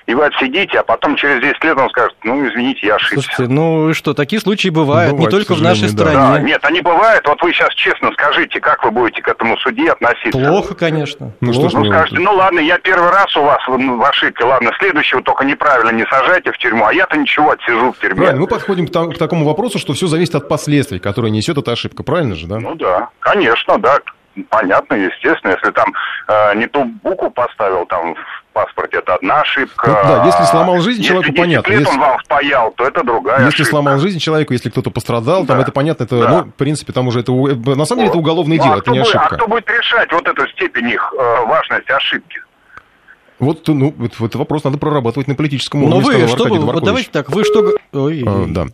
и 0.08 0.14
вы 0.14 0.24
отсидите, 0.24 0.78
а 0.78 0.82
потом 0.82 1.16
через 1.16 1.38
10 1.42 1.62
лет 1.64 1.76
он 1.76 1.90
скажет, 1.90 2.16
ну, 2.24 2.48
извините, 2.48 2.86
я 2.86 2.94
ошибся. 2.94 3.20
Слушайте, 3.20 3.52
ну 3.52 3.90
и 3.90 3.92
что, 3.92 4.14
такие 4.14 4.40
случаи 4.40 4.70
бывают, 4.70 5.12
Бывает, 5.12 5.26
не 5.26 5.30
только 5.30 5.54
в 5.54 5.60
нашей 5.60 5.82
да. 5.82 5.88
стране. 5.88 6.14
Да, 6.14 6.38
нет, 6.38 6.64
они 6.64 6.80
бывают. 6.80 7.28
Вот 7.28 7.42
вы 7.42 7.52
сейчас 7.52 7.74
честно 7.74 8.10
скажите, 8.12 8.58
как 8.58 8.82
вы 8.84 8.90
будете 8.90 9.20
к 9.20 9.28
этому 9.28 9.58
судье 9.58 9.92
относиться? 9.92 10.30
Плохо, 10.30 10.74
конечно. 10.74 11.32
Ну, 11.42 11.52
что 11.52 11.68
Плохо. 11.68 11.78
Ну, 11.80 11.84
скажете, 11.92 12.20
ну 12.20 12.32
ладно, 12.32 12.60
я 12.60 12.78
первый 12.78 13.10
раз 13.10 13.36
у 13.36 13.42
вас 13.42 13.58
в, 13.68 13.76
в 13.76 14.02
ошибке, 14.02 14.44
ладно, 14.44 14.72
следующего 14.78 15.20
только 15.20 15.44
неправильно 15.44 15.90
не 15.90 16.06
сажайте 16.06 16.52
в 16.52 16.56
тюрьму, 16.56 16.86
а 16.86 16.94
я-то 16.94 17.18
ничего, 17.18 17.50
отсижу 17.50 17.92
в 17.92 17.98
тюрьме. 17.98 18.16
Правильно, 18.16 18.40
мы 18.40 18.46
подходим 18.46 18.86
к, 18.86 18.90
та- 18.90 19.08
к 19.08 19.18
такому 19.18 19.44
вопросу, 19.44 19.78
что 19.78 19.92
все 19.92 20.06
зависит 20.06 20.34
от 20.34 20.48
последствий, 20.48 21.00
которые 21.00 21.32
несет 21.32 21.58
эта 21.58 21.72
ошибка. 21.72 22.02
Правильно 22.02 22.34
же, 22.34 22.46
да? 22.46 22.58
Ну 22.58 22.74
да, 22.76 23.10
конечно, 23.20 23.76
да, 23.76 23.98
понятно, 24.48 24.94
естественно, 24.94 25.52
если 25.52 25.70
там 25.70 25.92
э, 26.28 26.54
не 26.54 26.66
ту 26.66 26.84
букву 27.02 27.30
поставил 27.30 27.84
там 27.84 28.14
в 28.14 28.18
паспорте, 28.64 28.98
это 28.98 29.14
одна 29.14 29.40
ошибка. 29.42 29.86
Ну 29.86 29.92
да, 30.08 30.26
если 30.26 30.44
сломал 30.44 30.80
жизнь, 30.80 31.00
Если 31.00 31.08
человеку 31.12 31.32
10 31.32 31.40
понятно, 31.42 31.70
лет 31.70 31.80
если- 31.80 31.92
он 31.94 32.00
вам 32.00 32.18
впаял, 32.18 32.72
то 32.72 32.84
это 32.86 33.04
другая 33.04 33.36
Если 33.44 33.48
ошибка. 33.62 33.70
сломал 33.70 33.98
жизнь 33.98 34.18
человеку, 34.18 34.52
если 34.52 34.70
кто-то 34.70 34.90
пострадал, 34.90 35.46
там 35.46 35.58
Да. 35.58 35.62
это 35.62 35.72
понятно, 35.72 36.04
это, 36.04 36.18
Да. 36.20 36.28
ну, 36.28 36.38
в 36.44 36.54
принципе, 36.54 36.92
там 36.92 37.06
уже 37.08 37.20
это, 37.20 37.30
у- 37.32 37.46
на 37.76 37.84
самом 37.84 38.00
деле 38.00 38.08
это 38.10 38.18
уголовное 38.18 38.56
Ну, 38.58 38.62
дело, 38.64 38.74
а 38.74 38.78
это 38.78 38.90
не 38.90 38.98
будет- 38.98 39.08
ошибка. 39.14 39.28
А 39.34 39.36
кто 39.36 39.46
будет 39.46 39.70
решать 39.70 40.12
вот 40.12 40.26
эту 40.26 40.48
степень 40.48 40.88
их 40.88 41.14
э, 41.16 41.46
важности 41.46 41.92
ошибки? 41.92 42.40
Вот, 43.38 43.68
ну, 43.68 43.94
вот, 43.96 44.18
вот 44.18 44.26
этот 44.30 44.34
вопрос 44.40 44.64
надо 44.64 44.78
прорабатывать 44.78 45.28
на 45.28 45.36
политическом 45.36 45.84
уровне, 45.84 46.00
Но 46.00 46.04
вы, 46.06 46.12
сказал 46.12 46.28
что 46.28 46.44
Аркадий 46.46 46.58
бы, 46.60 46.72
вот 46.72 46.82
давайте 46.82 47.10
так, 47.12 47.30
вы 47.30 47.44
что... 47.44 47.76
Ой, 47.92 48.24
А, 48.26 48.46
да. 48.48 48.66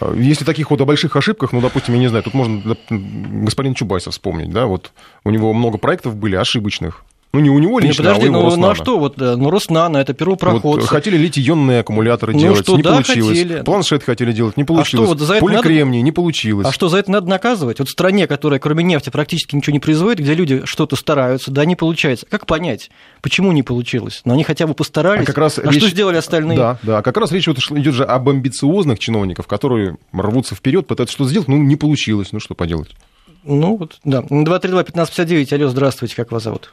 А, 0.00 0.14
Если 0.14 0.46
таких 0.46 0.70
вот 0.70 0.80
о 0.80 0.86
больших 0.86 1.14
ошибках, 1.16 1.52
ну, 1.52 1.60
допустим, 1.60 1.92
я 1.94 2.00
не 2.00 2.06
знаю, 2.08 2.24
тут 2.24 2.32
можно 2.32 2.62
господин 2.88 3.74
Чубайса 3.74 4.10
вспомнить, 4.10 4.50
да, 4.50 4.64
вот 4.64 4.92
у 5.24 5.30
него 5.30 5.52
много 5.52 5.76
проектов 5.76 6.16
были 6.16 6.34
ошибочных. 6.34 7.04
Ну, 7.36 7.42
не 7.42 7.50
у 7.50 7.58
него 7.58 7.78
Не, 7.80 7.88
лично, 7.88 8.02
подожди, 8.04 8.28
а 8.28 8.30
у 8.30 8.32
ну, 8.32 8.38
ну 8.40 8.46
а 8.46 8.50
Роснана. 8.50 8.74
что, 8.74 8.98
вот, 8.98 9.20
э, 9.20 9.36
ну, 9.36 9.50
Роснана, 9.50 9.98
это 9.98 10.12
Вот 10.12 10.18
первопроходцы. 10.18 10.88
хотели 10.88 11.18
литий-ионные 11.18 11.80
аккумуляторы 11.80 12.32
Ну 12.32 12.38
делать, 12.38 12.60
что, 12.64 12.76
не 12.78 12.82
да, 12.82 12.92
получилось. 12.92 13.38
хотели. 13.38 13.62
Планшет 13.62 14.02
хотели 14.04 14.32
делать, 14.32 14.56
не 14.56 14.64
получилось. 14.64 15.06
вот 15.06 15.18
за 15.20 15.34
это 15.34 15.44
надо- 15.44 15.58
Поликремний, 15.58 16.00
не 16.00 16.12
получилось. 16.12 16.66
А 16.66 16.72
что, 16.72 16.88
за 16.88 16.96
это 16.96 17.10
надо 17.10 17.28
наказывать? 17.28 17.78
Вот 17.78 17.88
в 17.88 17.90
стране, 17.92 18.26
которая 18.26 18.58
кроме 18.58 18.84
нефти 18.84 19.10
практически 19.10 19.54
ничего 19.54 19.74
не 19.74 19.80
производит, 19.80 20.20
где 20.20 20.32
люди 20.32 20.62
что-то 20.64 20.96
стараются, 20.96 21.50
да, 21.50 21.66
не 21.66 21.76
получается. 21.76 22.24
Как 22.24 22.46
понять, 22.46 22.90
почему 23.20 23.52
не 23.52 23.62
получилось? 23.62 24.22
Но 24.24 24.32
они 24.32 24.42
хотя 24.42 24.66
бы 24.66 24.72
постарались. 24.72 25.24
А 25.24 25.26
как 25.26 25.36
раз 25.36 25.58
а 25.58 25.62
речь- 25.70 25.76
что 25.82 25.90
сделали 25.90 26.16
остальные? 26.16 26.56
Да, 26.56 26.78
да, 26.82 27.02
как 27.02 27.18
раз 27.18 27.32
речь 27.32 27.48
вот 27.48 27.58
идет 27.58 27.92
же 27.94 28.04
об 28.04 28.30
амбициозных 28.30 28.98
чиновников, 28.98 29.46
которые 29.46 29.98
рвутся 30.14 30.54
вперед, 30.54 30.86
пытаются 30.86 31.12
что-то 31.14 31.28
сделать, 31.28 31.48
ну, 31.48 31.58
не 31.58 31.76
получилось, 31.76 32.28
ну, 32.32 32.40
что 32.40 32.54
поделать. 32.54 32.96
Ну, 33.44 33.76
вот, 33.76 33.98
да. 34.04 34.22
232-1559, 34.22 35.52
алло, 35.52 35.68
здравствуйте, 35.68 36.16
как 36.16 36.32
вас 36.32 36.42
зовут? 36.44 36.72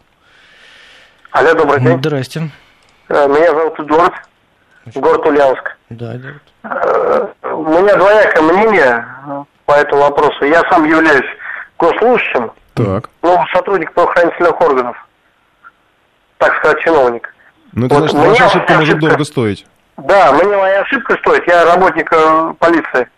Алло, 1.33 1.53
добрый 1.55 1.81
день. 1.81 1.97
Здрасте. 1.97 2.49
Э, 3.09 3.27
Меня 3.27 3.47
зовут 3.53 3.79
Эдуард, 3.79 4.13
город 4.95 5.25
Ульяновск. 5.25 5.75
Да, 5.89 6.13
да. 6.13 6.69
Э, 6.69 7.27
У 7.53 7.63
меня 7.81 7.95
двоякое 7.95 8.41
мнение 8.43 9.05
по 9.65 9.71
этому 9.73 10.03
вопросу. 10.03 10.45
Я 10.45 10.61
сам 10.69 10.85
являюсь 10.85 11.25
госслужащим, 11.79 12.51
Так. 12.75 13.09
ну, 13.23 13.43
сотрудник 13.53 13.91
правоохранительных 13.93 14.61
органов, 14.61 15.07
так 16.37 16.55
сказать, 16.57 16.79
чиновник. 16.81 17.33
Ну, 17.73 17.87
это 17.87 17.95
Вот 17.95 18.11
значит, 18.11 18.29
ваша 18.29 18.45
ошибка 18.45 18.65
ошибка- 18.73 18.79
может 18.79 18.99
дорого 18.99 19.23
стоить. 19.25 19.65
Да, 19.97 20.31
мне 20.33 20.55
моя 20.57 20.81
ошибка 20.81 21.17
стоит. 21.17 21.47
Я 21.47 21.65
работник 21.65 22.07
э, 22.11 22.53
полиции, 22.59 23.09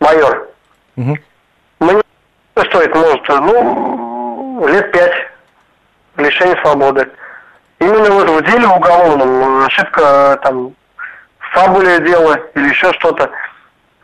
майор. 0.00 0.48
Мгм. 0.96 1.16
Мне 1.80 2.02
стоит, 2.68 2.94
может, 2.94 3.26
ну, 3.28 4.66
лет 4.68 4.92
пять 4.92 5.14
лишения 6.18 6.60
свободы. 6.62 7.08
Именно 7.86 8.10
вот 8.10 8.28
в 8.28 8.42
деле 8.50 8.66
уголовном 8.66 9.64
ошибка 9.64 10.40
там 10.42 10.74
в 11.38 11.54
фабуле 11.54 12.00
дела 12.00 12.36
или 12.54 12.70
еще 12.70 12.92
что-то. 12.94 13.30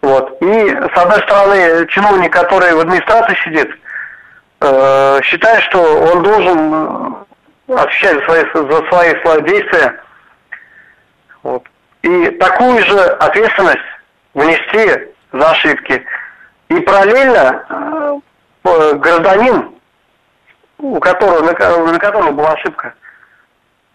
Вот. 0.02 0.40
И, 0.40 0.68
с 0.68 0.98
одной 0.98 1.20
стороны, 1.22 1.86
чиновник, 1.88 2.32
который 2.32 2.74
в 2.74 2.80
администрации 2.80 3.36
сидит, 3.42 3.70
э, 4.60 5.20
считает, 5.24 5.64
что 5.64 5.80
он 5.80 6.22
должен 6.22 7.24
э, 7.66 7.74
отвечать 7.74 8.18
за 8.18 8.24
свои, 8.24 8.44
за 8.54 8.88
свои 8.88 9.20
свои 9.22 9.42
действия. 9.42 10.00
Вот. 11.42 11.64
И 12.02 12.26
такую 12.38 12.84
же 12.84 13.00
ответственность 13.00 13.80
внести 14.34 15.12
за 15.32 15.50
ошибки. 15.50 16.04
И 16.68 16.78
параллельно 16.78 17.64
э, 17.68 18.18
э, 18.64 18.94
гражданин, 18.94 19.70
у 20.78 21.00
которого, 21.00 21.40
на, 21.40 21.92
на 21.92 21.98
которого 21.98 22.30
была 22.30 22.52
ошибка, 22.52 22.94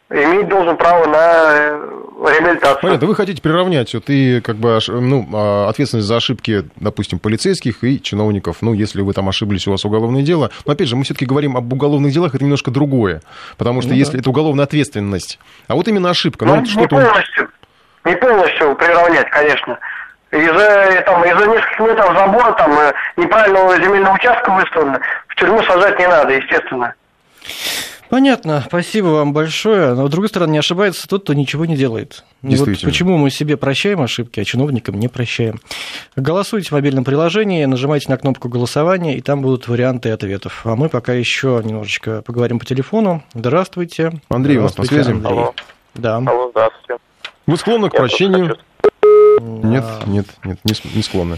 иметь 0.09 0.47
должен 0.47 0.77
право 0.77 1.05
на 1.05 1.17
э, 1.17 1.89
реабилитацию. 2.29 2.81
Понятно, 2.81 3.07
вы 3.07 3.15
хотите 3.15 3.41
приравнять 3.41 3.93
вот 3.93 4.05
и 4.07 4.41
как 4.41 4.55
бы 4.55 4.79
ну, 4.87 5.27
а, 5.33 5.69
ответственность 5.69 6.07
за 6.07 6.17
ошибки, 6.17 6.63
допустим, 6.77 7.19
полицейских 7.19 7.83
и 7.83 8.01
чиновников. 8.01 8.57
Ну, 8.61 8.73
если 8.73 9.01
вы 9.01 9.13
там 9.13 9.27
ошиблись, 9.29 9.67
у 9.67 9.71
вас 9.71 9.85
уголовное 9.85 10.21
дело. 10.21 10.51
Но 10.65 10.73
опять 10.73 10.87
же, 10.87 10.95
мы 10.95 11.03
все-таки 11.03 11.25
говорим 11.25 11.57
об 11.57 11.71
уголовных 11.71 12.11
делах, 12.11 12.35
это 12.35 12.43
немножко 12.43 12.71
другое. 12.71 13.21
Потому 13.57 13.81
что 13.81 13.91
Ну 13.91 13.97
если 13.97 14.13
да. 14.13 14.19
это 14.19 14.29
уголовная 14.29 14.65
ответственность, 14.65 15.39
а 15.67 15.75
вот 15.75 15.87
именно 15.87 16.09
ошибка, 16.09 16.45
ну, 16.45 16.55
Ну, 16.55 16.61
не 16.61 16.67
что-то... 16.67 16.95
полностью, 16.95 17.49
не 18.05 18.15
полностью 18.15 18.75
приравнять, 18.75 19.29
конечно. 19.29 19.77
Из-за 20.31 21.03
там, 21.05 21.23
из-за 21.23 21.45
нескольких 21.45 21.79
метров 21.79 22.17
забора 22.17 22.51
там 22.53 22.71
э, 22.77 22.93
неправильного 23.15 23.75
земельного 23.77 24.15
участка 24.15 24.51
выставлено, 24.51 24.99
в 25.27 25.35
тюрьму 25.35 25.61
сажать 25.63 25.97
не 25.99 26.07
надо, 26.07 26.33
естественно. 26.33 26.93
Понятно, 28.09 28.63
спасибо 28.65 29.07
вам 29.07 29.33
большое. 29.33 29.93
Но, 29.93 30.07
с 30.07 30.09
другой 30.11 30.29
стороны, 30.29 30.51
не 30.51 30.57
ошибается 30.59 31.07
тот, 31.07 31.23
кто 31.23 31.33
ничего 31.33 31.65
не 31.65 31.75
делает. 31.75 32.23
Вот 32.41 32.67
почему 32.83 33.17
мы 33.17 33.29
себе 33.29 33.57
прощаем 33.57 34.01
ошибки, 34.01 34.39
а 34.39 34.45
чиновникам 34.45 34.99
не 34.99 35.07
прощаем. 35.07 35.59
Голосуйте 36.15 36.69
в 36.69 36.71
мобильном 36.71 37.03
приложении, 37.03 37.65
нажимайте 37.65 38.09
на 38.09 38.17
кнопку 38.17 38.47
голосования, 38.49 39.17
и 39.17 39.21
там 39.21 39.41
будут 39.41 39.67
варианты 39.67 40.09
ответов. 40.11 40.61
А 40.65 40.75
мы 40.75 40.87
пока 40.89 41.13
еще 41.13 41.61
немножечко 41.63 42.21
поговорим 42.21 42.59
по 42.59 42.65
телефону. 42.65 43.23
Здравствуйте. 43.33 44.13
Андрей 44.29 44.57
у 44.57 44.63
нас 44.63 44.77
на 44.77 44.85
Здравствуйте, 44.85 45.03
связи. 45.03 45.17
Андрей. 45.17 45.31
Алло. 45.39 45.53
Да. 45.95 46.17
Алло, 46.17 46.49
здравствуйте. 46.51 47.01
Вы 47.45 47.57
склонны 47.57 47.89
к 47.89 47.93
Я 47.93 47.99
прощению? 47.99 48.57
Нет, 49.39 49.83
А. 49.85 50.03
нет, 50.07 50.27
нет, 50.43 50.59
не 50.65 51.01
склонны. 51.01 51.37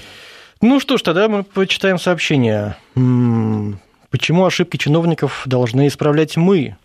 Ну 0.61 0.79
что 0.79 0.97
ж, 0.97 1.01
тогда 1.01 1.27
мы 1.29 1.43
почитаем 1.43 1.97
сообщение. 1.97 2.75
Почему 4.09 4.45
ошибки 4.45 4.77
чиновников 4.77 5.43
должны 5.45 5.87
исправлять 5.87 6.35
мы? 6.35 6.77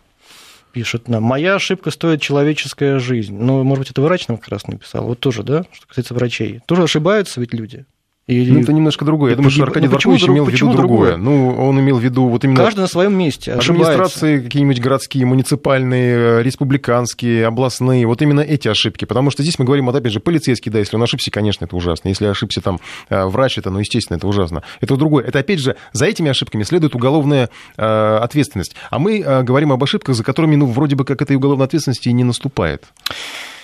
Пишет 0.71 1.07
нам. 1.07 1.23
Моя 1.23 1.55
ошибка 1.55 1.89
стоит 1.89 2.21
человеческая 2.21 2.99
жизнь. 2.99 3.35
Ну, 3.35 3.63
может 3.63 3.83
быть, 3.83 3.91
это 3.91 4.01
врач 4.01 4.27
нам 4.27 4.37
как 4.37 4.49
раз 4.49 4.67
написал. 4.67 5.05
Вот 5.05 5.19
тоже, 5.19 5.41
да, 5.41 5.65
что 5.71 5.87
касается 5.87 6.13
врачей. 6.13 6.59
Тоже 6.65 6.83
ошибаются 6.83 7.39
ведь 7.39 7.53
люди. 7.53 7.85
Или... 8.27 8.51
Ну, 8.53 8.59
это 8.61 8.73
немножко 8.73 9.05
другое. 9.05 9.29
Я 9.29 9.33
Это 9.33 9.43
думаю, 9.43 9.51
что 9.51 9.63
Аркадий 9.63 9.87
ну, 9.87 9.93
почему 9.93 10.17
Дворкович 10.17 10.25
друг- 10.25 10.35
имел 10.35 10.45
в 10.45 10.49
виду 10.49 10.73
другое. 10.73 11.11
другое? 11.11 11.17
Ну, 11.17 11.67
он 11.67 11.79
имел 11.79 11.97
в 11.97 12.03
виду 12.03 12.27
вот 12.27 12.43
именно... 12.43 12.57
Каждый 12.57 12.79
на 12.79 12.87
своем 12.87 13.15
месте 13.15 13.53
ошибается. 13.53 13.91
Администрации 13.93 14.39
какие-нибудь 14.39 14.79
городские, 14.79 15.27
муниципальные, 15.27 16.39
э, 16.39 16.41
республиканские, 16.41 17.45
областные, 17.45 18.07
вот 18.07 18.23
именно 18.23 18.41
эти 18.41 18.67
ошибки. 18.67 19.05
Потому 19.05 19.29
что 19.29 19.43
здесь 19.43 19.59
мы 19.59 19.65
говорим, 19.65 19.85
вот 19.85 19.95
опять 19.95 20.11
же, 20.11 20.19
полицейский, 20.19 20.71
да, 20.71 20.79
если 20.79 20.95
он 20.95 21.03
ошибся, 21.03 21.29
конечно, 21.29 21.65
это 21.65 21.75
ужасно. 21.75 22.07
Если 22.07 22.25
ошибся 22.25 22.61
там 22.61 22.79
э, 23.09 23.25
врач, 23.25 23.59
это, 23.59 23.69
ну, 23.69 23.77
естественно, 23.77 24.17
это 24.17 24.27
ужасно. 24.27 24.63
Это 24.81 24.95
другое. 24.97 25.23
Это, 25.23 25.37
опять 25.37 25.59
же, 25.59 25.75
за 25.93 26.07
этими 26.07 26.31
ошибками 26.31 26.63
следует 26.63 26.95
уголовная 26.95 27.51
э, 27.77 28.17
ответственность. 28.17 28.75
А 28.89 28.97
мы 28.97 29.19
э, 29.19 29.43
говорим 29.43 29.71
об 29.71 29.83
ошибках, 29.83 30.15
за 30.15 30.23
которыми, 30.23 30.55
ну, 30.55 30.65
вроде 30.65 30.95
бы 30.95 31.05
как 31.05 31.21
этой 31.21 31.35
уголовной 31.35 31.65
ответственности 31.67 32.09
и 32.09 32.13
не 32.13 32.23
наступает. 32.23 32.85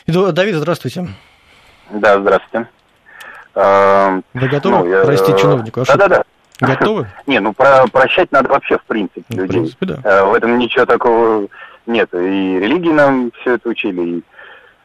Давид, 0.05 0.53
здравствуйте. 0.53 1.07
Да, 1.91 2.21
здравствуйте. 2.21 2.69
Эм, 3.55 4.23
Вы 4.33 4.47
готовы 4.47 4.77
ну, 4.79 4.85
я, 4.85 5.03
простить 5.03 5.35
э, 5.35 5.37
чиновнику 5.37 5.81
ошибку? 5.81 5.99
Да-да-да. 5.99 6.23
Готовы? 6.67 7.07
Не, 7.27 7.39
ну 7.39 7.53
про, 7.53 7.85
прощать 7.91 8.31
надо 8.31 8.49
вообще 8.49 8.77
в 8.77 8.83
принципе 8.83 9.23
Ну, 9.29 9.35
в 9.35 9.39
людей. 9.41 9.59
принципе, 9.61 9.85
да. 9.87 9.95
Э, 10.03 10.23
В 10.25 10.33
этом 10.33 10.57
ничего 10.57 10.85
такого 10.85 11.47
нет. 11.85 12.09
И 12.13 12.17
религии 12.59 12.91
нам 12.91 13.31
все 13.41 13.55
это 13.55 13.67
учили, 13.69 14.01
и 14.01 14.23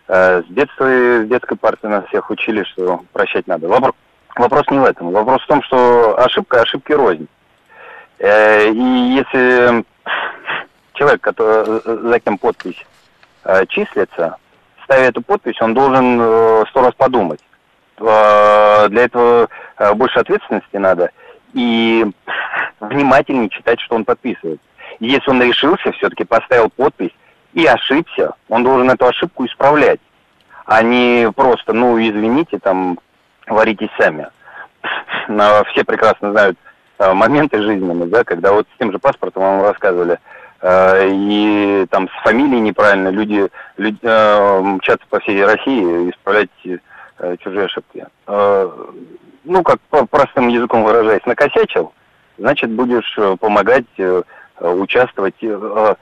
э, 0.08 0.42
с 0.42 0.46
детства, 0.52 0.92
и 0.92 1.24
с 1.24 1.28
детской 1.28 1.56
партии 1.56 1.86
нас 1.86 2.04
всех 2.06 2.28
учили, 2.30 2.64
что 2.64 3.02
прощать 3.12 3.46
надо. 3.46 3.66
Вопро- 3.68 3.94
Вопрос 4.36 4.64
не 4.70 4.78
в 4.78 4.84
этом. 4.84 5.12
Вопрос 5.12 5.42
в 5.42 5.46
том, 5.46 5.62
что 5.62 6.18
ошибка 6.18 6.60
ошибки 6.62 6.92
рознь. 6.92 7.26
Э, 8.18 8.68
И 8.70 9.14
если 9.14 9.84
человек, 10.94 11.20
который, 11.20 11.80
за 12.10 12.20
кем 12.20 12.38
подпись 12.38 12.84
э, 13.44 13.64
числится, 13.66 14.36
ставя 14.84 15.04
эту 15.08 15.22
подпись, 15.22 15.60
он 15.60 15.74
должен 15.74 16.18
э, 16.20 16.64
сто 16.70 16.82
раз 16.82 16.94
подумать. 16.94 17.40
Э, 17.98 18.88
Для 18.88 19.04
этого 19.04 19.48
э, 19.78 19.94
больше 19.94 20.18
ответственности 20.18 20.76
надо 20.76 21.10
и 21.54 22.04
внимательнее 22.80 23.48
читать, 23.48 23.80
что 23.80 23.94
он 23.94 24.04
подписывает. 24.04 24.60
Если 25.00 25.30
он 25.30 25.42
решился, 25.42 25.92
все-таки 25.92 26.24
поставил 26.24 26.68
подпись 26.68 27.12
и 27.54 27.64
ошибся, 27.66 28.34
он 28.48 28.62
должен 28.64 28.90
эту 28.90 29.06
ошибку 29.06 29.46
исправлять. 29.46 30.00
а 30.66 30.82
не 30.82 31.30
просто, 31.34 31.72
ну, 31.72 31.98
извините, 31.98 32.58
там, 32.58 32.98
варитесь 33.46 33.90
сами. 33.98 34.28
Все 35.70 35.84
прекрасно 35.84 36.32
знают 36.32 36.58
э, 36.98 37.12
моменты 37.12 37.62
жизненные, 37.62 38.08
да, 38.08 38.24
когда 38.24 38.52
вот 38.52 38.66
с 38.74 38.78
тем 38.78 38.92
же 38.92 38.98
паспортом 38.98 39.42
вам 39.42 39.62
рассказывали, 39.62 40.18
и 40.64 41.86
там 41.90 42.08
с 42.08 42.22
фамилией 42.22 42.60
неправильно 42.60 43.08
люди, 43.08 43.46
люди 43.76 43.98
мчатся 44.76 45.06
по 45.10 45.20
всей 45.20 45.44
России 45.44 46.10
исправлять 46.10 46.48
чужие 47.40 47.66
ошибки. 47.66 48.06
Э, 48.26 48.70
ну, 49.46 49.62
как 49.62 49.78
простым 50.10 50.48
языком 50.48 50.84
выражаясь, 50.84 51.24
накосячил, 51.24 51.92
значит, 52.38 52.70
будешь 52.70 53.16
э, 53.16 53.36
помогать 53.38 53.86
э, 53.98 54.22
участвовать, 54.60 55.34
э, 55.42 55.94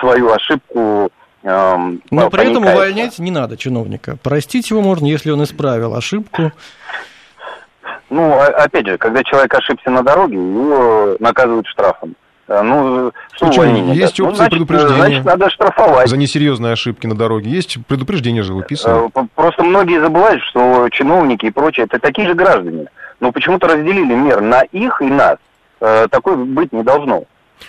свою 0.00 0.30
ошибку 0.30 1.10
эм, 1.42 2.02
но 2.10 2.30
при 2.30 2.50
этом 2.50 2.66
увольнять 2.66 3.18
не 3.18 3.30
надо 3.30 3.56
чиновника. 3.56 4.16
Простить 4.22 4.70
его 4.70 4.82
можно, 4.82 5.06
если 5.06 5.30
он 5.30 5.42
исправил 5.42 5.94
ошибку. 5.94 6.52
Ну, 8.10 8.38
опять 8.38 8.86
же, 8.86 8.98
когда 8.98 9.24
человек 9.24 9.52
ошибся 9.54 9.90
на 9.90 10.02
дороге, 10.02 10.36
его 10.36 11.16
наказывают 11.18 11.66
штрафом. 11.66 12.14
Э, 12.48 12.62
ну, 12.62 13.12
что 13.32 13.46
увольнение? 13.46 13.96
Есть 13.96 14.20
опция 14.20 14.28
ну, 14.28 14.34
значит, 14.34 14.50
предупреждения. 14.52 14.96
Значит, 14.96 15.24
надо 15.24 15.50
штрафовать. 15.50 16.08
За 16.08 16.16
несерьезные 16.16 16.72
ошибки 16.72 17.06
на 17.06 17.16
дороге. 17.16 17.50
Есть 17.50 17.78
предупреждение 17.86 18.42
же 18.42 18.54
выписано. 18.54 19.10
Э, 19.14 19.24
просто 19.34 19.64
многие 19.64 20.00
забывают, 20.00 20.42
что 20.42 20.88
чиновники 20.90 21.46
и 21.46 21.50
прочее, 21.50 21.86
это 21.86 21.98
такие 21.98 22.28
же 22.28 22.34
граждане. 22.34 22.86
Но 23.20 23.32
почему-то 23.32 23.66
разделили 23.66 24.14
мир 24.14 24.40
на 24.40 24.60
их 24.62 25.00
и 25.00 25.06
нас. 25.06 25.38
Э, 25.80 26.06
такой 26.08 26.36
быть 26.36 26.72
не 26.72 26.82
должно. 26.82 27.24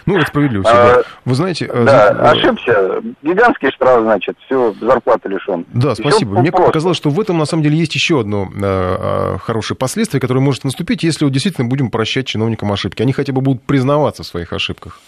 Ну, 0.06 0.18
это 0.18 0.28
справедливо 0.28 0.64
всегда. 0.64 1.00
А, 1.00 1.04
Вы 1.26 1.36
знаете... 1.36 1.66
Э, 1.66 1.84
да, 1.84 2.14
за... 2.14 2.32
ошибся. 2.32 3.02
Гигантский 3.22 3.72
штраф, 3.72 4.02
значит, 4.02 4.38
все, 4.46 4.74
зарплаты 4.80 5.30
лишен. 5.30 5.66
Да, 5.74 5.96
спасибо. 5.96 6.40
Мне 6.40 6.52
просто. 6.52 6.68
показалось, 6.68 6.98
что 6.98 7.10
в 7.10 7.20
этом, 7.20 7.38
на 7.38 7.46
самом 7.46 7.64
деле, 7.64 7.78
есть 7.78 7.94
еще 7.96 8.22
одно 8.22 8.50
э, 8.54 9.38
хорошее 9.42 9.78
последствие, 9.78 10.22
которое 10.22 10.40
может 10.40 10.64
наступить, 10.64 11.04
если 11.04 11.26
вот 11.26 11.34
действительно 11.34 11.68
будем 11.68 11.90
прощать 11.90 12.28
чиновникам 12.28 12.72
ошибки. 12.72 13.02
Они 13.02 13.14
хотя 13.14 13.34
бы 13.34 13.42
будут 13.42 13.64
признаваться 13.64 14.24
в 14.24 14.28
своих 14.28 14.54
ошибках. 14.54 15.00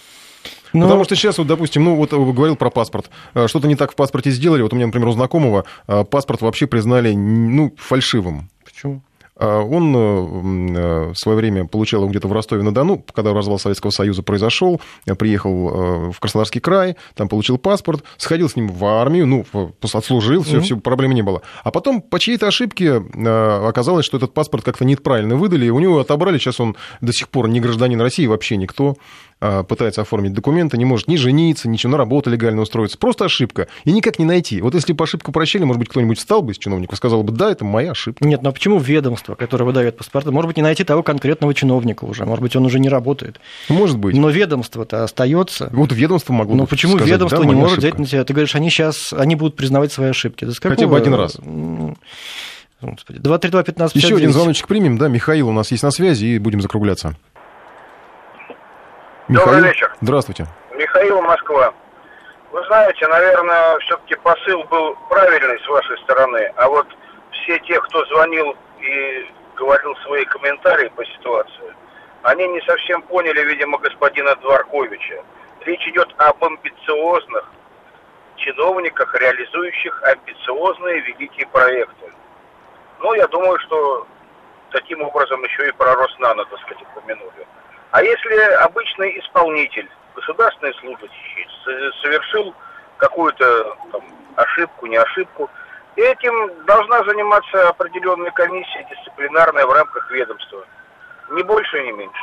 Но... 0.74 0.82
Ну, 0.82 0.86
Потому 0.86 1.04
что 1.04 1.16
сейчас, 1.16 1.38
вот, 1.38 1.48
допустим, 1.48 1.84
ну 1.84 1.96
вот 1.96 2.12
говорил 2.12 2.56
про 2.56 2.70
паспорт. 2.70 3.10
Что-то 3.48 3.68
не 3.68 3.76
так 3.76 3.92
в 3.92 3.96
паспорте 3.96 4.30
сделали. 4.32 4.62
Вот 4.62 4.72
у 4.72 4.76
меня, 4.76 4.86
например, 4.86 5.08
у 5.08 5.12
знакомого 5.14 5.66
паспорт 5.88 6.42
вообще 6.42 6.68
признали 6.68 7.14
ну, 7.14 7.74
фальшивым. 7.78 8.50
Почему? 8.64 9.02
А, 9.40 9.62
он 9.62 9.96
э, 9.96 10.00
э, 10.00 11.14
в 11.14 11.16
свое 11.16 11.38
время 11.38 11.66
получал 11.66 12.02
его 12.02 12.10
где-то 12.10 12.28
в 12.28 12.34
Ростове-на-Дону, 12.34 13.04
когда 13.14 13.34
развал 13.34 13.58
Советского 13.58 13.92
Союза 13.92 14.22
произошел, 14.22 14.82
приехал 15.18 15.70
э, 15.70 16.12
в 16.12 16.20
Краснодарский 16.20 16.60
край, 16.60 16.98
там 17.16 17.30
получил 17.30 17.58
паспорт, 17.58 18.04
сходил 18.18 18.50
с 18.50 18.58
ним 18.58 18.68
в 18.68 18.84
армию, 18.84 19.26
ну, 19.26 19.46
отслужил, 19.82 20.44
все, 20.44 20.58
mm-hmm. 20.58 20.62
все, 20.62 20.78
проблем 20.78 21.14
не 21.14 21.22
было. 21.22 21.42
А 21.64 21.72
потом 21.72 22.02
по 22.02 22.20
чьей-то 22.20 22.48
ошибке 22.48 22.96
оказалось, 22.98 24.06
что 24.06 24.18
этот 24.18 24.34
паспорт 24.34 24.66
как-то 24.66 24.84
неправильно 24.84 25.36
выдали, 25.36 25.68
и 25.68 25.70
у 25.70 25.80
него 25.80 26.00
отобрали, 26.00 26.38
сейчас 26.38 26.60
он 26.60 26.76
до 27.00 27.14
сих 27.14 27.30
пор 27.30 27.48
не 27.48 27.62
гражданин 27.62 28.00
России, 28.02 28.28
вообще 28.28 28.58
никто. 28.58 28.96
А, 29.42 29.64
пытается 29.64 30.02
оформить 30.02 30.34
документы, 30.34 30.78
не 30.78 30.84
может 30.84 31.08
ни 31.08 31.16
жениться, 31.16 31.70
ничего 31.70 31.92
на 31.92 31.98
работу 31.98 32.30
легально 32.30 32.62
устроиться. 32.62 32.98
Просто 32.98 33.26
ошибка. 33.26 33.68
И 33.86 33.92
никак 33.92 34.20
не 34.20 34.26
найти. 34.26 34.62
Вот 34.62 34.76
если 34.76 34.92
бы 34.92 35.04
ошибку 35.04 35.32
прощали, 35.32 35.64
может 35.64 35.80
быть, 35.80 35.88
кто-нибудь 35.90 36.18
встал 36.18 36.42
бы 36.42 36.52
из 36.52 36.58
чиновников 36.58 36.96
и 36.96 36.98
сказал 36.98 37.24
бы, 37.24 37.32
да, 37.32 37.50
это 37.52 37.64
моя 37.64 37.92
ошибка. 37.92 38.26
Нет, 38.26 38.42
но 38.42 38.52
почему 38.52 38.80
ведомство, 38.80 39.29
которое 39.36 39.66
выдает 39.66 39.98
паспорта, 39.98 40.32
может 40.32 40.48
быть, 40.48 40.58
не 40.58 40.64
найти 40.64 40.84
того 40.84 41.04
конкретного 41.04 41.54
чиновника 41.54 42.06
уже, 42.06 42.26
может 42.26 42.42
быть, 42.42 42.56
он 42.56 42.66
уже 42.66 42.80
не 42.80 42.90
работает. 42.90 43.40
Может 43.70 43.98
быть. 43.98 44.16
Но 44.16 44.30
ведомство-то 44.30 45.04
остается. 45.04 45.70
Вот 45.72 45.92
ведомство 45.92 46.34
могло 46.34 46.56
Но 46.56 46.66
почему 46.66 46.94
сказать, 46.94 47.14
ведомство 47.14 47.40
да, 47.40 47.46
не 47.46 47.56
может 47.56 47.80
ошибка. 47.80 47.96
взять 47.96 48.00
на 48.00 48.06
себя? 48.08 48.24
Ты 48.24 48.34
говоришь, 48.34 48.56
они 48.56 48.70
сейчас, 48.70 49.14
они 49.14 49.36
будут 49.36 49.56
признавать 49.56 49.92
свои 49.92 50.10
ошибки. 50.10 50.46
Да 50.46 50.52
Хотя 50.62 50.88
бы 50.88 50.98
один 50.98 51.14
раз. 51.14 51.38
Господи. 52.82 53.20
232-1559. 53.20 53.92
Еще 53.94 54.16
один 54.16 54.32
звоночек 54.32 54.68
примем, 54.68 54.98
да, 54.98 55.10
Михаил 55.10 55.50
у 55.50 55.52
нас 55.52 55.70
есть 55.72 55.84
на 55.84 55.92
связи, 55.92 56.26
и 56.26 56.40
будем 56.40 56.62
закругляться. 56.62 57.16
Михаил? 59.28 59.46
Добрый 59.48 59.70
вечер. 59.70 59.96
Здравствуйте. 60.02 60.48
Михаил, 60.78 61.22
Москва. 61.22 61.74
Вы 62.52 62.66
знаете, 62.66 63.08
наверное, 63.08 63.78
все-таки 63.80 64.16
посыл 64.24 64.64
был 64.72 64.96
правильный 65.10 65.60
с 65.64 65.68
вашей 65.68 65.98
стороны, 66.00 66.52
а 66.56 66.68
вот 66.68 66.88
все 67.32 67.60
те, 67.60 67.80
кто 67.82 68.04
звонил 68.06 68.56
и 68.82 69.32
говорил 69.56 69.96
свои 69.98 70.26
комментарии 70.26 70.90
по 70.96 71.06
ситуации, 71.06 71.74
они 72.24 72.48
не 72.48 72.62
совсем 72.62 73.02
поняли, 73.04 73.42
видимо, 73.42 73.78
господина 73.78 74.36
Дворковича. 74.38 75.24
Речь 75.66 75.88
идет 75.88 76.14
об 76.18 76.44
амбициозных 76.44 77.52
чиновниках, 78.38 79.14
реализующих 79.16 80.04
амбициозные 80.04 81.02
великие 81.02 81.48
проекты. 81.48 82.12
Ну, 83.00 83.14
я 83.14 83.28
думаю, 83.28 83.60
что 83.60 84.08
таким 84.72 85.02
образом 85.02 85.44
еще 85.44 85.68
и 85.68 85.72
про 85.74 85.96
Роснано, 85.96 86.46
так 86.46 86.60
сказать, 86.62 86.84
упомянули. 86.84 87.48
А 87.92 88.04
если 88.04 88.36
обычный 88.64 89.20
исполнитель, 89.20 89.90
государственный 90.16 90.74
служащий, 90.76 91.48
совершил 92.02 92.54
какую-то 92.98 93.78
ошибку, 94.36 94.86
не 94.88 94.98
ошибку, 94.98 95.50
этим 95.96 96.66
должна 96.66 97.04
заниматься 97.04 97.70
определенная 97.70 98.32
комиссия 98.32 98.86
дисциплинарная 98.90 99.66
в 99.66 99.72
рамках 99.72 100.10
ведомства. 100.12 100.66
Ни 101.32 101.44
больше, 101.44 101.78
ни 101.82 101.92
меньше. 101.92 102.22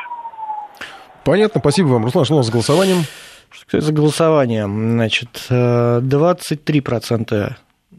Понятно, 1.25 1.61
спасибо 1.61 1.89
вам. 1.89 2.05
Руслан, 2.05 2.25
что 2.25 2.35
у 2.35 2.39
нас 2.39 2.47
с 2.47 2.51
голосованием? 2.51 3.05
Что 3.51 3.81
за 3.81 3.93
голосование? 3.93 4.65
Значит, 4.67 5.47
23% 5.51 7.35
э, 7.35 7.49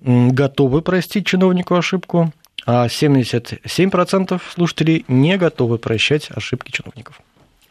готовы 0.02 0.82
простить 0.82 1.26
чиновнику 1.26 1.76
ошибку, 1.76 2.32
а 2.66 2.88
77% 2.88 4.42
слушателей 4.54 5.06
не 5.08 5.38
готовы 5.38 5.78
прощать 5.78 6.30
ошибки 6.36 6.72
чиновников 6.72 7.22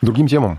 другим 0.03 0.27
темам. 0.27 0.59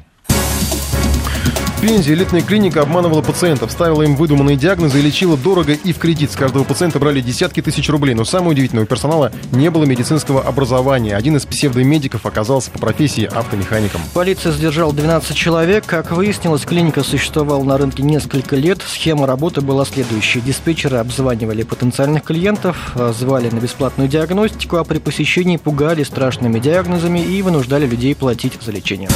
В 1.78 1.82
Пензе 1.82 2.14
элитная 2.14 2.42
клиника 2.42 2.82
обманывала 2.82 3.22
пациентов, 3.22 3.72
ставила 3.72 4.02
им 4.02 4.16
выдуманные 4.16 4.58
диагнозы 4.58 4.98
и 4.98 5.02
лечила 5.04 5.38
дорого 5.38 5.74
и 5.74 5.94
в 5.94 6.00
кредит. 6.00 6.32
С 6.32 6.36
каждого 6.36 6.64
пациента 6.64 6.98
брали 6.98 7.22
десятки 7.22 7.62
тысяч 7.62 7.88
рублей. 7.88 8.16
Но 8.16 8.26
самое 8.26 8.54
удивительное, 8.54 8.86
у 8.86 8.88
персонала 8.88 9.32
не 9.52 9.70
было 9.70 9.84
медицинского 9.84 10.42
образования. 10.42 11.16
Один 11.16 11.38
из 11.38 11.46
псевдомедиков 11.46 12.26
оказался 12.26 12.72
по 12.72 12.80
профессии 12.80 13.26
автомехаником. 13.26 14.02
Полиция 14.16 14.54
задержала 14.54 14.92
12 14.92 15.36
человек. 15.36 15.86
Как 15.86 16.10
выяснилось, 16.12 16.64
клиника 16.64 17.04
существовала 17.04 17.64
на 17.64 17.78
рынке 17.78 18.02
несколько 18.02 18.56
лет. 18.56 18.82
Схема 18.84 19.28
работы 19.28 19.62
была 19.62 19.86
следующей. 19.86 20.42
Диспетчеры 20.42 20.98
обзванивали 20.98 21.62
потенциальных 21.62 22.24
клиентов, 22.24 22.96
звали 23.14 23.52
на 23.52 23.60
бесплатную 23.60 24.10
диагностику, 24.10 24.78
а 24.78 24.84
при 24.84 24.98
посещении 24.98 25.58
пугали 25.58 26.02
страшными 26.02 26.58
диагнозами 26.58 27.20
и 27.20 27.40
вынуждали 27.44 27.86
людей 27.86 28.16
платить 28.16 28.54
за 28.66 28.72
лечение. 28.72 29.10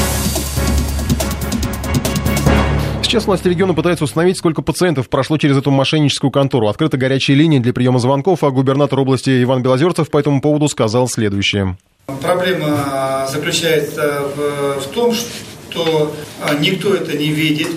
Сейчас 3.12 3.26
власти 3.26 3.49
региона 3.49 3.74
пытаются 3.74 4.05
установить, 4.05 4.38
сколько 4.38 4.62
пациентов 4.62 5.09
прошло 5.09 5.38
через 5.38 5.57
эту 5.57 5.70
мошенническую 5.70 6.32
контору. 6.32 6.70
Открыта 6.70 6.95
горячая 6.95 7.36
линия 7.36 7.59
для 7.59 7.74
приема 7.74 7.99
звонков, 7.99 8.41
а 8.41 8.51
губернатор 8.51 8.97
области 9.01 9.43
Иван 9.43 9.62
Белозерцев 9.62 10.09
по 10.09 10.18
этому 10.18 10.39
поводу 10.39 10.70
сказал 10.70 11.09
следующее. 11.09 11.78
Проблема 12.22 13.28
заключается 13.30 14.30
в, 14.34 14.80
в 14.80 14.88
том, 14.93 15.14
что 15.14 16.16
а, 16.41 16.55
никто 16.55 16.95
это 16.95 17.18
не 17.18 17.32
видит, 17.32 17.68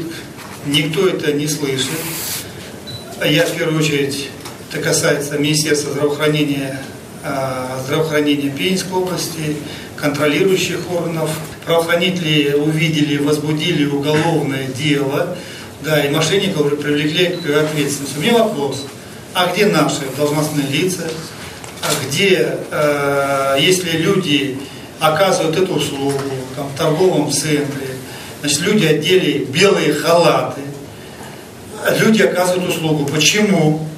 никто 0.66 1.08
это 1.08 1.32
не 1.32 1.48
слышит. 1.48 1.88
Я 3.20 3.44
в 3.44 3.56
первую 3.56 3.80
очередь, 3.80 4.30
это 4.70 4.80
касается 4.80 5.36
Министерства 5.36 5.94
здравоохранения, 5.94 6.78
а, 7.24 7.80
здравоохранения 7.84 8.50
Пензенской 8.50 8.98
области, 8.98 9.56
контролирующих 10.04 10.80
органов. 10.92 11.30
Правоохранители 11.64 12.52
увидели, 12.52 13.16
возбудили 13.16 13.86
уголовное 13.86 14.66
дело, 14.66 15.34
да, 15.80 16.04
и 16.04 16.10
мошенников 16.10 16.66
уже 16.66 16.76
привлекли 16.76 17.28
к 17.28 17.48
ответственности. 17.48 18.18
У 18.18 18.20
меня 18.20 18.34
вопрос, 18.34 18.84
а 19.32 19.46
где 19.46 19.66
наши 19.66 20.02
должностные 20.14 20.66
лица? 20.66 21.04
А 21.82 22.06
где, 22.06 22.58
э, 22.70 23.56
если 23.60 23.92
люди 23.92 24.58
оказывают 25.00 25.56
эту 25.56 25.74
услугу 25.74 26.20
там, 26.54 26.68
в 26.68 26.76
торговом 26.76 27.32
центре, 27.32 27.88
значит, 28.40 28.60
люди 28.60 28.84
одели 28.84 29.44
белые 29.44 29.94
халаты, 29.94 30.60
люди 31.98 32.22
оказывают 32.22 32.68
услугу. 32.68 33.06
Почему 33.06 33.88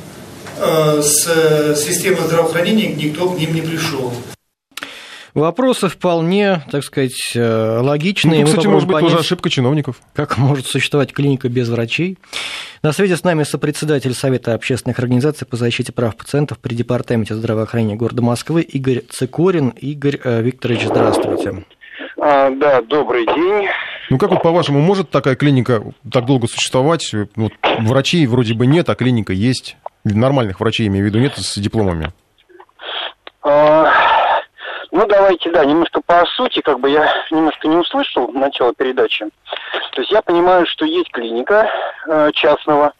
э, 0.58 1.02
с 1.02 1.74
системы 1.76 2.18
здравоохранения 2.26 2.94
никто 2.94 3.28
к 3.28 3.38
ним 3.38 3.54
не 3.54 3.60
пришел? 3.60 4.12
Вопросы 5.36 5.90
вполне, 5.90 6.62
так 6.70 6.82
сказать, 6.82 7.32
э, 7.34 7.78
логичные. 7.82 8.40
Ну, 8.40 8.46
кстати, 8.46 8.66
может 8.68 8.88
быть, 8.88 8.94
понять, 8.94 9.10
тоже 9.10 9.20
ошибка 9.20 9.50
чиновников. 9.50 10.00
Как 10.14 10.38
может 10.38 10.66
существовать 10.66 11.12
клиника 11.12 11.50
без 11.50 11.68
врачей? 11.68 12.16
На 12.82 12.92
связи 12.92 13.16
с 13.16 13.22
нами 13.22 13.42
сопредседатель 13.42 14.14
Совета 14.14 14.54
общественных 14.54 14.98
организаций 14.98 15.46
по 15.46 15.58
защите 15.58 15.92
прав 15.92 16.16
пациентов 16.16 16.58
при 16.58 16.74
Департаменте 16.74 17.34
здравоохранения 17.34 17.96
города 17.96 18.22
Москвы 18.22 18.62
Игорь 18.62 19.02
Цикорин. 19.10 19.74
Игорь 19.76 20.18
э, 20.24 20.40
Викторович, 20.40 20.86
здравствуйте. 20.86 21.66
А, 22.18 22.48
да, 22.52 22.80
добрый 22.80 23.26
день. 23.26 23.68
Ну 24.08 24.16
как 24.16 24.30
вот 24.30 24.42
по-вашему, 24.42 24.80
может 24.80 25.10
такая 25.10 25.36
клиника 25.36 25.82
так 26.10 26.24
долго 26.24 26.48
существовать? 26.48 27.14
Вот, 27.34 27.52
врачей 27.80 28.26
вроде 28.26 28.54
бы 28.54 28.66
нет, 28.66 28.88
а 28.88 28.94
клиника 28.94 29.34
есть. 29.34 29.76
Нормальных 30.02 30.60
врачей, 30.60 30.86
имею 30.86 31.04
в 31.04 31.08
виду, 31.08 31.18
нет 31.18 31.34
с 31.36 31.58
дипломами? 31.58 32.14
А, 33.42 33.92
ну, 34.92 35.06
давайте, 35.06 35.50
да, 35.50 35.64
немножко 35.64 36.00
по 36.04 36.24
сути, 36.36 36.60
как 36.60 36.80
бы 36.80 36.90
я 36.90 37.08
немножко 37.30 37.68
не 37.68 37.76
услышал 37.76 38.28
начало 38.28 38.74
передачи. 38.74 39.26
То 39.92 40.00
есть 40.00 40.10
я 40.10 40.22
понимаю, 40.22 40.66
что 40.66 40.84
есть 40.84 41.10
клиника 41.10 41.68
э, 42.06 42.30
частного 42.32 42.92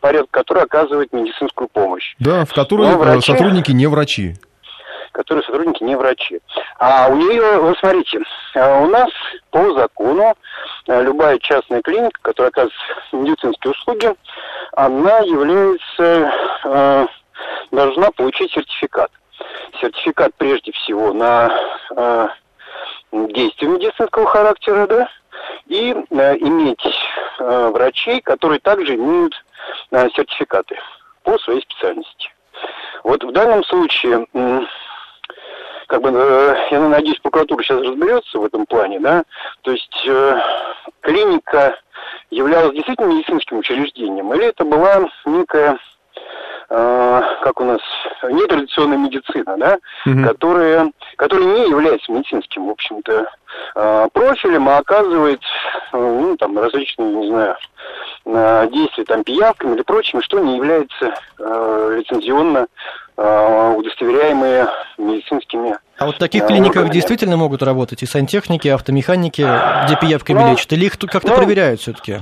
порядка, 0.00 0.28
которая 0.40 0.64
оказывает 0.64 1.12
медицинскую 1.12 1.68
помощь. 1.68 2.14
Да, 2.18 2.44
в 2.44 2.52
которой 2.52 2.88
Но 2.90 2.98
врачи- 2.98 3.32
сотрудники 3.32 3.72
не 3.72 3.86
врачи. 3.86 4.34
которые 5.12 5.42
сотрудники 5.44 5.82
не 5.82 5.96
врачи. 5.96 6.40
А 6.78 7.08
у 7.08 7.16
нее, 7.16 7.58
вы 7.60 7.74
смотрите, 7.80 8.20
э, 8.54 8.82
у 8.82 8.86
нас 8.88 9.10
по 9.50 9.72
закону 9.72 10.34
э, 10.88 11.02
любая 11.02 11.38
частная 11.38 11.80
клиника, 11.80 12.18
которая 12.22 12.50
оказывает 12.50 12.74
медицинские 13.12 13.72
услуги, 13.72 14.14
она 14.72 15.18
является, 15.20 16.30
э, 16.64 17.06
должна 17.72 18.10
получить 18.10 18.52
сертификат. 18.52 19.10
Сертификат 19.80 20.34
прежде 20.36 20.72
всего 20.72 21.12
на 21.12 21.50
э, 21.96 22.28
действие 23.12 23.70
медицинского 23.70 24.26
характера, 24.26 24.86
да, 24.86 25.08
и 25.66 25.92
э, 25.92 26.36
иметь 26.38 26.84
э, 27.38 27.70
врачей, 27.72 28.20
которые 28.20 28.60
также 28.60 28.94
имеют 28.94 29.34
э, 29.90 30.08
сертификаты 30.14 30.78
по 31.22 31.38
своей 31.38 31.62
специальности. 31.62 32.30
Вот 33.02 33.22
в 33.22 33.32
данном 33.32 33.64
случае, 33.64 34.26
м, 34.32 34.68
как 35.86 36.02
бы, 36.02 36.10
э, 36.12 36.56
я 36.70 36.80
надеюсь, 36.80 37.18
прокуратура 37.20 37.62
сейчас 37.62 37.80
разберется 37.80 38.38
в 38.38 38.44
этом 38.44 38.66
плане, 38.66 39.00
да, 39.00 39.24
то 39.62 39.72
есть 39.72 40.06
э, 40.06 40.40
клиника 41.00 41.78
являлась 42.30 42.74
действительно 42.74 43.06
медицинским 43.06 43.58
учреждением, 43.58 44.32
или 44.34 44.46
это 44.46 44.64
была 44.64 45.08
некая 45.24 45.78
э, 46.70 47.20
как 47.42 47.60
у 47.60 47.64
нас, 47.64 47.80
нетрадиционная 48.22 48.98
медицина, 48.98 49.56
да, 49.58 49.78
которая, 50.24 50.90
которая 51.16 51.46
не 51.46 51.68
является 51.70 52.10
медицинским, 52.12 52.66
в 52.66 52.70
общем-то, 52.70 53.26
э, 53.74 54.08
профилем, 54.12 54.68
а 54.68 54.78
оказывает, 54.78 55.40
э, 55.92 55.96
ну, 55.98 56.36
там, 56.36 56.58
различные, 56.58 57.12
не 57.14 57.28
знаю, 57.28 57.56
э, 58.26 58.68
действия 58.72 59.04
там 59.04 59.24
пиявками 59.24 59.74
или 59.74 59.82
прочими, 59.82 60.20
что 60.22 60.38
не 60.40 60.56
является 60.56 61.14
э, 61.38 61.94
лицензионно 61.98 62.66
э, 63.16 63.74
удостоверяемые 63.76 64.66
медицинскими 64.98 65.78
А 65.98 66.06
вот 66.06 66.16
в 66.16 66.18
таких 66.18 66.46
клиниках 66.46 66.76
органами. 66.76 66.94
действительно 66.94 67.36
могут 67.36 67.62
работать 67.62 68.02
и 68.02 68.06
сантехники, 68.06 68.66
и 68.66 68.70
автомеханики, 68.70 69.46
где 69.86 69.96
пиявками 69.96 70.40
Ну, 70.40 70.50
лечат, 70.52 70.72
или 70.72 70.86
их 70.86 70.98
как-то 70.98 71.28
ну, 71.28 71.36
проверяют 71.36 71.80
все-таки? 71.80 72.20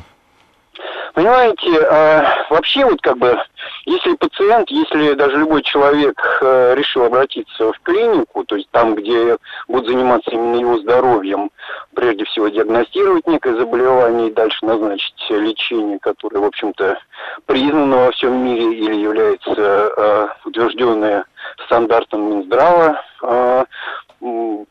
Понимаете, 1.14 1.70
э, 1.70 2.22
вообще 2.50 2.84
вот 2.84 3.00
как 3.00 3.18
бы, 3.18 3.38
если 3.84 4.16
пациент, 4.16 4.68
если 4.68 5.14
даже 5.14 5.36
любой 5.36 5.62
человек 5.62 6.20
э, 6.42 6.74
решил 6.76 7.04
обратиться 7.04 7.72
в 7.72 7.78
клинику, 7.84 8.42
то 8.42 8.56
есть 8.56 8.68
там, 8.72 8.96
где 8.96 9.36
будут 9.68 9.86
заниматься 9.86 10.32
именно 10.32 10.56
его 10.56 10.78
здоровьем, 10.78 11.52
прежде 11.94 12.24
всего 12.24 12.48
диагностировать 12.48 13.28
некое 13.28 13.54
заболевание 13.54 14.28
и 14.28 14.34
дальше 14.34 14.64
назначить 14.66 15.14
лечение, 15.30 16.00
которое, 16.00 16.40
в 16.40 16.46
общем-то, 16.46 16.98
признано 17.46 18.06
во 18.06 18.10
всем 18.10 18.44
мире 18.44 18.74
или 18.74 18.96
является 18.96 19.52
э, 19.56 20.28
утвержденное 20.46 21.26
стандартом 21.66 22.28
Минздрава, 22.28 23.00
э, 23.22 23.64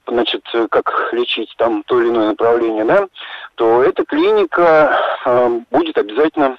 значит, 0.08 0.44
как 0.70 1.10
лечить 1.14 1.54
там 1.58 1.84
то 1.84 2.02
или 2.02 2.10
иное 2.10 2.30
направление, 2.30 2.84
да, 2.84 3.08
то 3.56 3.84
эта 3.84 4.04
клиника 4.06 5.00
э, 5.26 5.60
будет 5.72 5.98
обязательно 5.98 6.58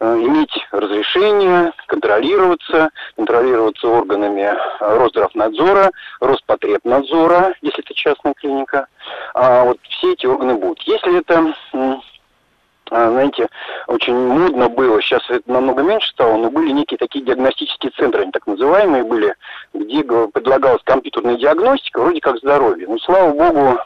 э, 0.00 0.16
иметь 0.16 0.52
разрешение, 0.72 1.72
контролироваться, 1.86 2.90
контролироваться 3.16 3.88
органами 3.88 4.42
э, 4.42 4.54
Росздравнадзора, 4.80 5.90
Роспотребнадзора, 6.20 7.54
если 7.62 7.84
это 7.84 7.94
частная 7.94 8.34
клиника. 8.34 8.86
А 9.34 9.64
вот 9.64 9.78
все 9.88 10.12
эти 10.12 10.26
органы 10.26 10.54
будут. 10.54 10.80
Если 10.82 11.18
это 11.18 11.54
знаете, 12.90 13.48
очень 13.86 14.14
модно 14.14 14.68
было, 14.68 15.00
сейчас 15.00 15.22
это 15.28 15.50
намного 15.50 15.82
меньше 15.82 16.10
стало, 16.10 16.36
но 16.36 16.50
были 16.50 16.70
некие 16.70 16.98
такие 16.98 17.24
диагностические 17.24 17.90
центры, 17.92 18.22
они 18.22 18.30
так 18.30 18.46
называемые 18.46 19.02
были, 19.02 19.34
где 19.72 20.04
предлагалась 20.04 20.82
компьютерная 20.84 21.36
диагностика, 21.36 22.02
вроде 22.02 22.20
как 22.20 22.36
здоровье. 22.36 22.86
Но, 22.86 22.98
слава 22.98 23.32
богу, 23.32 23.78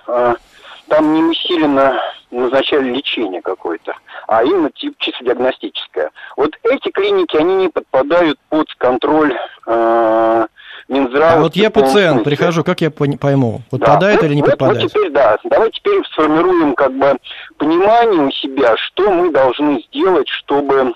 там 0.89 1.12
не 1.14 1.22
усиленно 1.22 2.01
назначали 2.30 2.91
лечение 2.91 3.41
какое-то, 3.43 3.95
а 4.26 4.43
именно 4.45 4.70
тип 4.74 4.95
чисто 4.99 5.24
диагностическое. 5.24 6.11
Вот 6.36 6.53
эти 6.64 6.91
клиники, 6.91 7.36
они 7.36 7.55
не 7.57 7.68
подпадают 7.68 8.39
под 8.49 8.66
контроль 8.76 9.34
э, 9.66 10.47
Минздрава. 10.89 11.32
А 11.34 11.41
вот 11.41 11.55
я 11.57 11.70
пациент, 11.70 12.24
прихожу, 12.24 12.64
как 12.64 12.80
я 12.80 12.91
пойму, 12.91 13.61
Да. 13.70 13.78
подпадает 13.78 14.16
Вот- 14.20 14.24
или 14.26 14.34
не 14.34 14.43
вот- 14.43 14.51
подпадает? 14.53 14.82
Вот 14.82 14.93
теперь, 14.93 15.11
да, 15.11 15.36
давай 15.45 15.70
теперь 15.70 16.03
сформируем 16.12 16.74
как 16.74 16.93
бы 16.97 17.16
понимание 17.59 18.22
у 18.22 18.30
себя, 18.30 18.76
что 18.78 19.11
мы 19.11 19.30
должны 19.30 19.82
сделать, 19.91 20.28
чтобы 20.28 20.95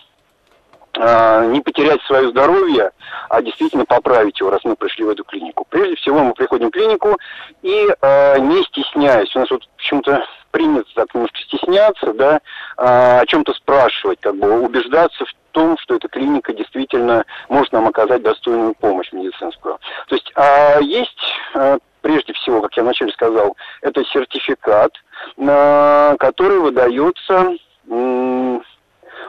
не 1.02 1.60
потерять 1.60 2.00
свое 2.02 2.28
здоровье, 2.30 2.92
а 3.28 3.42
действительно 3.42 3.84
поправить 3.84 4.38
его, 4.38 4.50
раз 4.50 4.60
мы 4.64 4.76
пришли 4.76 5.04
в 5.04 5.08
эту 5.08 5.24
клинику. 5.24 5.66
Прежде 5.68 5.96
всего 5.96 6.20
мы 6.20 6.34
приходим 6.34 6.68
в 6.68 6.72
клинику 6.72 7.18
и 7.62 7.88
а, 8.00 8.38
не 8.38 8.62
стесняясь, 8.64 9.34
у 9.34 9.40
нас 9.40 9.50
вот 9.50 9.68
почему-то 9.76 10.24
принято 10.52 10.88
так 10.94 11.12
немножко 11.14 11.38
стесняться, 11.38 12.12
да, 12.12 12.40
а, 12.76 13.20
о 13.20 13.26
чем-то 13.26 13.52
спрашивать, 13.54 14.20
как 14.20 14.36
бы 14.36 14.60
убеждаться 14.60 15.24
в 15.24 15.34
том, 15.52 15.76
что 15.78 15.96
эта 15.96 16.08
клиника 16.08 16.52
действительно 16.52 17.24
может 17.48 17.72
нам 17.72 17.88
оказать 17.88 18.22
достойную 18.22 18.74
помощь 18.74 19.12
медицинскую. 19.12 19.78
То 20.08 20.14
есть 20.14 20.30
а, 20.36 20.78
есть 20.80 21.34
а, 21.54 21.78
прежде 22.02 22.32
всего, 22.34 22.60
как 22.60 22.76
я 22.76 22.82
вначале 22.82 23.12
сказал, 23.12 23.56
это 23.80 24.04
сертификат, 24.04 24.92
а, 25.38 26.16
который 26.18 26.58
выдается 26.60 27.56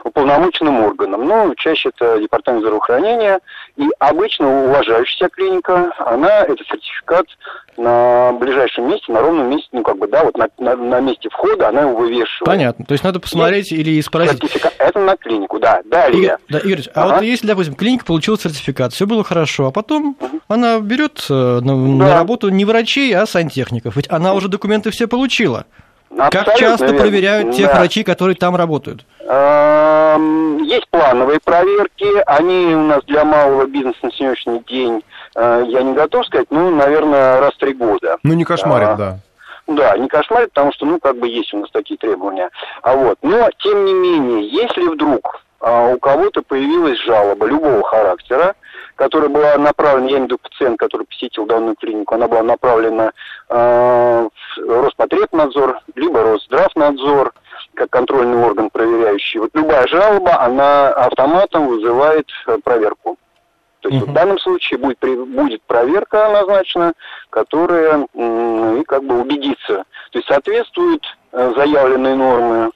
уполномоченным 0.02 0.82
органом. 0.84 1.24
Ну, 1.26 1.54
чаще 1.56 1.90
это 1.94 2.18
департамент 2.20 2.62
здравоохранения. 2.62 3.38
И 3.76 3.86
обычно 3.98 4.66
уважающаяся 4.66 5.28
клиника, 5.28 5.92
она 5.98 6.40
этот 6.42 6.66
сертификат 6.66 7.26
на 7.76 8.32
ближайшем 8.40 8.88
месте, 8.88 9.12
на 9.12 9.20
ровном 9.20 9.50
месте, 9.50 9.68
ну, 9.72 9.82
как 9.82 9.98
бы, 9.98 10.06
да, 10.06 10.24
вот 10.24 10.36
на, 10.36 10.48
на- 10.58 10.76
на 10.76 11.00
месте 11.00 11.28
входа 11.28 11.68
она 11.68 11.82
его 11.82 11.96
вывешивает. 11.96 12.44
Понятно. 12.46 12.84
То 12.84 12.92
есть 12.92 13.02
надо 13.04 13.18
посмотреть 13.20 13.72
или 13.72 14.00
спросить. 14.00 14.38
Сертификат, 14.40 14.74
это 14.78 14.98
на 15.00 15.16
клинику, 15.16 15.58
да. 15.58 15.80
Далее. 15.84 16.22
Игорь, 16.22 16.36
да, 16.48 16.58
Игорь, 16.60 16.82
а 16.94 17.04
Ага. 17.04 17.14
вот 17.16 17.22
если, 17.24 17.46
допустим, 17.46 17.74
клиника 17.74 18.04
получила 18.04 18.38
сертификат, 18.38 18.92
все 18.92 19.06
было 19.06 19.24
хорошо, 19.24 19.66
а 19.66 19.70
потом 19.72 20.16
она 20.48 20.78
берет 20.78 21.24
э, 21.28 21.32
на, 21.32 21.76
на 21.76 22.06
Да. 22.06 22.14
работу 22.14 22.48
не 22.48 22.64
врачей, 22.64 23.12
а 23.14 23.26
сантехников. 23.26 23.96
Ведь 23.96 24.08
она 24.10 24.34
уже 24.34 24.48
документы 24.48 24.90
все 24.90 25.08
получила. 25.08 25.66
Как 26.16 26.34
Абсолютно 26.34 26.58
часто 26.58 26.84
верно. 26.86 27.00
проверяют 27.00 27.54
тех 27.56 27.68
Да. 27.72 27.78
врачей, 27.78 28.04
которые 28.04 28.36
там 28.36 28.56
работают? 28.56 29.04
Есть 30.64 30.88
плановые 30.90 31.40
проверки, 31.44 32.06
они 32.26 32.74
у 32.74 32.82
нас 32.82 33.02
для 33.04 33.24
малого 33.24 33.66
бизнеса 33.66 33.98
на 34.02 34.12
сегодняшний 34.12 34.60
день, 34.66 35.02
э, 35.36 35.64
я 35.66 35.82
не 35.82 35.92
готов 35.92 36.24
сказать, 36.26 36.46
ну, 36.50 36.70
наверное, 36.70 37.40
раз 37.40 37.54
в 37.54 37.58
три 37.58 37.74
года. 37.74 38.16
Ну, 38.22 38.34
не 38.34 38.44
кошмарит, 38.44 38.88
А, 38.90 38.94
да. 38.96 39.18
Да, 39.66 39.96
не 39.96 40.08
кошмарит, 40.08 40.50
потому 40.52 40.72
что, 40.72 40.84
ну, 40.86 40.98
как 41.00 41.16
бы 41.18 41.26
есть 41.26 41.52
у 41.54 41.58
нас 41.58 41.70
такие 41.70 41.96
требования. 41.98 42.50
А 42.82 42.94
вот, 42.94 43.18
но, 43.22 43.48
тем 43.58 43.84
не 43.84 43.94
менее, 43.94 44.46
если 44.48 44.82
вдруг 44.88 45.40
а, 45.60 45.86
у 45.88 45.98
кого-то 45.98 46.42
появилась 46.42 46.98
жалоба 47.00 47.46
любого 47.46 47.82
характера, 47.82 48.54
которая 48.96 49.28
была 49.28 49.56
направлена, 49.58 50.06
я 50.06 50.16
имею 50.16 50.22
в 50.22 50.24
виду 50.26 50.38
пациент, 50.38 50.78
который 50.78 51.06
посетил 51.06 51.46
данную 51.46 51.76
клинику, 51.76 52.14
она 52.14 52.28
была 52.28 52.42
направлена 52.42 53.12
э, 53.48 54.28
в 54.56 54.82
Роспотребнадзор, 54.82 55.80
либо 55.94 56.22
Росздравнадзор, 56.22 57.32
как 57.74 57.90
контрольный 57.90 58.44
орган 58.44 58.70
проверяющий. 58.70 59.40
Вот 59.40 59.50
любая 59.54 59.86
жалоба, 59.86 60.40
она 60.40 60.88
автоматом 60.90 61.68
вызывает 61.68 62.28
э, 62.46 62.58
проверку. 62.62 63.16
То 63.80 63.90
есть 63.90 64.06
в 64.06 64.12
данном 64.14 64.38
случае 64.38 64.78
будет, 64.78 64.98
будет 64.98 65.60
проверка 65.64 66.30
назначена, 66.30 66.94
которая 67.28 68.06
и 68.14 68.82
как 68.84 69.04
бы 69.04 69.20
убедится, 69.20 69.84
то 70.10 70.18
есть 70.18 70.26
соответствует 70.26 71.02
э, 71.32 71.52
заявленные 71.54 72.14
нормы, 72.14 72.70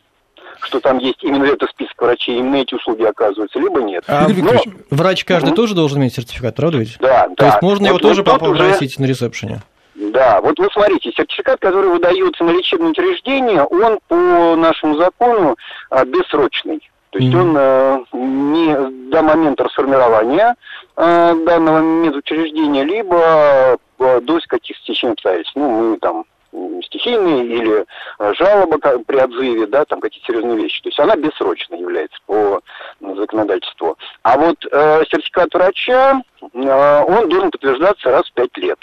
что 0.61 0.81
там 0.81 0.99
есть 0.99 1.23
именно 1.23 1.45
этот 1.45 1.71
список 1.71 2.01
врачей, 2.01 2.39
именно 2.39 2.57
эти 2.57 2.75
услуги 2.75 3.03
оказываются, 3.03 3.59
либо 3.59 3.83
нет. 3.83 4.05
А 4.09 4.27
Но- 4.29 4.53
врач 4.91 5.25
каждый 5.25 5.49
Мгм. 5.49 5.57
тоже 5.57 5.75
должен 5.75 5.99
иметь 6.01 6.15
сертификат, 6.15 6.55
правда 6.57 6.79
ведь? 6.79 6.97
Да, 7.01 7.29
То 7.29 7.35
да. 7.37 7.47
есть 7.47 7.63
можно 7.63 7.87
его 7.87 7.95
Вот- 7.95 8.03
тоже 8.03 8.23
вот 8.23 8.33
тут 8.39 8.43
уже- 8.49 8.59
попросить 8.65 8.99
на 8.99 9.05
ресепшене? 9.07 9.61
Да, 9.95 10.41
вот 10.41 10.59
вы 10.59 10.69
смотрите, 10.73 11.11
сертификат, 11.17 11.61
который 11.61 11.91
выдается 11.91 12.45
на 12.45 12.51
лечебное 12.51 12.91
учреждение, 12.91 13.63
он 13.65 13.99
по 14.09 14.55
нашему 14.57 14.97
закону 14.97 15.57
а, 15.91 16.05
бессрочный. 16.05 16.89
То 17.11 17.19
есть 17.19 17.35
он 17.35 17.57
э, 17.57 17.99
не 18.13 19.11
до 19.11 19.23
момента 19.23 19.65
расформирования 19.65 20.55
э, 20.97 21.35
данного 21.47 21.79
медучреждения, 21.81 22.85
либо 22.85 23.79
э, 23.99 24.21
до 24.21 24.39
каких-то 24.47 24.83
стечений 24.83 25.15
обстоятельств. 25.15 25.57
Ну, 25.57 25.93
мы 25.93 25.99
там 25.99 26.25
стихийные 26.85 27.45
или 27.45 27.87
жалоба 28.19 28.79
при 28.79 29.17
отзыве, 29.17 29.67
да, 29.67 29.85
там 29.85 30.01
какие-то 30.01 30.33
серьезные 30.33 30.57
вещи. 30.57 30.83
То 30.83 30.89
есть 30.89 31.01
она 31.01 31.17
бессрочной 31.17 31.81
является 31.81 32.19
по 32.27 32.61
законодательству. 33.01 33.99
А 34.23 34.39
вот 34.39 34.57
э, 34.71 35.03
сертификат 35.11 35.53
врача, 35.55 36.23
э, 36.41 37.05
он 37.07 37.29
должен 37.29 37.51
подтверждаться 37.51 38.11
раз 38.11 38.29
в 38.29 38.33
пять 38.33 38.57
лет. 38.57 38.79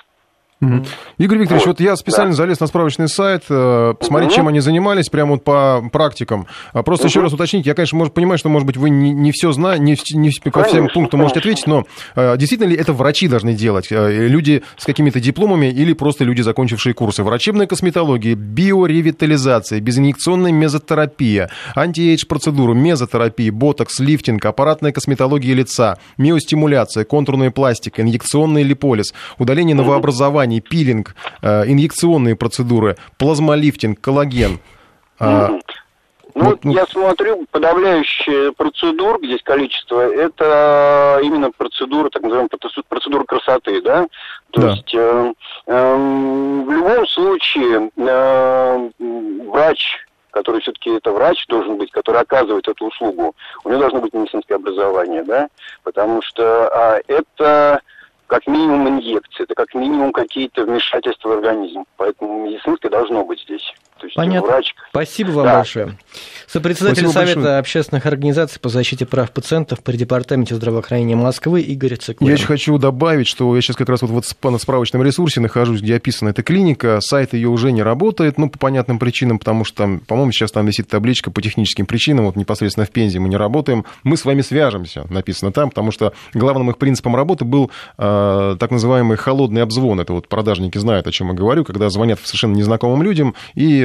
Угу. 0.65 0.85
Игорь 1.17 1.37
Викторович, 1.39 1.65
вот, 1.65 1.79
вот 1.79 1.85
я 1.85 1.95
специально 1.95 2.31
да. 2.31 2.37
залез 2.37 2.59
на 2.59 2.67
справочный 2.67 3.07
сайт, 3.07 3.43
э, 3.49 3.93
посмотреть, 3.99 4.29
угу. 4.29 4.35
чем 4.35 4.47
они 4.47 4.59
занимались, 4.59 5.09
прямо 5.09 5.33
вот 5.33 5.43
по 5.43 5.83
практикам. 5.91 6.47
А 6.73 6.83
просто 6.83 7.05
угу. 7.05 7.09
еще 7.09 7.21
раз 7.21 7.33
уточнить, 7.33 7.65
я, 7.65 7.73
конечно, 7.73 7.97
может, 7.97 8.13
понимаю, 8.13 8.37
что, 8.37 8.49
может 8.49 8.65
быть, 8.65 8.77
вы 8.77 8.89
не, 8.89 9.11
не 9.11 9.31
все 9.31 9.51
знаете, 9.51 9.83
не, 9.83 9.97
не 10.13 10.31
по 10.31 10.51
конечно, 10.51 10.69
всем 10.69 10.89
пунктам 10.93 11.21
можете 11.21 11.39
ответить, 11.39 11.67
но 11.67 11.85
э, 12.15 12.37
действительно 12.37 12.69
ли 12.69 12.75
это 12.75 12.93
врачи 12.93 13.27
должны 13.27 13.53
делать? 13.53 13.87
Э, 13.91 14.27
люди 14.27 14.63
с 14.77 14.85
какими-то 14.85 15.19
дипломами 15.19 15.67
или 15.67 15.93
просто 15.93 16.23
люди, 16.23 16.41
закончившие 16.41 16.93
курсы? 16.93 17.23
Врачебная 17.23 17.67
косметология, 17.67 18.35
биоревитализация, 18.35 19.79
безинъекционная 19.79 20.51
мезотерапия, 20.51 21.49
антиэйдж 21.75 22.25
процедуру, 22.27 22.73
мезотерапия, 22.73 23.51
ботокс, 23.51 23.99
лифтинг, 23.99 24.45
аппаратная 24.45 24.91
косметология 24.91 25.53
лица, 25.53 25.97
миостимуляция, 26.17 27.05
контурная 27.05 27.51
пластика, 27.51 28.01
инъекционный 28.01 28.63
липолиз, 28.63 29.13
удаление 29.37 29.75
новообразования, 29.75 30.54
тканей, 30.55 30.61
пилинг, 30.61 31.15
э, 31.41 31.65
инъекционные 31.67 32.35
процедуры, 32.35 32.97
плазмолифтинг, 33.17 33.99
коллаген. 33.99 34.59
Mm-hmm. 35.19 35.61
Ну, 36.37 36.43
вот, 36.43 36.65
ну, 36.65 36.73
я 36.73 36.85
смотрю, 36.87 37.45
подавляющее 37.49 38.51
процедур, 38.51 39.19
здесь 39.23 39.41
количество, 39.41 40.01
это 40.01 41.21
именно 41.23 41.49
процедура, 41.49 42.09
так 42.09 42.23
называемая 42.23 42.49
процедура 42.89 43.23
красоты, 43.23 43.81
да? 43.81 44.05
То 44.51 44.61
да. 44.61 44.71
есть 44.71 44.93
э, 44.93 45.33
э, 45.67 45.95
в 46.67 46.69
любом 46.69 47.07
случае 47.07 47.89
э, 47.95 48.89
врач, 49.47 50.05
который 50.31 50.59
все-таки 50.59 50.89
это 50.89 51.13
врач 51.13 51.47
должен 51.47 51.77
быть, 51.77 51.89
который 51.91 52.19
оказывает 52.19 52.67
эту 52.67 52.87
услугу, 52.87 53.33
у 53.63 53.69
него 53.69 53.79
должно 53.79 54.01
быть 54.01 54.13
медицинское 54.13 54.55
образование, 54.55 55.23
да? 55.23 55.47
Потому 55.83 56.21
что 56.21 57.01
э, 57.07 57.13
это 57.13 57.79
как 58.27 58.47
минимум 58.47 58.87
инъекции, 58.89 59.43
это 59.43 59.53
как 59.55 59.73
минимум 59.73 60.11
какие-то 60.11 60.65
вмешательства 60.65 61.29
в 61.29 61.31
организм. 61.33 61.85
Поэтому 61.97 62.45
медицинское 62.45 62.89
должно 62.89 63.23
быть 63.23 63.41
здесь. 63.41 63.73
То 63.99 64.07
есть 64.07 64.15
Понятно. 64.15 64.49
Врач... 64.49 64.75
Спасибо 64.89 65.31
вам 65.31 65.45
да. 65.45 65.55
большое. 65.55 65.97
Сопредседатель 66.47 67.07
Совета 67.07 67.35
большое. 67.35 67.57
общественных 67.57 68.05
организаций 68.05 68.59
по 68.59 68.67
защите 68.67 69.05
прав 69.05 69.31
пациентов 69.31 69.81
при 69.83 69.95
Департаменте 69.95 70.53
здравоохранения 70.53 71.15
Москвы 71.15 71.61
Игорь 71.61 71.95
Цикулин. 71.95 72.29
Я 72.29 72.35
еще 72.35 72.45
хочу 72.45 72.77
добавить, 72.77 73.27
что 73.27 73.55
я 73.55 73.61
сейчас 73.61 73.77
как 73.77 73.87
раз 73.87 74.01
вот, 74.01 74.11
вот 74.11 74.51
на 74.51 74.57
справочном 74.57 75.01
ресурсе 75.01 75.39
нахожусь, 75.39 75.81
где 75.81 75.95
описана 75.95 76.29
эта 76.29 76.43
клиника. 76.43 76.99
Сайт 76.99 77.33
ее 77.33 77.47
уже 77.47 77.71
не 77.71 77.83
работает, 77.83 78.37
ну, 78.37 78.49
по 78.49 78.59
понятным 78.59 78.99
причинам, 78.99 79.39
потому 79.39 79.63
что 79.63 79.77
там, 79.77 79.99
по-моему, 79.99 80.33
сейчас 80.33 80.51
там 80.51 80.65
висит 80.65 80.89
табличка 80.89 81.31
по 81.31 81.41
техническим 81.41 81.85
причинам, 81.85 82.25
вот 82.25 82.35
непосредственно 82.35 82.85
в 82.85 82.91
Пензе 82.91 83.19
мы 83.19 83.29
не 83.29 83.37
работаем. 83.37 83.85
Мы 84.03 84.17
с 84.17 84.25
вами 84.25 84.41
свяжемся, 84.41 85.05
написано 85.09 85.53
там, 85.53 85.69
потому 85.69 85.91
что 85.91 86.11
главным 86.33 86.69
их 86.69 86.77
принципом 86.77 87.15
работы 87.15 87.45
был 87.45 87.71
э, 87.97 88.57
так 88.59 88.71
называемый 88.71 89.15
холодный 89.15 89.63
обзвон. 89.63 90.01
Это 90.01 90.11
вот 90.11 90.27
продажники 90.27 90.77
знают, 90.77 91.07
о 91.07 91.11
чем 91.11 91.29
я 91.29 91.33
говорю, 91.33 91.63
когда 91.63 91.89
звонят 91.89 92.19
совершенно 92.23 92.55
незнакомым 92.55 93.01
людям 93.01 93.35
и 93.53 93.84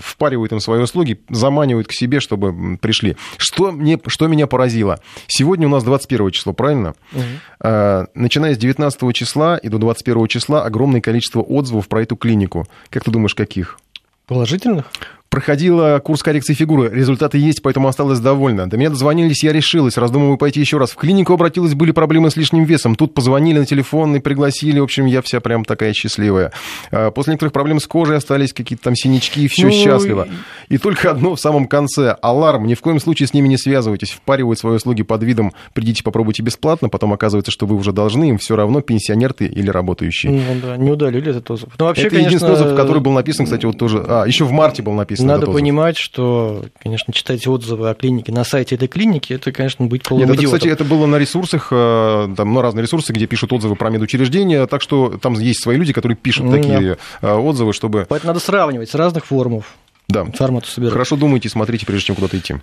впаривают 0.00 0.52
им 0.52 0.60
свои 0.60 0.80
услуги, 0.80 1.20
заманивают 1.28 1.88
к 1.88 1.92
себе, 1.92 2.20
чтобы 2.20 2.76
пришли. 2.78 3.16
Что, 3.36 3.72
мне, 3.72 3.98
что 4.06 4.26
меня 4.26 4.46
поразило? 4.46 5.00
Сегодня 5.26 5.66
у 5.66 5.70
нас 5.70 5.84
21 5.84 6.30
число, 6.30 6.52
правильно? 6.52 6.94
Угу. 7.12 8.06
Начиная 8.14 8.54
с 8.54 8.58
19 8.58 9.14
числа 9.14 9.56
и 9.56 9.68
до 9.68 9.78
21 9.78 10.26
числа 10.28 10.64
огромное 10.64 11.00
количество 11.00 11.40
отзывов 11.40 11.88
про 11.88 12.02
эту 12.02 12.16
клинику. 12.16 12.66
Как 12.90 13.04
ты 13.04 13.10
думаешь, 13.10 13.34
каких? 13.34 13.78
Положительных? 14.26 14.90
Проходила 15.28 15.98
курс 15.98 16.22
коррекции 16.22 16.54
фигуры. 16.54 16.90
Результаты 16.90 17.38
есть, 17.38 17.62
поэтому 17.62 17.88
осталась 17.88 18.20
довольна. 18.20 18.68
До 18.68 18.76
меня 18.76 18.90
дозвонились, 18.90 19.44
я 19.44 19.52
решилась. 19.52 19.96
Раздумываю 19.96 20.38
пойти 20.38 20.60
еще 20.60 20.78
раз. 20.78 20.92
В 20.92 20.96
клинику 20.96 21.32
обратилась, 21.32 21.74
были 21.74 21.90
проблемы 21.90 22.30
с 22.30 22.36
лишним 22.36 22.64
весом. 22.64 22.94
Тут 22.94 23.14
позвонили 23.14 23.58
на 23.58 23.66
телефон 23.66 24.16
и 24.16 24.20
пригласили. 24.20 24.80
В 24.80 24.84
общем, 24.84 25.06
я 25.06 25.22
вся 25.22 25.40
прям 25.40 25.64
такая 25.64 25.92
счастливая. 25.92 26.52
А, 26.90 27.10
после 27.10 27.32
некоторых 27.32 27.52
проблем 27.52 27.80
с 27.80 27.86
кожей 27.86 28.16
остались 28.16 28.52
какие-то 28.52 28.84
там 28.84 28.96
синячки, 28.96 29.48
все 29.48 29.66
ну... 29.66 29.72
счастливо. 29.72 30.28
И 30.68 30.78
только 30.78 31.10
одно 31.10 31.34
в 31.34 31.40
самом 31.40 31.66
конце. 31.66 32.16
Аларм. 32.22 32.66
Ни 32.66 32.74
в 32.74 32.80
коем 32.80 33.00
случае 33.00 33.26
с 33.26 33.34
ними 33.34 33.48
не 33.48 33.58
связывайтесь. 33.58 34.10
Впаривают 34.10 34.58
свои 34.58 34.76
услуги 34.76 35.02
под 35.02 35.22
видом 35.22 35.52
«придите, 35.74 36.02
попробуйте 36.02 36.42
бесплатно». 36.42 36.88
Потом 36.88 37.12
оказывается, 37.12 37.50
что 37.50 37.66
вы 37.66 37.76
уже 37.76 37.92
должны. 37.92 38.30
Им 38.30 38.38
все 38.38 38.56
равно, 38.56 38.80
пенсионер 38.80 39.32
ты 39.32 39.46
или 39.46 39.68
работающий. 39.68 40.30
Ну 40.30 40.42
да, 40.62 40.76
не 40.76 40.90
удалили 40.90 41.30
этот 41.30 41.50
отзыв. 41.50 41.70
Ну, 41.78 41.84
вообще, 41.84 42.02
Это 42.02 42.10
конечно... 42.10 42.28
единственный 42.28 42.52
отзыв, 42.54 42.76
который 42.76 43.02
был 43.02 43.12
написан, 43.12 43.44
кстати, 43.44 43.66
вот 43.66 43.78
тоже... 43.78 44.04
А, 44.06 44.24
еще 44.24 44.44
в 44.44 44.52
марте 44.52 44.82
был 44.82 44.92
написан 44.92 45.15
надо 45.24 45.46
понимать, 45.46 45.96
что, 45.96 46.64
конечно, 46.82 47.12
читать 47.12 47.46
отзывы 47.46 47.90
о 47.90 47.94
клинике 47.94 48.32
на 48.32 48.44
сайте 48.44 48.74
этой 48.74 48.88
клиники, 48.88 49.32
это, 49.32 49.52
конечно, 49.52 49.86
быть 49.86 50.02
полным 50.02 50.28
Нет, 50.28 50.38
это, 50.38 50.46
кстати, 50.46 50.68
это 50.68 50.84
было 50.84 51.06
на 51.06 51.16
ресурсах, 51.16 51.68
э, 51.70 52.28
там, 52.36 52.54
ну, 52.54 52.60
разные 52.60 52.82
ресурсы, 52.82 53.12
где 53.12 53.26
пишут 53.26 53.52
отзывы 53.52 53.76
про 53.76 53.90
медучреждения, 53.90 54.66
так 54.66 54.82
что 54.82 55.18
там 55.18 55.34
есть 55.34 55.62
свои 55.62 55.76
люди, 55.76 55.92
которые 55.92 56.16
пишут 56.16 56.50
такие 56.50 56.98
да. 57.20 57.28
Э, 57.28 57.34
отзывы, 57.34 57.72
чтобы... 57.72 58.06
Поэтому 58.08 58.30
надо 58.30 58.40
сравнивать 58.40 58.90
с 58.90 58.94
разных 58.94 59.26
форумов. 59.26 59.74
Да. 60.08 60.22
Информацию 60.22 60.72
собирать. 60.72 60.92
Хорошо 60.92 61.16
думайте, 61.16 61.48
смотрите, 61.48 61.84
прежде 61.86 62.06
чем 62.06 62.16
куда-то 62.16 62.38
идти. 62.38 62.56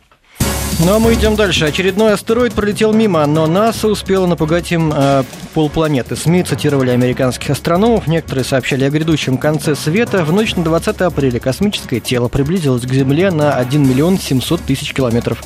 Ну 0.79 0.95
а 0.95 0.99
мы 0.99 1.13
идем 1.13 1.35
дальше. 1.35 1.65
Очередной 1.65 2.13
астероид 2.13 2.53
пролетел 2.53 2.93
мимо, 2.93 3.25
но 3.27 3.45
НАСА 3.45 3.87
успела 3.87 4.25
напугать 4.25 4.71
им 4.71 4.91
э, 4.93 5.23
полпланеты. 5.53 6.15
СМИ 6.15 6.43
цитировали 6.43 6.89
американских 6.89 7.51
астрономов. 7.51 8.07
Некоторые 8.07 8.43
сообщали 8.43 8.83
о 8.83 8.89
грядущем 8.89 9.37
конце 9.37 9.75
света. 9.75 10.25
В 10.25 10.33
ночь 10.33 10.55
на 10.55 10.63
20 10.63 11.01
апреля 11.01 11.39
космическое 11.39 11.99
тело 11.99 12.27
приблизилось 12.27 12.83
к 12.83 12.91
Земле 12.91 13.29
на 13.29 13.53
1 13.55 13.87
миллион 13.87 14.17
700 14.17 14.61
тысяч 14.61 14.93
километров 14.93 15.43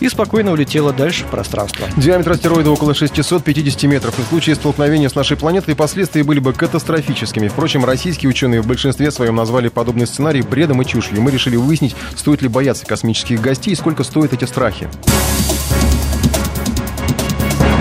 и 0.00 0.08
спокойно 0.08 0.52
улетело 0.52 0.92
дальше 0.92 1.24
в 1.24 1.26
пространство. 1.26 1.86
Диаметр 1.98 2.32
астероида 2.32 2.70
около 2.70 2.94
650 2.94 3.82
метров. 3.84 4.18
И 4.18 4.22
в 4.22 4.26
случае 4.26 4.56
столкновения 4.56 5.10
с 5.10 5.14
нашей 5.14 5.36
планетой 5.36 5.76
последствия 5.76 6.24
были 6.24 6.40
бы 6.40 6.54
катастрофическими. 6.54 7.48
Впрочем, 7.48 7.84
российские 7.84 8.30
ученые 8.30 8.62
в 8.62 8.66
большинстве 8.66 9.10
своем 9.10 9.36
назвали 9.36 9.68
подобный 9.68 10.06
сценарий 10.06 10.40
бредом 10.40 10.80
и 10.80 10.86
чушью. 10.86 11.20
Мы 11.20 11.30
решили 11.30 11.56
выяснить, 11.56 11.94
стоит 12.16 12.40
ли 12.40 12.48
бояться 12.48 12.86
космических 12.86 13.40
гостей 13.40 13.72
и 13.72 13.76
сколько 13.76 14.02
стоят 14.02 14.32
эти 14.32 14.46
страны 14.46 14.61
страхе. 14.62 14.88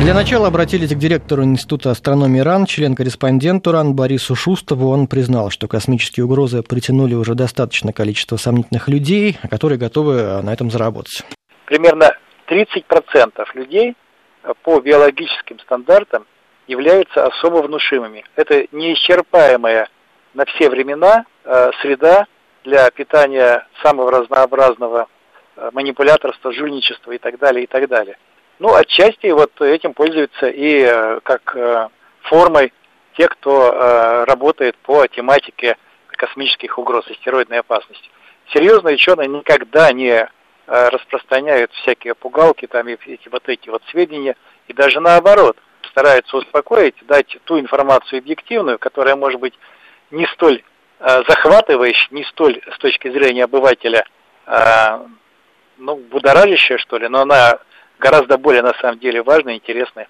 Для 0.01 0.15
начала 0.15 0.47
обратились 0.47 0.89
к 0.89 0.97
директору 0.97 1.43
Института 1.43 1.91
астрономии 1.91 2.39
РАН, 2.39 2.65
член-корреспондент 2.65 3.67
РАН 3.67 3.95
Борису 3.95 4.33
Шустову. 4.33 4.89
Он 4.89 5.05
признал, 5.05 5.51
что 5.51 5.67
космические 5.67 6.25
угрозы 6.25 6.63
притянули 6.63 7.13
уже 7.13 7.35
достаточное 7.35 7.93
количество 7.93 8.37
сомнительных 8.37 8.87
людей, 8.87 9.37
которые 9.51 9.77
готовы 9.77 10.41
на 10.41 10.51
этом 10.51 10.71
заработать. 10.71 11.21
Примерно 11.65 12.17
30% 12.47 12.83
людей 13.53 13.95
по 14.63 14.79
биологическим 14.79 15.59
стандартам 15.59 16.25
являются 16.67 17.27
особо 17.27 17.61
внушимыми. 17.61 18.25
Это 18.35 18.65
неисчерпаемая 18.71 19.87
на 20.33 20.45
все 20.45 20.67
времена 20.67 21.25
э, 21.43 21.69
среда 21.83 22.25
для 22.63 22.89
питания 22.89 23.67
самого 23.83 24.09
разнообразного 24.09 25.07
Э, 25.11 25.20
манипуляторство, 25.73 26.51
жульничество 26.51 27.11
и 27.11 27.17
так 27.17 27.37
далее, 27.37 27.63
и 27.63 27.67
так 27.67 27.87
далее. 27.87 28.17
Ну, 28.59 28.73
отчасти 28.75 29.27
вот 29.31 29.59
этим 29.61 29.93
пользуются 29.93 30.47
и 30.47 30.83
э, 30.83 31.19
как 31.23 31.55
э, 31.55 31.89
формой 32.21 32.73
те, 33.17 33.27
кто 33.27 34.23
работает 34.25 34.77
по 34.77 35.05
тематике 35.05 35.75
космических 36.07 36.77
угроз, 36.77 37.05
астероидной 37.09 37.59
опасности. 37.59 38.09
Серьезные 38.53 38.95
ученые 38.95 39.27
никогда 39.27 39.91
не 39.91 40.29
распространяют 40.65 41.73
всякие 41.73 42.15
пугалки, 42.15 42.67
там 42.67 42.87
и 42.87 42.93
эти 42.93 43.27
вот 43.27 43.49
эти 43.49 43.67
вот 43.67 43.83
сведения, 43.91 44.37
и 44.69 44.73
даже 44.73 45.01
наоборот, 45.01 45.57
стараются 45.89 46.37
успокоить, 46.37 46.95
дать 47.05 47.37
ту 47.43 47.59
информацию 47.59 48.19
объективную, 48.19 48.79
которая 48.79 49.17
может 49.17 49.41
быть 49.41 49.59
не 50.09 50.25
столь 50.27 50.63
захватывающей, 50.99 52.07
не 52.11 52.23
столь 52.23 52.61
с 52.73 52.77
точки 52.77 53.09
зрения 53.11 53.43
обывателя 53.43 54.05
ну, 55.81 55.95
будоражащая, 55.95 56.77
что 56.77 56.97
ли, 56.97 57.07
но 57.07 57.21
она 57.21 57.59
гораздо 57.99 58.37
более, 58.37 58.61
на 58.61 58.73
самом 58.75 58.99
деле, 58.99 59.21
важная 59.21 59.55
и 59.55 59.57
интересная. 59.57 60.07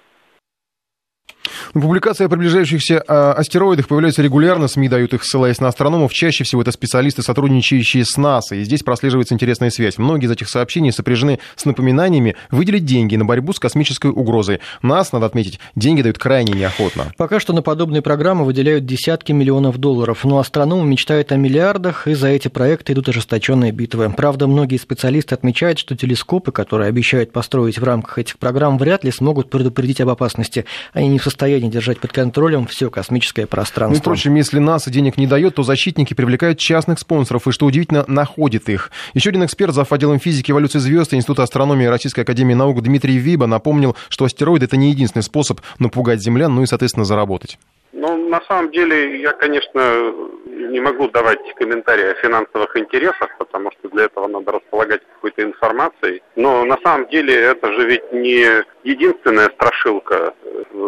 Публикации 1.73 2.25
о 2.25 2.29
приближающихся 2.29 3.01
а, 3.07 3.31
астероидах 3.31 3.87
появляются 3.87 4.21
регулярно, 4.21 4.67
СМИ 4.67 4.89
дают 4.89 5.13
их, 5.13 5.23
ссылаясь 5.23 5.61
на 5.61 5.69
астрономов. 5.69 6.11
Чаще 6.13 6.43
всего 6.43 6.61
это 6.61 6.71
специалисты, 6.71 7.21
сотрудничающие 7.21 8.03
с 8.03 8.17
НАСА. 8.17 8.55
И 8.55 8.63
здесь 8.63 8.83
прослеживается 8.83 9.33
интересная 9.33 9.69
связь. 9.69 9.97
Многие 9.97 10.25
из 10.25 10.31
этих 10.31 10.49
сообщений 10.49 10.91
сопряжены 10.91 11.39
с 11.55 11.63
напоминаниями 11.63 12.35
выделить 12.49 12.83
деньги 12.83 13.15
на 13.15 13.23
борьбу 13.23 13.53
с 13.53 13.59
космической 13.59 14.11
угрозой. 14.11 14.59
НАСА, 14.81 15.11
надо 15.13 15.27
отметить, 15.27 15.61
деньги 15.75 16.01
дают 16.01 16.17
крайне 16.17 16.51
неохотно. 16.51 17.13
Пока 17.15 17.39
что 17.39 17.53
на 17.53 17.61
подобные 17.61 18.01
программы 18.01 18.43
выделяют 18.43 18.85
десятки 18.85 19.31
миллионов 19.31 19.77
долларов. 19.77 20.25
Но 20.25 20.39
астрономы 20.39 20.85
мечтают 20.85 21.31
о 21.31 21.37
миллиардах, 21.37 22.05
и 22.05 22.15
за 22.15 22.27
эти 22.27 22.49
проекты 22.49 22.91
идут 22.91 23.07
ожесточенные 23.07 23.71
битвы. 23.71 24.13
Правда, 24.17 24.47
многие 24.47 24.77
специалисты 24.77 25.35
отмечают, 25.35 25.79
что 25.79 25.95
телескопы, 25.95 26.51
которые 26.51 26.89
обещают 26.89 27.31
построить 27.31 27.79
в 27.79 27.83
рамках 27.85 28.17
этих 28.17 28.37
программ, 28.39 28.77
вряд 28.77 29.05
ли 29.05 29.11
смогут 29.11 29.49
предупредить 29.49 30.01
об 30.01 30.09
опасности. 30.09 30.65
Они 30.91 31.07
не 31.07 31.17
в 31.17 31.23
состоянии 31.23 31.60
состоянии 31.61 31.71
держать 31.71 31.99
под 31.99 32.11
контролем 32.11 32.65
все 32.65 32.89
космическое 32.89 33.45
пространство. 33.45 33.95
Ну, 33.95 34.01
впрочем, 34.01 34.35
если 34.35 34.59
НАСА 34.59 34.89
денег 34.89 35.17
не 35.17 35.27
дает, 35.27 35.55
то 35.55 35.63
защитники 35.63 36.13
привлекают 36.13 36.59
частных 36.59 36.99
спонсоров 36.99 37.47
и, 37.47 37.51
что 37.51 37.65
удивительно, 37.65 38.03
находят 38.07 38.69
их. 38.69 38.91
Еще 39.13 39.29
один 39.29 39.45
эксперт, 39.45 39.73
зав. 39.73 39.91
отделом 39.91 40.19
физики 40.19 40.51
эволюции 40.51 40.79
звезд 40.79 41.13
Института 41.13 41.43
астрономии 41.43 41.85
Российской 41.85 42.21
Академии 42.21 42.53
Наук 42.53 42.81
Дмитрий 42.81 43.17
Виба 43.17 43.45
напомнил, 43.45 43.95
что 44.09 44.25
астероиды– 44.25 44.65
это 44.67 44.77
не 44.77 44.89
единственный 44.89 45.23
способ 45.23 45.61
напугать 45.79 46.21
землян, 46.21 46.53
ну 46.53 46.63
и, 46.63 46.65
соответственно, 46.65 47.05
заработать. 47.05 47.57
Ну, 47.93 48.29
на 48.29 48.41
самом 48.47 48.71
деле, 48.71 49.19
я, 49.19 49.33
конечно, 49.33 50.13
не 50.45 50.79
могу 50.79 51.09
давать 51.09 51.39
комментарии 51.55 52.11
о 52.11 52.13
финансовых 52.15 52.77
интересах, 52.77 53.37
потому 53.37 53.71
что 53.71 53.89
для 53.89 54.05
этого 54.05 54.27
надо 54.27 54.53
располагать 54.53 55.01
какой-то 55.15 55.43
информацией. 55.43 56.21
Но 56.35 56.63
на 56.63 56.77
самом 56.83 57.09
деле 57.09 57.33
это 57.33 57.73
же 57.73 57.85
ведь 57.87 58.11
не 58.13 58.45
единственная 58.83 59.49
страшилка. 59.49 60.33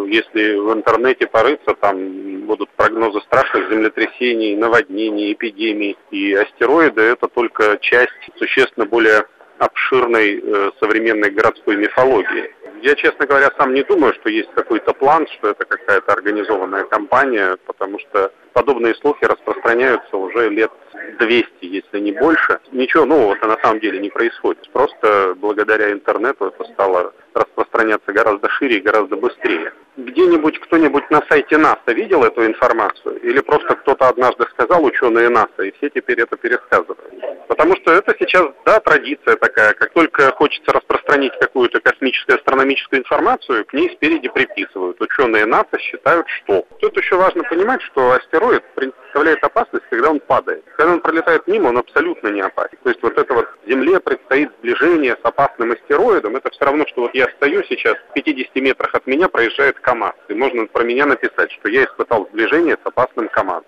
Если 0.08 0.56
в 0.56 0.72
интернете 0.72 1.28
порыться, 1.28 1.74
там 1.74 2.46
будут 2.46 2.70
прогнозы 2.72 3.20
страшных 3.22 3.70
землетрясений, 3.70 4.56
наводнений, 4.56 5.34
эпидемий. 5.34 5.98
И 6.12 6.34
астероиды– 6.34 7.02
это 7.02 7.28
только 7.28 7.78
часть 7.82 8.12
существенно 8.38 8.86
более 8.86 9.26
обширной 9.66 10.42
э, 10.42 10.72
современной 10.80 11.30
городской 11.30 11.76
мифологии. 11.76 12.54
Я, 12.82 12.96
честно 12.96 13.26
говоря, 13.26 13.50
сам 13.58 13.74
не 13.74 13.84
думаю, 13.84 14.14
что 14.14 14.30
есть 14.30 14.50
какой-то 14.54 14.94
план, 14.94 15.26
что 15.28 15.50
это 15.50 15.64
какая-то 15.64 16.12
организованная 16.12 16.84
кампания, 16.84 17.58
потому 17.66 17.98
что 18.00 18.32
подобные 18.52 18.94
слухи 18.96 19.24
распространяются 19.24 20.18
уже 20.18 20.50
лет 20.50 20.72
200, 21.20 21.50
если 21.62 22.00
не 22.00 22.12
больше. 22.12 22.60
Ничего 22.72 23.06
нового-то 23.06 23.48
на 23.48 23.58
самом 23.60 23.80
деле 23.80 24.00
не 24.00 24.10
происходит. 24.10 24.70
Просто 24.74 25.34
благодаря 25.38 25.92
интернету 25.94 26.48
это 26.48 26.64
стало 26.74 27.14
распространяться 27.36 28.12
гораздо 28.12 28.50
шире 28.50 28.78
и 28.78 28.82
гораздо 28.82 29.16
быстрее. 29.16 29.74
Где-нибудь 29.96 30.60
кто-нибудь 30.60 31.12
на 31.12 31.22
сайте 31.30 31.58
НАСА 31.58 31.94
видел 31.94 32.24
эту 32.24 32.46
информацию? 32.46 33.22
Или 33.22 33.42
просто 33.42 33.76
кто-то 33.76 34.08
однажды 34.08 34.46
сказал 34.52 34.84
ученые 34.84 35.30
НАСА, 35.30 35.64
и 35.64 35.72
все 35.78 35.90
теперь 35.90 36.20
это 36.22 36.36
пересказывают? 36.36 37.00
Потому 37.48 37.76
что 37.76 37.92
это 37.92 38.16
сейчас, 38.18 38.48
да, 38.66 38.80
традиция 38.80 39.36
такая. 39.36 39.74
Как 39.74 39.94
только 39.94 40.32
хочется 40.32 40.72
распространить 40.72 41.34
какую-то 41.40 41.80
космическую 41.82 42.38
астрономическую 42.38 43.02
информацию, 43.02 43.66
к 43.66 43.74
ней 43.74 43.92
спереди 43.92 44.30
приписывают. 44.30 45.00
Ученые 45.00 45.46
НАСА 45.46 45.78
считают, 45.80 46.28
что. 46.30 46.66
Тут 46.80 46.98
еще 46.98 47.16
важно 47.16 47.44
понимать, 47.44 47.82
что 47.84 48.14
астероид 48.14 48.64
представляет 48.74 49.44
опасность, 49.44 49.86
когда 49.92 50.10
он 50.10 50.20
падает. 50.20 50.64
Когда 50.76 50.94
он 50.94 51.02
пролетает 51.02 51.46
мимо, 51.48 51.68
он 51.68 51.78
абсолютно 51.78 52.30
не 52.30 52.42
опасен. 52.42 52.78
То 52.82 52.90
есть 52.90 53.04
вот 53.04 53.18
это 53.18 53.34
вот 53.34 53.48
Земле 53.68 54.00
предстоит 54.00 54.50
сближение 54.60 55.16
с 55.22 55.26
опасным 55.26 55.72
астероидом. 55.72 56.36
Это 56.36 56.50
все 56.50 56.66
равно, 56.66 56.86
что 56.88 57.02
вот 57.04 57.14
я 57.14 57.23
стою 57.32 57.64
сейчас, 57.64 57.96
в 58.10 58.14
50 58.14 58.56
метрах 58.56 58.94
от 58.96 59.08
меня 59.08 59.28
проезжает 59.28 59.80
КАМАЗ. 59.80 60.14
И 60.30 60.34
можно 60.34 60.66
про 60.68 60.84
меня 60.84 61.06
написать, 61.06 61.52
что 61.52 61.70
я 61.70 61.84
испытал 61.84 62.28
сближение 62.32 62.78
с 62.82 62.86
опасным 62.86 63.30
КАМАЗом. 63.30 63.66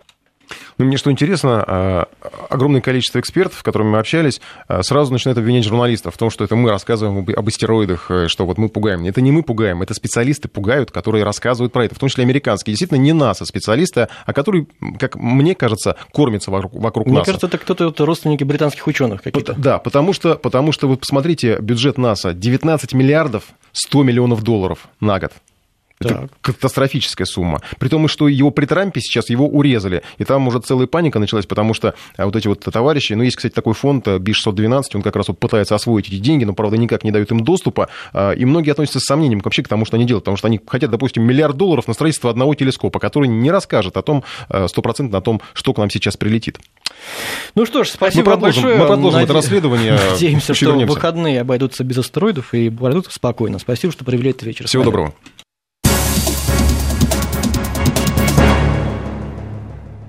Ну, 0.78 0.86
мне 0.86 0.98
что 0.98 1.10
интересно, 1.10 1.64
а, 1.66 2.08
огромное 2.50 2.82
количество 2.82 3.20
экспертов, 3.20 3.60
с 3.60 3.64
которыми 3.64 3.92
мы 3.92 4.00
общались, 4.00 4.42
а, 4.68 4.84
сразу 4.84 5.12
начинают 5.12 5.38
обвинять 5.38 5.64
журналистов 5.64 6.16
в 6.16 6.18
том, 6.18 6.30
что 6.30 6.44
это 6.44 6.56
мы 6.56 6.70
рассказываем 6.70 7.26
об 7.36 7.48
астероидах, 7.48 8.12
э, 8.12 8.28
что 8.28 8.46
вот 8.46 8.58
мы 8.58 8.68
пугаем. 8.68 9.06
Это 9.06 9.22
не 9.22 9.32
мы 9.32 9.44
пугаем, 9.44 9.82
это 9.82 9.94
специалисты 9.94 10.50
пугают, 10.50 10.92
которые 10.92 11.24
рассказывают 11.24 11.72
про 11.72 11.86
это, 11.86 11.96
в 11.96 12.00
том 12.00 12.10
числе 12.10 12.24
американские. 12.24 12.74
Действительно, 12.74 12.98
не 12.98 13.14
НАСА 13.14 13.46
специалисты, 13.46 14.10
а 14.26 14.34
которые, 14.34 14.68
как 15.00 15.16
мне 15.16 15.56
кажется, 15.56 15.96
кормятся 16.12 16.52
вокруг, 16.52 16.74
вокруг 16.74 17.06
мне 17.06 17.20
НАСА. 17.20 17.32
Мне 17.32 17.40
кажется, 17.40 17.48
это 17.48 17.58
кто-то 17.58 17.86
вот 17.86 18.00
родственники 18.02 18.44
британских 18.44 18.86
ученых 18.88 19.22
какие-то. 19.22 19.54
Да, 19.54 19.80
потому 19.80 20.12
что, 20.12 20.36
потому 20.36 20.74
что 20.74 20.88
вы 20.88 20.98
посмотрите, 20.98 21.58
бюджет 21.60 21.98
НАСА 21.98 22.34
19 22.34 22.94
миллиардов 22.94 23.46
100 23.72 24.04
миллионов 24.04 24.44
долларов 24.44 24.88
на 25.00 25.20
год. 25.20 25.32
Это 26.00 26.10
так. 26.16 26.32
катастрофическая 26.42 27.26
сумма. 27.26 27.62
При 27.80 27.88
том, 27.88 28.08
что 28.08 28.28
его 28.28 28.52
при 28.52 28.66
Трампе 28.66 29.00
сейчас 29.00 29.30
его 29.30 29.48
урезали. 29.48 30.04
И 30.18 30.26
там 30.26 30.48
уже 30.48 30.60
целая 30.60 30.88
паника 30.88 31.20
началась, 31.20 31.46
потому 31.46 31.74
что 31.74 31.94
а, 32.18 32.26
вот 32.26 32.36
эти 32.36 32.48
вот 32.48 32.60
товарищи, 32.60 33.14
ну, 33.14 33.24
есть, 33.24 33.38
кстати, 33.38 33.54
такой 33.54 33.74
фонд 33.74 34.08
B612, 34.08 34.84
он 34.96 35.02
как 35.02 35.16
раз 35.16 35.30
вот 35.30 35.40
пытается 35.40 35.74
освоить 35.76 36.08
эти 36.10 36.18
деньги, 36.18 36.44
но, 36.44 36.54
правда, 36.54 36.78
никак 36.78 37.04
не 37.04 37.12
дают 37.12 37.32
им 37.32 37.42
доступа. 37.42 37.88
А, 38.12 38.32
и 38.32 38.44
многие 38.44 38.72
относятся 38.72 39.00
с 39.00 39.04
сомнением 39.04 39.40
вообще 39.44 39.64
к 39.64 39.70
тому, 39.70 39.86
что 39.86 39.96
они 39.96 40.06
делают, 40.06 40.26
потому 40.26 40.38
что 40.38 40.48
они 40.48 40.60
хотят, 40.68 40.92
допустим, 40.92 41.24
миллиард 41.24 41.56
долларов 41.56 41.88
на 41.88 41.94
строительство 41.94 42.30
одного 42.30 42.56
телескопа, 42.56 43.00
который 43.00 43.28
не 43.28 43.50
расскажет 43.50 43.96
о 43.96 44.02
том, 44.02 44.24
а, 44.50 44.68
стопроцентно 44.68 45.20
о 45.20 45.22
том, 45.22 45.42
что 45.54 45.74
к 45.74 45.78
нам 45.78 45.90
сейчас 45.90 46.18
прилетит. 46.18 46.60
Ну 47.56 47.66
что 47.66 47.84
ж, 47.84 47.90
спасибо 47.90 48.32
мы 48.32 48.32
продолжим, 48.34 48.64
большое. 48.64 48.82
Мы 48.82 48.88
продолжим 48.88 49.14
Наде... 49.14 49.26
это 49.26 49.34
расследование. 49.34 50.00
Надеемся, 50.12 50.54
что 50.54 50.66
вернемся. 50.66 50.94
выходные 50.94 51.42
обойдутся 51.42 51.84
без 51.84 51.98
астероидов 51.98 52.54
и 52.54 52.70
пройдут 52.70 53.08
спокойно. 53.12 53.60
Спасибо, 53.60 53.94
что 53.94 54.04
провели 54.04 54.32
этот 54.32 54.44
вечер. 54.44 54.68
Всего 54.68 54.84
доброго. 54.84 55.14